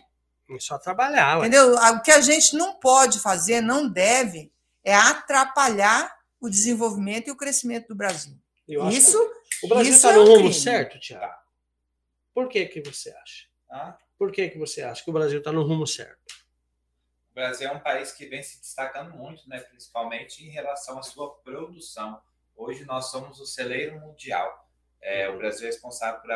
[0.49, 1.38] É só trabalhar.
[1.39, 1.47] ué.
[1.47, 1.76] Entendeu?
[1.76, 4.51] O que a gente não pode fazer, não deve,
[4.84, 8.38] é atrapalhar o desenvolvimento e o crescimento do Brasil.
[8.68, 10.53] Eu acho Isso, que o Brasil isso está é no um rumo crime.
[10.53, 11.34] certo, Tiago?
[12.34, 13.47] Por que que você acha?
[13.68, 13.97] Tá?
[14.18, 16.35] Por que que você acha que o Brasil está no rumo certo?
[17.31, 21.03] O Brasil é um país que vem se destacando muito, né, principalmente em relação à
[21.03, 22.22] sua produção.
[22.55, 24.68] Hoje nós somos o celeiro mundial.
[25.01, 26.31] É, o Brasil é responsável por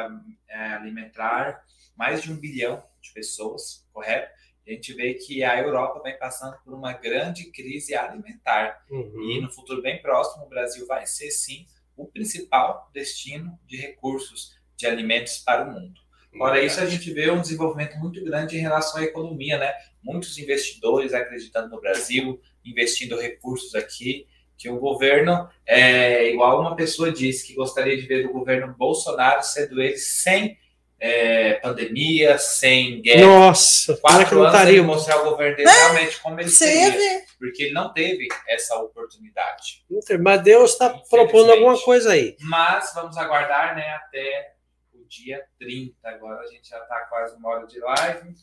[0.48, 1.66] é, alimentar
[1.96, 4.32] mais de um bilhão de pessoas, correto?
[4.68, 8.86] A gente vê que a Europa vem passando por uma grande crise alimentar.
[8.90, 9.32] Uhum.
[9.32, 11.66] E no futuro bem próximo, o Brasil vai ser, sim,
[11.98, 16.00] o principal destino de recursos de alimentos para o mundo.
[16.38, 19.74] Fora isso, a gente vê um desenvolvimento muito grande em relação à economia, né?
[20.02, 24.26] Muitos investidores acreditando no Brasil, investindo recursos aqui,
[24.58, 29.44] que o governo, é, igual uma pessoa disse, que gostaria de ver o governo Bolsonaro
[29.44, 30.58] sendo ele sem
[31.04, 33.26] é, pandemia, sem guerra.
[33.26, 34.84] Nossa, é que Quatro não anos ele estaria?
[34.84, 39.84] mostrar o governo dele realmente como ele seria, porque ele não teve essa oportunidade.
[40.22, 42.38] Mas Deus está propondo alguma coisa aí.
[42.42, 44.54] Mas vamos aguardar, né, até
[44.94, 45.96] o dia 30.
[46.04, 48.36] Agora a gente já está quase uma hora de live.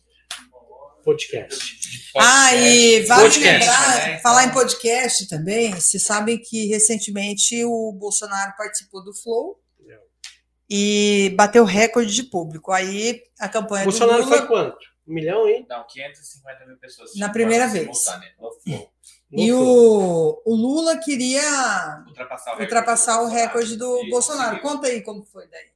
[1.05, 1.55] Podcast.
[1.55, 2.13] Podcast.
[2.17, 4.19] Ah, e vale Podcast, lembrar, né?
[4.19, 9.61] Falar em podcast também, vocês sabem que recentemente o Bolsonaro participou do Flow
[10.69, 12.73] e bateu recorde de público.
[12.73, 14.39] Aí a campanha O Bolsonaro do Lula...
[14.39, 14.79] foi quanto?
[15.07, 15.65] Um milhão, hein?
[15.69, 17.15] Não, 550 mil pessoas.
[17.17, 18.05] Na primeira vez.
[18.37, 18.93] Flow.
[19.31, 24.57] E o, o Lula queria Ultrapassar o recorde, ultrapassar do o recorde do E Bolsonaro.
[24.61, 24.71] conseguiu.
[24.71, 25.71] Conta aí como foi daí.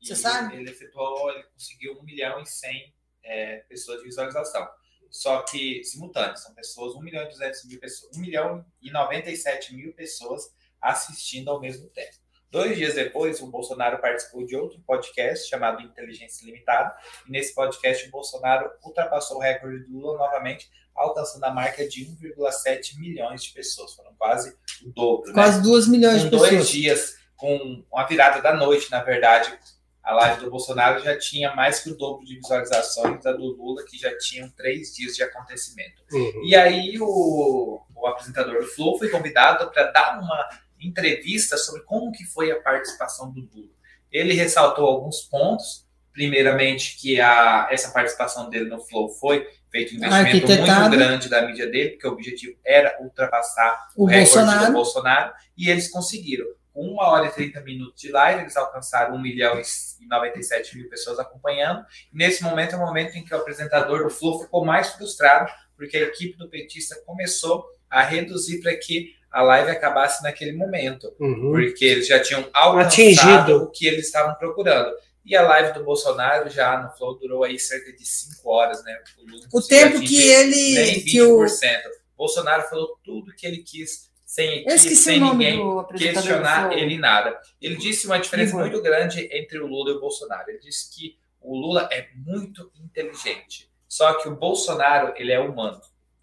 [0.00, 0.56] Você E sabe?
[0.56, 2.94] Ele efetuou, ele conseguiu 1 milhão e 100
[3.24, 4.66] é, pessoas de visualização.
[5.10, 9.74] Só que simultâneos, são pessoas, 1 milhão e 200 mil pessoas, 1 milhão e 97
[9.74, 12.16] mil pessoas assistindo ao mesmo tempo.
[12.50, 16.94] Dois dias depois, o Bolsonaro participou de outro podcast chamado Inteligência Limitada,
[17.26, 22.06] e nesse podcast o Bolsonaro ultrapassou o recorde do Lula novamente, alcançando a marca de
[22.06, 23.94] 1,7 milhões de pessoas.
[23.94, 25.34] Foram quase o dobro, né?
[25.34, 26.68] Quase 2 milhões com de dois pessoas.
[26.70, 29.56] dias, com uma virada da noite, na verdade,
[30.02, 33.84] a live do Bolsonaro já tinha mais que o dobro de visualizações da do Lula,
[33.84, 36.02] que já tinham três dias de acontecimento.
[36.10, 36.46] Uhum.
[36.46, 40.48] E aí o, o apresentador do Flow foi convidado para dar uma
[40.80, 43.70] entrevista sobre como que foi a participação do Lula.
[44.10, 49.98] Ele ressaltou alguns pontos, primeiramente que a, essa participação dele no Flow foi feito um
[49.98, 54.66] investimento muito grande da mídia dele, porque o objetivo era ultrapassar O recorde Bolsonaro.
[54.66, 56.46] do Bolsonaro, e eles conseguiram.
[56.72, 60.88] Com uma hora e 30 minutos de live, eles alcançaram 1 milhão e 97 mil
[60.88, 61.84] pessoas acompanhando.
[62.12, 65.50] E nesse momento é o momento em que o apresentador do Flow ficou mais frustrado,
[65.76, 71.12] porque a equipe do petista começou a reduzir para que a live acabasse naquele momento,
[71.20, 71.52] Uhum.
[71.52, 73.56] porque eles já tinham alcançado Atingido.
[73.64, 74.90] o que eles estavam procurando.
[75.24, 78.98] E a live do Bolsonaro já no Flow durou aí cerca de 5 horas, né?
[79.18, 80.74] Lula O conseguiu tempo que ele.
[80.74, 81.40] nem Que o...
[81.44, 81.82] 20%.
[82.16, 85.60] Bolsonaro falou tudo que ele quis, sem equipe, sem o ninguém
[85.96, 87.38] questionar ele nada.
[87.60, 88.60] Ele disse uma diferença Igor.
[88.62, 90.48] muito grande entre o Lula e o Bolsonaro.
[90.48, 95.80] Ele disse que o Lula é muito inteligente, só que o Bolsonaro ele é humano.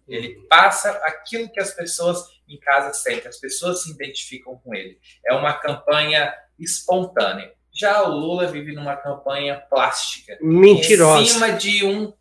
[0.08, 4.98] Ele passa aquilo que as pessoas em casa sentem, as pessoas se identificam com ele.
[5.26, 7.52] É uma campanha espontânea.
[7.72, 11.26] Já o Lula vive numa campanha plástica, em Mentirosa.
[11.26, 12.12] cima de um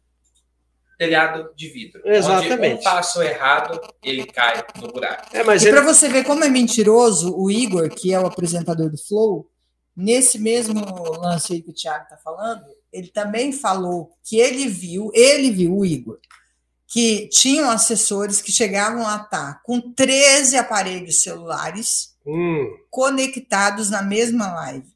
[0.98, 2.02] telhado de vidro.
[2.06, 2.54] Exatamente.
[2.54, 5.36] Onde um passo errado, ele cai no buraco.
[5.36, 5.76] É, mas E ele...
[5.76, 9.50] para você ver como é mentiroso, o Igor, que é o apresentador do Flow,
[9.96, 10.84] nesse mesmo
[11.20, 15.78] lance aí que o Thiago está falando, ele também falou que ele viu, ele viu
[15.78, 16.20] o Igor,
[16.96, 24.48] que tinham assessores que chegavam a estar com 13 aparelhos celulares Hum, conectados na mesma
[24.54, 24.88] live.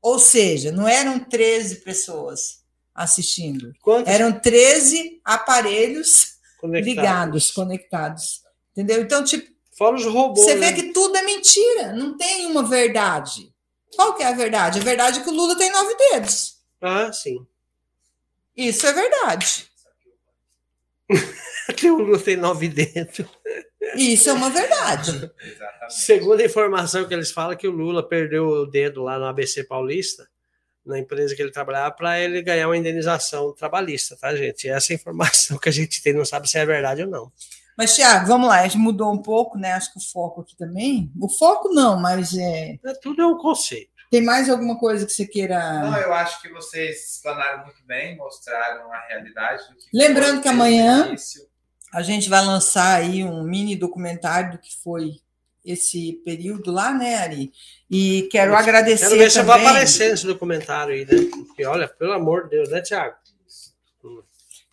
[0.00, 2.62] Ou seja, não eram 13 pessoas
[2.94, 3.74] assistindo.
[3.82, 6.86] Quantos Eram 13 aparelhos conectados?
[6.96, 8.42] ligados, conectados.
[8.70, 9.02] Entendeu?
[9.02, 10.46] Então, tipo, Fora os robôs.
[10.46, 10.70] você né?
[10.70, 13.52] vê que tudo é mentira, não tem uma verdade.
[13.96, 14.78] Qual que é a verdade?
[14.78, 16.58] A verdade é que o Lula tem nove dedos.
[16.80, 17.44] Ah, sim.
[18.56, 19.66] Isso é verdade.
[21.76, 23.26] Que o Lula tem nove dedos.
[23.96, 25.30] Isso é uma verdade.
[25.42, 26.00] Exatamente.
[26.00, 29.64] Segundo a informação que eles falam, que o Lula perdeu o dedo lá no ABC
[29.64, 30.28] Paulista,
[30.84, 34.68] na empresa que ele trabalhava, para ele ganhar uma indenização trabalhista, tá, gente?
[34.68, 37.32] Essa é informação que a gente tem, não sabe se é verdade ou não.
[37.76, 39.72] Mas, Tiago, vamos lá, a gente mudou um pouco, né?
[39.72, 41.12] Acho que o foco aqui também.
[41.20, 42.78] O foco não, mas é...
[42.84, 43.95] É, Tudo é um conceito.
[44.16, 46.00] Tem mais alguma coisa que você Não, queira.
[46.04, 50.48] eu acho que vocês explanaram muito bem, mostraram a realidade do que Lembrando foi que
[50.48, 51.14] amanhã-.
[51.92, 55.12] A gente vai lançar aí um mini documentário do que foi
[55.64, 57.52] esse período lá, né, Ari?
[57.90, 59.68] E quero Quero agradecer Quero ver se eu vou também.
[59.68, 61.28] aparecer nesse documentário aí, né?
[61.46, 63.16] Porque, olha, pelo amor de Deus, né, Tiago?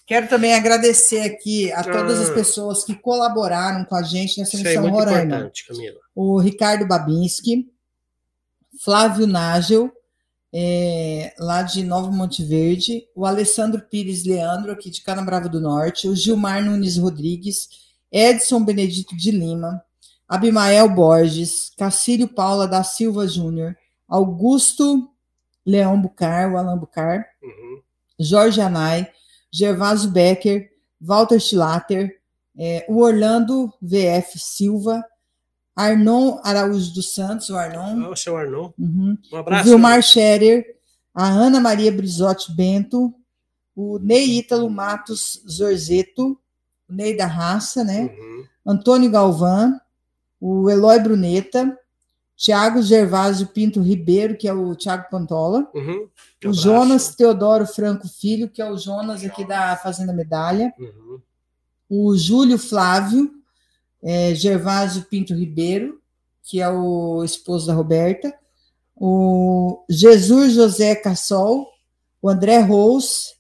[0.06, 2.34] Quero também agradecer aqui a todas as Ah.
[2.34, 5.24] pessoas que colaboraram com a gente nessa Isso é missão muito Roraima.
[5.36, 6.00] importante, Camila.
[6.14, 7.72] o Ricardo Babinski,
[8.80, 9.92] Flávio Nágel,
[10.54, 16.08] é, lá de Novo Monte Verde, o Alessandro Pires Leandro, aqui de Canabrava do Norte,
[16.08, 17.70] o Gilmar Nunes Rodrigues,
[18.12, 19.84] Edson Benedito de Lima,
[20.28, 23.76] Abimael Borges, Cacílio Paula da Silva Júnior,
[24.08, 25.10] Augusto
[25.66, 27.82] Leão Bucar, o Alan Bucar, Uhum.
[28.20, 29.10] Jorge Anai,
[29.52, 30.70] Gervásio Becker,
[31.02, 32.20] Walter Schlatter,
[32.58, 35.04] eh, o Orlando VF Silva,
[35.76, 38.72] Arnon Araújo dos Santos, o Arnon, Ah, o seu Arnon.
[38.78, 39.64] uhum, Um o abraço.
[39.66, 40.66] Vilmar Scherer,
[41.14, 43.14] a Ana Maria Brizotti Bento,
[43.76, 46.38] o Ney Ítalo Matos Zorzeto,
[46.90, 48.04] o Ney da Raça, né?
[48.18, 48.44] Uhum.
[48.66, 49.80] Antônio Galvão,
[50.40, 51.78] o Eloy Bruneta,
[52.36, 55.82] Tiago Gervásio Pinto Ribeiro, que é o Tiago Pantola, Uhum.
[55.92, 56.62] Um o abraço.
[56.62, 61.20] Jonas Teodoro Franco Filho, que é o Jonas aqui da Fazenda Medalha, Uhum.
[61.90, 63.32] o Júlio Flávio
[64.04, 66.00] eh, Gervásio Pinto Ribeiro,
[66.44, 68.34] que é o esposo da Roberta,
[68.96, 71.68] o Jesus José Cassol,
[72.22, 73.34] o André Rose,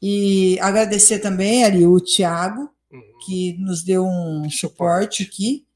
[0.00, 3.02] e agradecer também ali o Tiago, Uhum.
[3.26, 5.66] que nos deu um suporte aqui,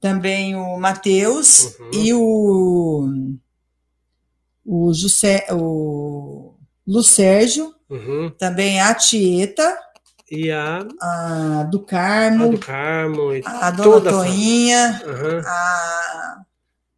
[0.00, 1.90] também o Matheus Uhum.
[1.92, 3.08] e o,
[4.64, 6.54] o, José, o
[6.86, 8.30] Lucérgio, Uhum.
[8.38, 9.78] também a Tieta,
[10.36, 13.34] E a, a do a Carmo, do Carmo.
[13.34, 14.12] E a Dona a.
[14.12, 15.42] Toinha, Uhum.
[15.46, 16.44] a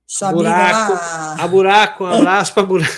[0.07, 2.93] sua Buraco, amiga A buraco, um abraço para buraco.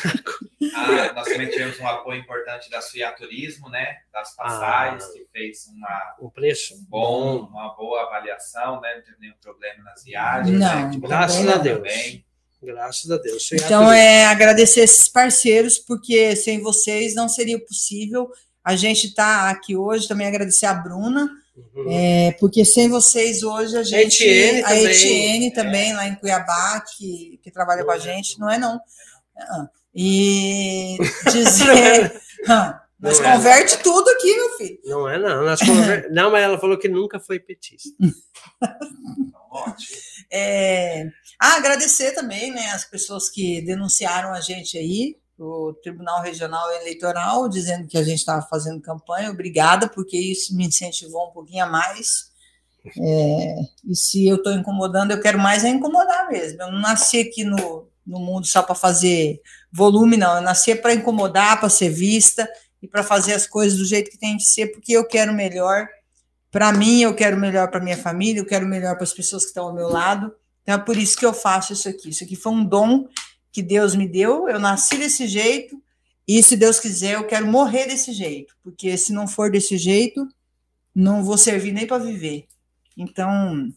[0.75, 3.87] Ah, nós também tivemos um apoio importante da Suia Turismo, né?
[4.13, 5.13] Das passagens, Ah.
[5.13, 8.95] que fez uma, O preço um bom, uma boa avaliação, né?
[8.97, 10.59] Não teve nenhum problema nas viagens.
[10.59, 10.99] Não, né?
[11.01, 11.57] Graças a.
[11.57, 11.79] Deus.
[11.79, 12.25] Também.
[12.63, 13.37] Graças a Deus.
[13.43, 18.29] Isso Então, é agradecer esses parceiros, porque sem vocês não seria possível.
[18.69, 21.29] A gente está aqui hoje, também agradecer a Bruna,
[21.75, 21.87] Uhum.
[21.91, 24.23] é, porque sem vocês hoje a gente.
[24.23, 24.85] Etienne a também.
[24.87, 28.79] Etienne também, lá em Cuiabá, que, que trabalha com a gente, não é não.
[29.37, 30.97] Ah, E
[31.33, 32.21] dizer.
[32.49, 33.33] Ah, Nós Não é.
[33.37, 34.79] converte tudo aqui, meu filho.
[34.85, 35.45] Não é, não.
[35.45, 37.89] Nós conver- não, mas ela falou que nunca foi petista.
[39.51, 39.97] Ótimo.
[40.31, 41.07] É,
[41.41, 47.49] ah, agradecer também né, as pessoas que denunciaram a gente aí, o Tribunal Regional Eleitoral,
[47.49, 49.31] dizendo que a gente estava fazendo campanha.
[49.31, 52.29] Obrigada, porque isso me incentivou um pouquinho a mais.
[53.01, 53.57] É,
[53.87, 56.63] e se eu estou incomodando, eu quero mais é incomodar mesmo.
[56.63, 59.41] Eu não nasci aqui no, no mundo só para fazer
[59.73, 60.37] volume, não.
[60.37, 62.49] Eu nasci para incomodar, para ser vista
[62.83, 65.89] e para fazer as coisas do jeito que tem que ser, porque eu quero melhor
[66.51, 69.51] para mim, eu quero melhor para minha família, eu quero melhor para as pessoas que
[69.51, 70.33] estão ao meu lado.
[70.63, 72.11] Então é por isso que eu faço isso aqui.
[72.11, 73.07] Isso aqui foi um dom
[73.59, 74.49] que Deus me deu.
[74.49, 75.83] Eu nasci desse jeito
[76.27, 80.29] e, se Deus quiser, eu quero morrer desse jeito, porque se não for desse jeito,
[80.95, 82.45] não vou servir nem para viver.
[82.97, 83.69] Então,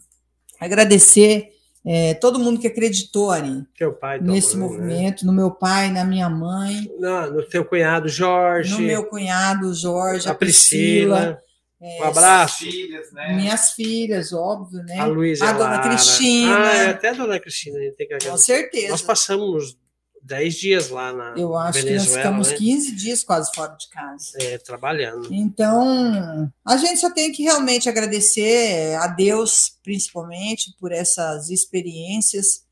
[0.59, 1.49] agradecer
[1.83, 3.65] é, todo mundo que acreditou ali
[3.99, 4.75] pai, nesse mãe, né?
[4.77, 10.27] movimento, no meu pai, na minha mãe, no teu cunhado Jorge, no meu cunhado Jorge,
[10.27, 11.41] a a Priscila, Priscila,
[11.81, 12.59] um abraço.
[12.59, 13.35] Filhas, né?
[13.35, 14.99] minhas filhas, óbvio, né?
[14.99, 15.89] A Luísa A dona Lara.
[15.89, 16.57] Cristina.
[16.57, 18.45] Ah, é, até a dona Cristina, a gente tem que Com agradecer.
[18.53, 18.89] certeza.
[18.89, 19.77] Nós passamos
[20.23, 22.57] 10 dias lá na Eu acho que Venezuela, nós ficamos né?
[22.57, 24.31] 15 dias quase fora de casa.
[24.39, 25.27] É, trabalhando.
[25.33, 32.63] Então, a gente só tem que realmente agradecer a Deus, principalmente, por essas experiências,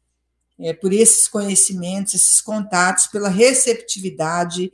[0.59, 4.71] é, por esses conhecimentos, esses contatos, pela receptividade.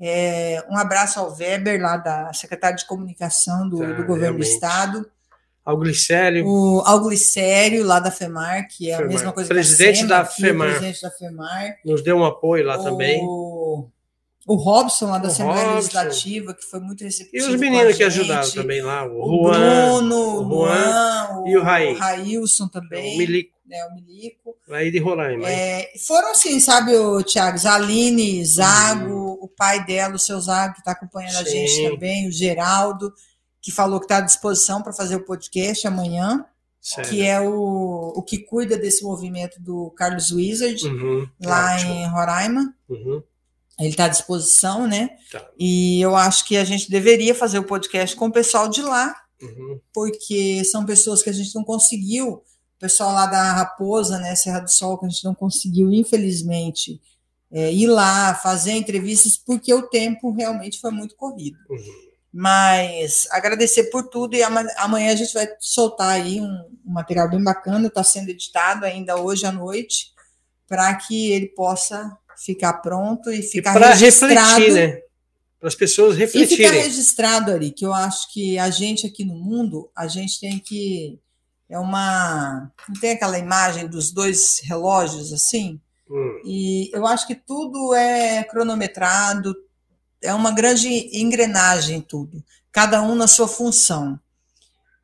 [0.00, 4.44] É, um abraço ao Weber, lá da secretária de comunicação do, Tá, do governo do
[4.44, 4.48] realmente.
[4.52, 5.10] Estado.
[5.64, 6.46] Ao Glicério.
[6.46, 9.04] O Alglicério, lá da FEMAR, que é FEMAR.
[9.10, 10.68] a mesma coisa Presidente que a SEMA, da aqui, FEMAR.
[10.68, 11.76] O presidente da FEMAR.
[11.84, 13.20] Nos deu um apoio lá o, também.
[14.46, 15.74] O Robson, lá da O Assembleia Robson.
[15.76, 17.46] Legislativa, que foi muito E receptivo.
[17.48, 19.04] os com meninos que ajudaram também lá.
[19.04, 19.58] O, O Juan,
[19.98, 21.92] Bruno, o o Luan, e o Raí.
[21.98, 23.14] Railson também.
[23.14, 24.56] o Milico, né, o Milico.
[24.70, 25.48] aí de Roraima.
[25.48, 29.38] É, foram assim, sabe, o Thiago, Zaline, Zago, Uhum.
[29.42, 31.66] o pai dela, o seu Zago, que está acompanhando a Sim.
[31.66, 33.12] gente também, o Geraldo,
[33.60, 36.44] que falou que está à disposição para fazer o podcast amanhã,
[36.80, 37.10] Sério.
[37.10, 41.92] que é o, o que cuida desse movimento do Carlos Wizard, Uhum, lá ótimo.
[41.92, 42.74] em Roraima.
[42.88, 43.22] Uhum,
[43.78, 45.10] Ele está à disposição, né?
[45.30, 45.46] Tá.
[45.58, 49.14] E eu acho que a gente deveria fazer o podcast com o pessoal de lá,
[49.42, 49.80] uhum.
[49.92, 52.42] porque são pessoas que a gente não conseguiu,
[52.78, 57.00] o pessoal lá da Raposa, né, Serra do Sol, que a gente não conseguiu, infelizmente,
[57.50, 61.58] é, ir lá fazer entrevistas, porque o tempo realmente foi muito corrido.
[61.68, 62.08] Uhum.
[62.32, 66.46] Mas agradecer por tudo e ama- amanhã a gente vai soltar aí um,
[66.86, 70.12] um material bem bacana, está sendo editado ainda hoje à noite,
[70.68, 75.00] para que ele possa ficar pronto e E ficar para registrado refletir, né?
[75.58, 76.82] Para as pessoas e ficar refletirem.
[76.82, 81.18] registrado ali, que eu acho que a gente aqui no mundo, a gente tem que.
[81.68, 82.72] É uma.
[82.88, 85.80] Não tem aquela imagem dos dois relógios assim?
[86.10, 89.54] Hum, E eu acho que tudo é cronometrado,
[90.22, 92.42] é uma grande engrenagem tudo,
[92.72, 94.18] cada um na sua função.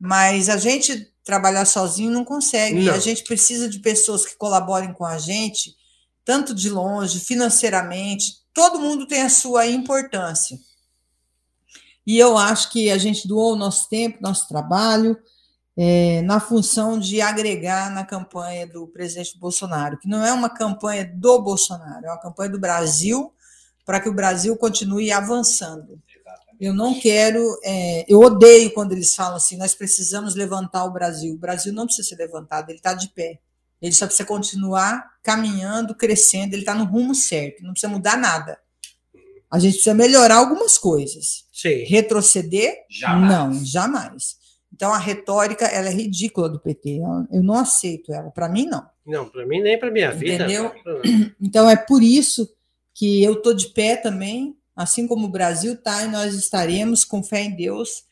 [0.00, 2.94] Mas a gente trabalhar sozinho não consegue, e Não.
[2.94, 5.74] a gente precisa de pessoas que colaborem com a gente,
[6.24, 10.58] tanto de longe, financeiramente, todo mundo tem a sua importância.
[12.06, 15.18] E eu acho que a gente doou o nosso tempo, nosso trabalho,
[15.76, 21.04] é, na função de agregar na campanha do presidente Bolsonaro, que não é uma campanha
[21.04, 23.32] do Bolsonaro, é uma campanha do Brasil
[23.84, 26.00] para que o Brasil continue avançando.
[26.60, 31.34] Eu não quero, é, eu odeio quando eles falam assim, nós precisamos levantar o Brasil.
[31.34, 33.40] O Brasil não precisa ser levantado, ele está de pé.
[33.82, 38.58] Ele só precisa continuar caminhando, crescendo, ele está no rumo certo, não precisa mudar nada.
[39.50, 41.44] A gente precisa melhorar algumas coisas.
[41.52, 41.84] sim.
[41.84, 42.74] Retroceder?
[42.88, 43.30] Jamais.
[43.30, 44.36] Não, jamais.
[44.74, 46.98] Então a retórica ela é ridícula do PT.
[47.30, 48.30] Eu- não aceito ela.
[48.30, 48.84] Para mim não.
[49.06, 50.34] Não, para mim nem para minha vida.
[50.34, 50.72] Entendeu?
[51.40, 52.52] Então é por isso
[52.92, 57.22] que eu tô de pé também, assim como o Brasil tá, e nós estaremos com
[57.22, 58.04] fé em Deus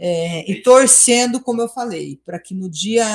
[0.00, 3.06] é, e torcendo, como eu falei, para que no dia,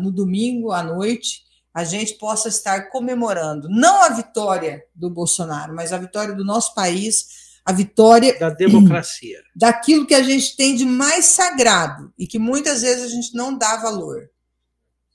[0.00, 1.42] no domingo à noite,
[1.74, 6.72] a gente possa estar comemorando não a vitória do Bolsonaro, mas a vitória do nosso
[6.74, 9.42] país, a vitória Da democracia.
[9.54, 13.56] daquilo que a gente tem de mais sagrado e que muitas vezes a gente não
[13.56, 14.30] dá valor,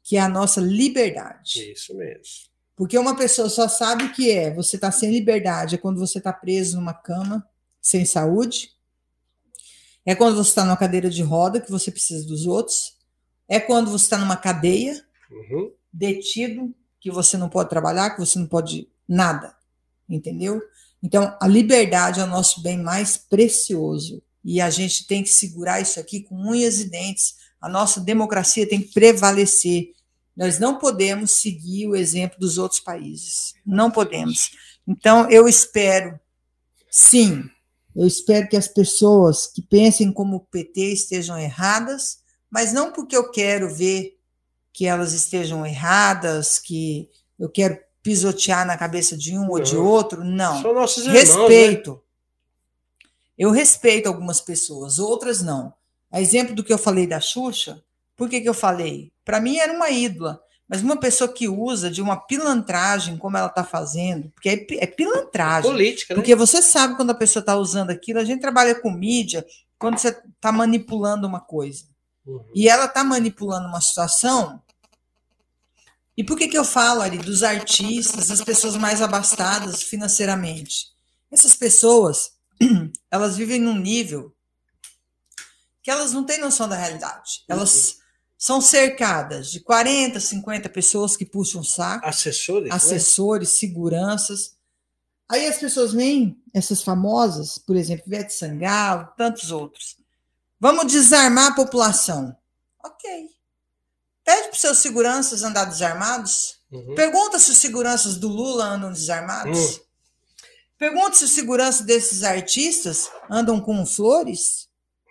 [0.03, 1.71] que é a nossa liberdade.
[1.71, 2.23] Isso mesmo.
[2.75, 6.17] Porque uma pessoa só sabe o que é você estar sem liberdade, é quando você
[6.19, 7.47] está preso numa cama,
[7.81, 8.71] sem saúde,
[10.05, 12.97] é quando você está numa cadeira de roda, que você precisa dos outros,
[13.47, 15.71] é quando você está numa cadeia, Uhum.
[15.91, 19.55] detido, que você não pode trabalhar, que você não pode nada,
[20.07, 20.61] entendeu?
[21.03, 25.81] Então, a liberdade é o nosso bem mais precioso e a gente tem que segurar
[25.81, 27.35] isso aqui com unhas e dentes.
[27.59, 29.91] A nossa democracia tem que prevalecer.
[30.35, 33.53] Nós não podemos seguir o exemplo dos outros países.
[33.65, 34.51] Não podemos.
[34.87, 36.17] Então, eu espero,
[36.89, 37.43] sim,
[37.93, 42.19] eu espero que as pessoas que pensem como o PT estejam erradas,
[42.49, 44.17] mas não porque eu quero ver
[44.71, 49.85] que elas estejam erradas, que eu quero pisotear na cabeça de um ou de Não.
[49.85, 50.61] outro, não.
[50.61, 51.13] São nossos irmãos.
[51.15, 51.19] né?
[51.21, 52.01] Respeito.
[53.37, 55.73] Eu respeito algumas pessoas, outras não.
[56.11, 57.81] A exemplo do que eu falei da Xuxa,
[58.15, 59.11] por que, que eu falei?
[59.25, 63.47] Para mim era uma ídola, mas uma pessoa que usa de uma pilantragem como ela
[63.47, 65.71] está fazendo, porque é, é pilantragem.
[65.71, 66.15] Política, né?
[66.19, 69.45] Porque você sabe quando a pessoa está usando aquilo, a gente trabalha com mídia,
[69.79, 71.85] quando você está manipulando uma coisa.
[72.25, 72.43] Uhum.
[72.53, 74.61] E ela está manipulando uma situação.
[76.15, 80.87] E por que, que eu falo, Ari, dos artistas, das pessoas mais abastadas financeiramente?
[81.31, 82.33] Essas pessoas,
[83.09, 84.33] elas vivem num nível
[85.81, 87.43] que elas não têm noção da realidade.
[87.49, 87.97] Elas
[88.37, 92.69] são cercadas de 40, 50 pessoas que puxam o saco Assessores.
[92.69, 92.75] né?
[92.75, 94.55] assessores, seguranças.
[95.27, 99.97] Aí as pessoas veem essas famosas, por exemplo, Ivete Sangalo, tantos outros.
[100.59, 102.35] Vamos desarmar a população.
[102.83, 103.32] Ok.
[104.23, 106.59] Pede para os seus seguranças andar desarmados.
[106.71, 106.95] Uhum.
[106.95, 109.77] Pergunta se os seguranças do Lula andam desarmados.
[109.77, 109.79] Hum.
[110.77, 114.67] Pergunta se os seguranças desses artistas andam com flores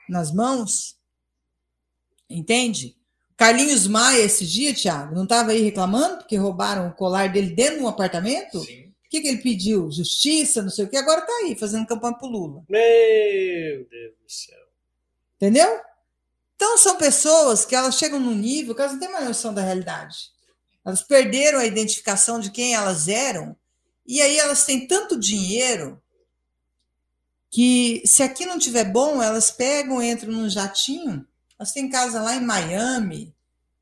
[0.09, 0.97] nas mãos.
[2.29, 2.97] Entende?
[3.37, 7.79] Carlinhos Maia, esse dia, Thiago, não estava aí reclamando porque roubaram o colar dele dentro
[7.79, 8.61] de um apartamento?
[8.61, 8.87] Sim.
[8.87, 9.91] O que, que ele pediu?
[9.91, 10.97] Justiça, não sei o que.
[10.97, 12.65] Agora está aí, fazendo campanha para Lula.
[12.69, 14.59] Meu Deus do céu.
[15.37, 15.81] Entendeu?
[16.65, 19.61] Então, são pessoas que elas chegam num nível que elas não têm mais noção da
[19.63, 20.31] realidade.
[20.87, 23.57] Elas perderam a identificação de quem elas eram,
[24.07, 26.01] e aí elas têm tanto dinheiro
[27.51, 31.27] que, se aqui não tiver bom, elas pegam, entram num jatinho.
[31.59, 33.35] Elas têm casa lá em Miami,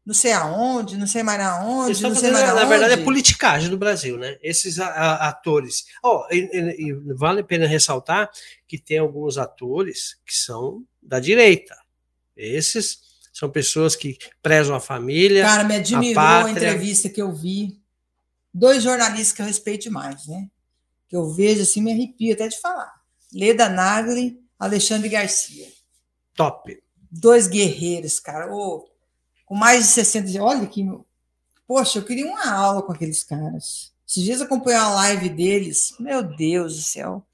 [0.05, 2.67] não sei aonde, não sei mais aonde, não sei mais Na aonde.
[2.67, 4.39] verdade, é politicagem do Brasil, né?
[4.43, 5.85] Esses atores.
[6.03, 8.31] Oh, e- e- e vale a pena ressaltar
[8.67, 11.77] que tem alguns atores que são da direita.
[12.41, 13.01] Esses
[13.33, 15.43] são pessoas que prezam a família.
[15.43, 16.53] Cara, me admirou a, pátria.
[16.53, 17.81] entrevista que eu vi.
[18.53, 20.49] Dois jornalistas que eu respeito demais, né?
[21.09, 22.93] Que eu vejo assim, me arrepio até de falar.
[23.33, 25.69] Leda Nagli, Alexandre Garcia.
[26.35, 26.83] top.
[27.11, 28.53] Dois guerreiros, cara.
[28.53, 28.89] Ô,
[29.45, 30.41] com mais de 60 anos.
[30.41, 30.87] Olha que.
[31.67, 33.93] Poxa, eu queria uma aula com aqueles caras.
[34.07, 35.95] Esses dias eu acompanhei a live deles.
[35.99, 37.25] Meu Deus do céu.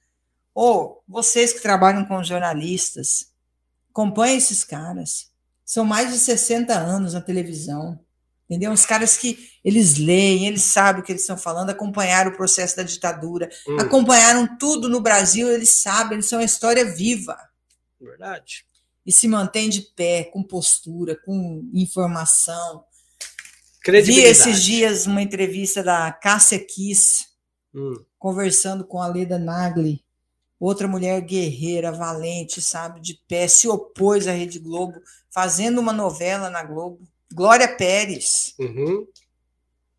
[0.55, 3.31] Ô, vocês que trabalham com jornalistas,
[3.97, 5.31] acompanhem esses caras.
[5.65, 7.99] São mais de 60 anos na televisão.
[8.49, 8.71] Entendeu?
[8.71, 12.77] Os caras que eles leem, eles sabem o que eles estão falando, acompanharam o processo
[12.77, 17.37] da ditadura, Hum, acompanharam tudo no Brasil, eles sabem, eles são a história viva
[18.01, 18.65] verdade.
[19.05, 22.85] e se mantém de pé, com postura, com informação.
[23.85, 27.25] Vi esses dias uma entrevista da Cássia Kiss,
[27.75, 30.05] Hum, conversando com a Leda Nagli,
[30.59, 35.01] outra mulher guerreira, valente, sabe, de pé, se opôs à Rede Globo,
[35.31, 37.07] fazendo uma novela na Globo.
[37.33, 39.07] Glória Pérez, uhum.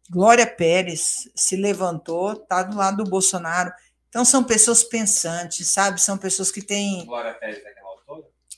[0.09, 3.71] Glória Pérez se levantou, tá do lado do Bolsonaro.
[4.09, 6.01] Então são pessoas pensantes, sabe?
[6.01, 7.86] São pessoas que têm Glória Pérez, aquela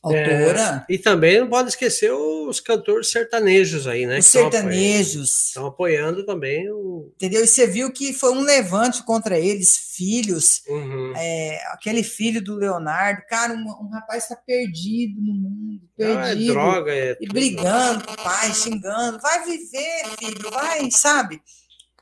[0.02, 0.40] autora?
[0.48, 4.20] autora, E também não pode esquecer os cantores sertanejos aí, né?
[4.20, 5.46] os que estão apoiando- sertanejos.
[5.48, 7.12] Estão apoiando também o.
[7.16, 7.44] Entendeu?
[7.44, 11.14] E você viu que foi um levante contra eles, filhos, Uhum.
[11.18, 16.16] é, aquele filho do Leonardo, cara, um, um rapaz está perdido no mundo, Ah, é
[16.30, 21.42] perdido, droga, é e brigando com o pai, xingando, vai viver, filho, vai, sabe?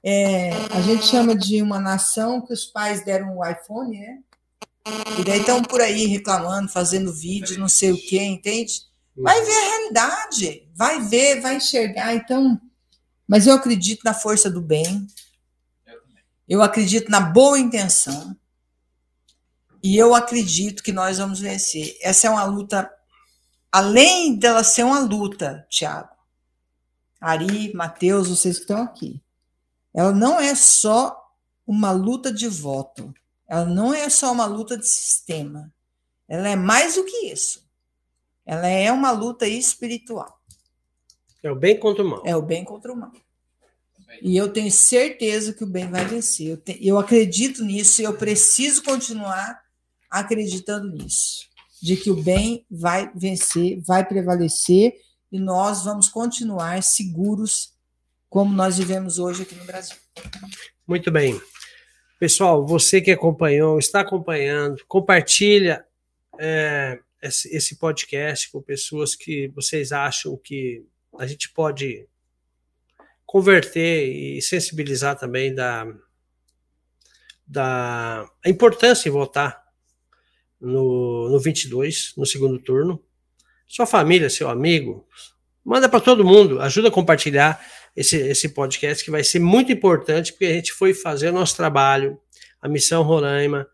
[0.04, 4.20] É, a gente chama de uma nação que os pais deram o iPhone, né?
[5.20, 8.82] E daí estão por aí reclamando, fazendo vídeo, não sei o quê, entende?
[9.16, 12.14] Vai ver a realidade, vai ver, vai enxergar.
[12.14, 12.60] Então,
[13.28, 15.08] mas eu acredito na força do bem,
[16.48, 18.34] Eu acredito na boa intenção
[19.84, 21.98] e eu acredito que nós vamos vencer.
[22.02, 22.90] Essa é uma luta,
[23.72, 26.16] além dela ser uma luta, Tiago,
[27.20, 29.22] Ari, Matheus, vocês que estão aqui,
[29.94, 31.34] ela não é só
[31.66, 33.14] uma luta de voto,
[33.48, 35.72] ela não é só uma luta de sistema,
[36.28, 37.66] ela é mais do que isso.
[38.46, 40.40] Ela é uma luta espiritual.
[41.44, 42.22] É o bem contra o mal.
[42.26, 43.12] É o bem contra o mal.
[44.22, 46.48] E eu tenho certeza que o bem vai vencer.
[46.48, 49.62] Eu, te- eu acredito nisso e eu preciso continuar
[50.10, 51.46] acreditando nisso.
[51.82, 54.96] De que o bem vai vencer, vai prevalecer
[55.32, 57.74] e nós vamos continuar seguros
[58.30, 59.96] como nós vivemos hoje aqui no Brasil.
[60.88, 61.40] Muito bem.
[62.20, 65.86] Pessoal, você que acompanhou, está acompanhando, compartilha
[66.40, 70.84] é, esse, podcast com pessoas que vocês acham que
[71.20, 72.08] a gente pode
[73.24, 75.88] converter e sensibilizar também da,
[77.46, 79.64] da a importância em votar
[80.60, 83.00] no, no 22, no segundo turno.
[83.68, 85.08] Sua família, seu amigo,
[85.64, 87.64] manda para todo mundo, ajuda a compartilhar
[87.98, 91.58] esse, esse podcast que vai ser muito importante, porque a gente foi fazer o nosso
[91.58, 92.20] trabalho,
[92.62, 93.68] a missão Roraima.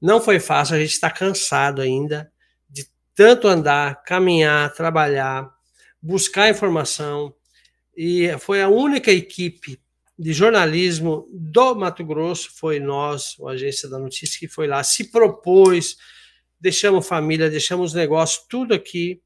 [0.00, 2.32] Não foi fácil, a gente está cansado ainda
[2.66, 5.50] de tanto andar, caminhar, trabalhar,
[6.00, 7.34] buscar informação.
[7.94, 9.78] E foi a única equipe
[10.18, 15.10] de jornalismo do Mato Grosso, foi nós, a Agência da Notícia, que foi lá, se
[15.10, 15.98] propôs,
[16.58, 19.20] deixamos família, deixamos negócio, tudo aqui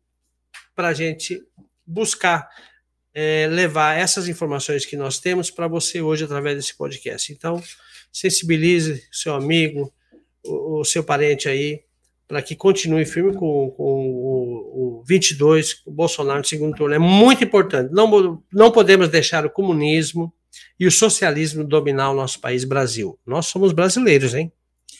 [0.74, 1.40] para a gente
[1.86, 2.48] buscar
[3.14, 7.32] é, levar essas informações que nós temos para você hoje através desse podcast.
[7.32, 7.62] Então,
[8.12, 9.92] sensibilize seu amigo,
[10.44, 11.82] o, o seu parente aí,
[12.26, 16.94] para que continue firme com, com o, o 22, o Bolsonaro no segundo turno.
[16.94, 17.92] É muito importante.
[17.92, 20.32] Não, não podemos deixar o comunismo
[20.80, 23.18] e o socialismo dominar o nosso país, Brasil.
[23.26, 24.50] Nós somos brasileiros, hein?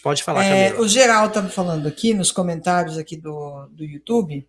[0.02, 0.84] Pode falar, É, Camila.
[0.84, 4.46] o Geraldo está me falando aqui nos comentários aqui do, do YouTube.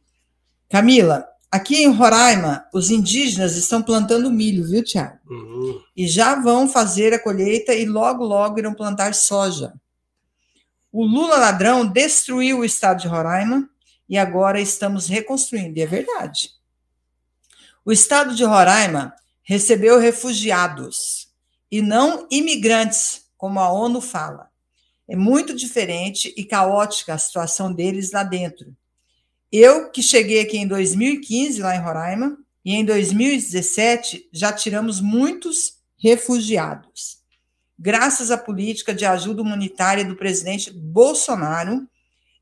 [0.70, 5.20] Camila, aqui em Roraima, os indígenas estão plantando milho, viu, Tiago?
[5.30, 5.80] Uhum.
[5.96, 9.72] E já vão fazer a colheita e logo, logo irão plantar soja.
[10.92, 13.70] O Lula ladrão destruiu o estado de Roraima
[14.10, 15.78] e agora estamos reconstruindo.
[15.78, 16.50] E é verdade.
[17.86, 19.14] O estado de Roraima
[19.44, 21.30] recebeu refugiados
[21.72, 24.50] e não imigrantes, como a ONU fala.
[25.08, 28.76] É muito diferente e caótica a situação deles lá dentro.
[29.56, 32.36] Eu que cheguei aqui em 2015, lá em Roraima,
[32.66, 37.20] e em 2017 já tiramos muitos refugiados.
[37.78, 41.88] Graças à política de ajuda humanitária do presidente Bolsonaro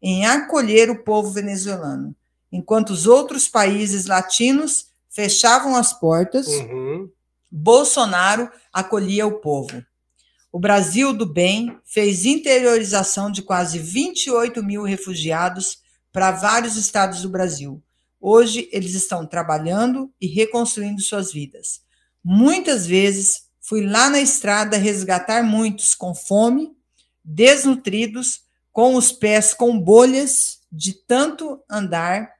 [0.01, 2.15] em acolher o povo venezuelano,
[2.49, 7.09] enquanto os outros países latinos fechavam as portas, Uhum.
[7.51, 9.83] Bolsonaro acolhia o povo.
[10.49, 15.81] O Brasil do Bem fez interiorização de quase 28 mil refugiados
[16.11, 17.81] para vários estados do Brasil.
[18.19, 21.81] Hoje, eles estão trabalhando e reconstruindo suas vidas.
[22.23, 26.75] Muitas vezes, fui lá na estrada resgatar muitos com fome,
[27.23, 32.33] desnutridos, com os pés com bolhas de tanto andar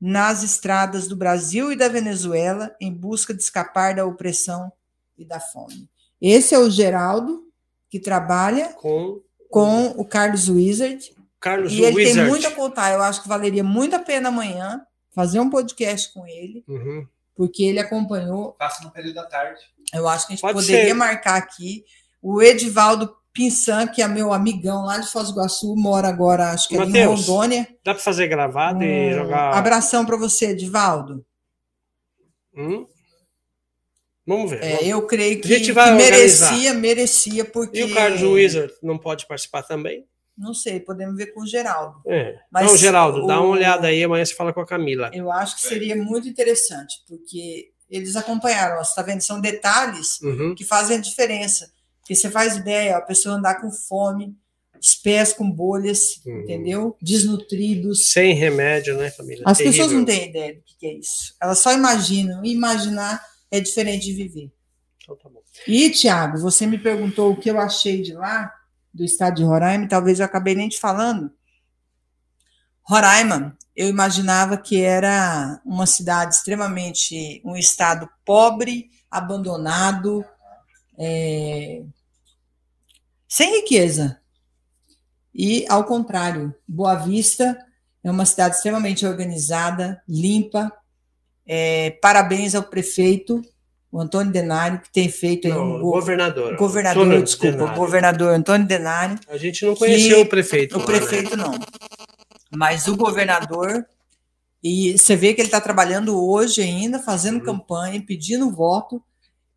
[0.00, 4.72] nas estradas do Brasil e da Venezuela em busca de escapar da opressão
[5.16, 5.88] e da fome.
[6.20, 7.46] Esse é o Geraldo,
[7.88, 9.20] que trabalha Com
[9.50, 12.18] com o Carlos Wizard, Carlos e ele Wizard.
[12.20, 12.92] tem muito a contar.
[12.92, 14.80] Eu acho que valeria muito a pena amanhã
[15.14, 17.06] fazer um podcast com ele, Uhum.
[17.34, 18.54] porque ele acompanhou.
[18.58, 19.60] Faço no período da tarde.
[19.92, 20.94] Eu acho que a gente Pode poderia ser.
[20.94, 21.84] marcar aqui
[22.22, 26.68] o Edivaldo Pinsan, que é meu amigão lá de Foz do Iguaçu, mora agora, acho
[26.68, 27.66] que em Mateus, Rondônia.
[27.84, 29.54] Dá para fazer gravado e jogar.
[29.56, 31.24] Abração para você, Edivaldo.
[32.56, 32.86] Hum?
[34.26, 34.62] Vamos ver.
[34.62, 37.80] É, vamos- eu creio A que, gente vai que merecia, merecia, porque.
[37.80, 40.04] E o Carlos Wizard não pode participar também?
[40.40, 42.00] Não sei, podemos ver com o Geraldo.
[42.06, 42.38] É.
[42.50, 45.10] Mas então, Geraldo, dá uma o- olhada aí, amanhã você fala com a Camila.
[45.12, 49.20] Eu acho que seria muito interessante, porque eles acompanharam, ó, você está vendo?
[49.20, 50.54] São detalhes Uhum.
[50.54, 51.70] que fazem a diferença.
[52.00, 54.34] Porque você faz ideia, ó, a pessoa andar com fome,
[54.82, 56.40] os pés com bolhas, Uhum.
[56.40, 56.96] entendeu?
[57.02, 58.10] Desnutridos.
[58.12, 59.42] Sem remédio, né, Camila?
[59.46, 59.78] As Terrível.
[59.84, 61.34] pessoas não têm ideia do que que é isso.
[61.42, 62.42] Elas só imaginam.
[62.44, 64.50] E imaginar é diferente de viver.
[65.02, 65.42] Então, tá bom.
[65.66, 68.50] E, Tiago, você me perguntou o que eu achei de lá,
[68.92, 71.32] do estado de Roraima, talvez eu acabei nem te falando.
[72.82, 80.24] Roraima, eu imaginava que era uma cidade extremamente, um estado pobre, abandonado,
[80.98, 81.82] é,
[83.28, 84.20] sem riqueza.
[85.32, 87.56] E, ao contrário, Boa Vista
[88.02, 90.72] é uma cidade extremamente organizada, limpa.
[91.46, 93.40] É, parabéns ao prefeito,
[93.92, 96.56] o Antônio Denário, que tem feito aí Não, um go- governador.
[96.56, 97.72] governador, Antônio desculpa, Denário.
[97.74, 100.76] o governador Antônio Denário, A gente não conheceu o prefeito.
[100.76, 101.52] o lá, prefeito não,
[102.54, 103.84] mas o governador,
[104.62, 107.44] e você vê que ele está trabalhando hoje ainda, fazendo Uhum.
[107.44, 109.02] campanha, pedindo voto,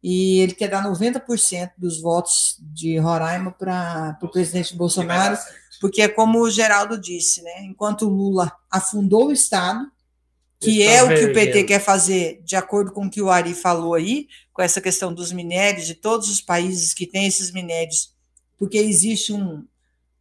[0.01, 5.37] e ele quer dar 90% dos votos de Roraima para o presidente Bolsonaro,
[5.79, 7.63] porque é como o Geraldo disse, né?
[7.63, 9.85] Enquanto o Lula afundou o Estado,
[10.63, 13.53] que é o que o PT quer fazer, de acordo com o que o Ari
[13.53, 18.15] falou aí, com essa questão dos minérios, de todos os países que têm esses minérios,
[18.57, 19.65] porque existe um,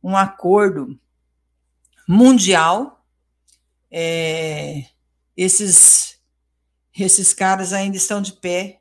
[0.02, 0.98] um acordo
[2.08, 3.04] mundial,
[3.90, 4.86] é,
[5.36, 6.18] esses,
[6.98, 8.80] esses caras ainda estão de pé,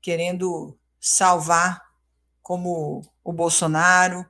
[0.00, 1.82] querendo salvar,
[2.42, 4.26] como o Bolsonaro,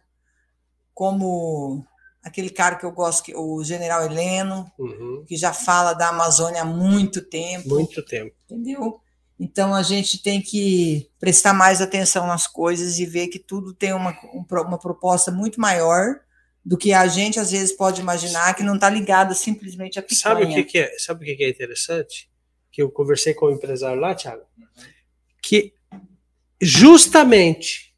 [0.94, 1.86] como
[2.22, 5.24] aquele cara que eu gosto, que- o general Heleno, Uhum.
[5.26, 8.34] que já fala da Amazônia há muito tempo, Muito tempo.
[8.44, 9.00] entendeu?
[9.40, 13.92] Então a gente tem que prestar mais atenção nas coisas e ver que tudo tem
[13.92, 16.20] uma, um uma proposta muito maior
[16.64, 20.20] do que a gente às vezes pode imaginar, que não está ligada simplesmente à picanha.
[20.36, 20.96] Sabe o que, que é?
[20.98, 22.30] Sabe o que, que é interessante?
[22.70, 24.44] Que eu conversei com o empresário lá, Thiago,
[25.42, 25.74] que
[26.60, 27.91] justamente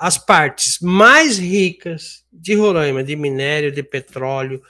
[0.00, 4.62] as partes mais ricas de Roraima, de minério, de petróleo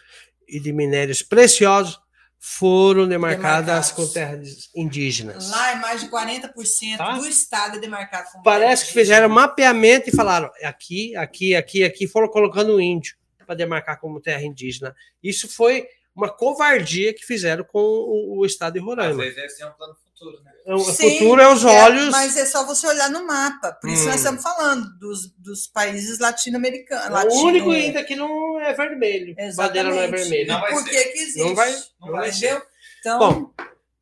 [0.48, 2.00] e de minérios preciosos,
[2.36, 3.92] foram demarcadas Demarcados.
[3.92, 5.50] com terras indígenas.
[5.50, 7.16] Lá é mais de 40% Tá?
[7.18, 12.08] do estado é demarcado como Parece que fizeram mapeamento e falaram aqui, aqui, aqui, aqui,
[12.08, 13.14] foram colocando o índio
[13.46, 14.96] para demarcar como terra indígena.
[15.22, 19.22] Isso foi uma covardia que fizeram com o, o estado de Às Roraima.
[19.22, 20.50] vezes eles têm um plano futuro, né?
[20.74, 22.10] O Sim, futuro é os é, olhos.
[22.10, 23.72] mas é só você olhar no mapa.
[23.72, 24.06] Por isso Hum.
[24.06, 27.08] nós estamos falando dos, dos países latino-americanos.
[27.08, 29.34] o latino- único ainda que não é vermelho.
[29.56, 30.52] Bandeira não é vermelha.
[30.52, 30.90] Não vai Por ser.
[30.90, 31.38] que que existe?
[31.40, 32.62] Não vai- não vai entendeu?
[33.00, 33.50] Então, Bom,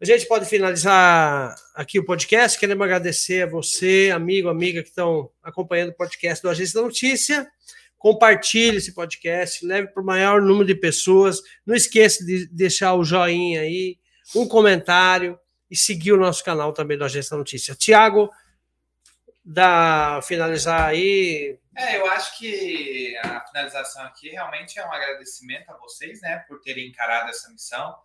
[0.00, 2.58] a gente pode finalizar aqui o podcast.
[2.58, 7.48] Queremos agradecer a você, amigo, amiga, que estão acompanhando o podcast do Agência da Notícia.
[7.96, 11.40] Compartilhe esse podcast, leve para o maior número de pessoas.
[11.66, 13.96] Não esqueça de deixar o joinha aí,
[14.36, 15.36] um comentário
[15.70, 17.74] e seguir o nosso canal também do Agência da Notícia.
[17.74, 18.30] Tiago,
[19.44, 21.58] dá finalizar aí.
[21.76, 26.60] É, eu acho que a finalização aqui realmente é um agradecimento a vocês, né, por
[26.60, 27.96] terem encarado essa missão,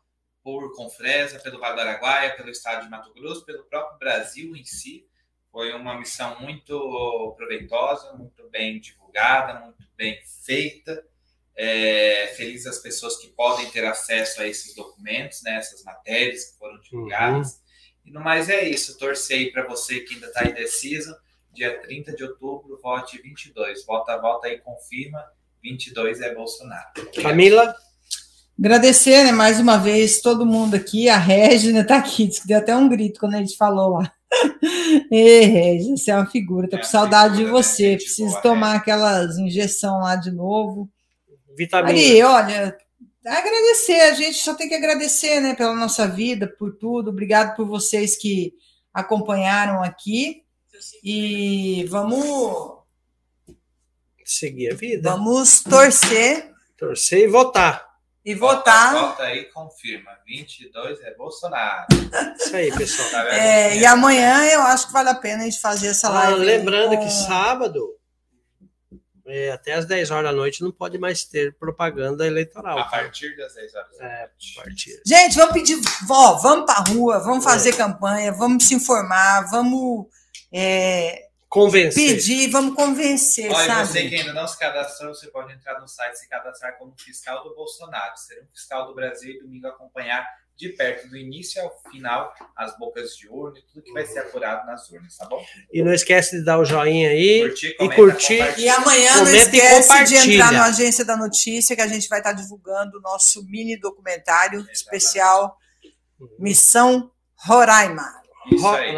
[0.43, 4.63] por Confresa, pelo Vale do Araguaia, pelo Estado de Mato Grosso, pelo próprio Brasil em
[4.63, 5.07] si.
[5.51, 11.05] Foi uma missão muito proveitosa, muito bem divulgada, muito bem feita.
[11.55, 16.57] É, feliz as pessoas que podem ter acesso a esses documentos, né, essas matérias que
[16.57, 17.53] foram divulgadas.
[17.53, 17.63] Uhum.
[18.05, 18.97] E no mais é isso.
[18.97, 21.15] Torcei para você que ainda está indeciso.
[21.51, 23.85] Dia 30 de outubro, vote 22.
[23.85, 25.23] Volta, volta aí, confirma.
[25.61, 26.89] 22 é Bolsonaro.
[27.21, 27.73] Camila?
[28.59, 31.09] Agradecer, né, mais uma vez, todo mundo aqui.
[31.09, 34.13] A Regina está aqui, disse que deu até um grito quando a gente falou lá.
[35.11, 37.89] Ei, Regina, você é uma figura, tô é com saudade figura, de né, você.
[37.91, 37.95] Né?
[37.95, 38.77] Preciso boa, tomar é.
[38.77, 40.89] aquelas injeção lá de novo.
[41.55, 42.27] Vitamina.
[42.29, 42.77] Olha,
[43.25, 47.09] agradecer, a gente só tem que agradecer, né, pela nossa vida, por tudo.
[47.09, 48.53] Obrigado por vocês que
[48.93, 50.43] acompanharam aqui.
[51.03, 52.83] E vamos
[54.25, 55.11] seguir a vida.
[55.11, 56.51] Vamos torcer.
[56.77, 57.93] Torcer e votar.
[58.25, 58.93] E votar.
[58.93, 60.11] Vota aí, confirma.
[60.25, 61.87] 22 é Bolsonaro.
[62.37, 63.09] Isso aí, pessoal.
[63.09, 66.29] Tá é, e amanhã eu acho que vale a pena a gente fazer essa ah,
[66.29, 66.45] live.
[66.45, 67.03] lembrando com...
[67.03, 67.85] que sábado,
[69.25, 72.77] é, até às 10 horas da noite, não pode mais ter propaganda eleitoral.
[72.77, 74.57] A partir das 10 horas da é, noite.
[74.57, 75.01] É, a partir.
[75.05, 77.77] Gente, vamos pedir, ó, vamos para rua, vamos fazer é.
[77.77, 80.07] campanha, vamos se informar, vamos.
[80.51, 82.15] É, convencer.
[82.15, 83.87] Pedir, vamos convencer, Olha, sabe?
[83.87, 86.95] você que ainda não se cadastrou, você pode entrar no site e se cadastrar como
[86.97, 88.17] fiscal do Bolsonaro.
[88.17, 92.77] Ser um fiscal do Brasil e domingo acompanhar de perto, do início ao final, as
[92.77, 95.43] bocas de urna e tudo que vai ser apurado nas urnas, tá bom?
[95.71, 98.59] E não esquece de dar o joinha aí curtir, comenta, e curtir.
[98.59, 102.33] E amanhã não esquece de entrar no Agência da Notícia, que a gente vai estar
[102.33, 104.77] divulgando o nosso mini documentário Exatamente.
[104.77, 105.57] especial
[106.39, 108.21] Missão Roraima.
[108.51, 108.95] Isso aí.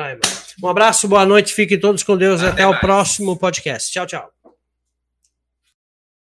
[0.62, 2.42] Um abraço, boa noite, fiquem todos com Deus.
[2.42, 3.92] Até, até o próximo podcast.
[3.92, 4.35] Tchau, tchau.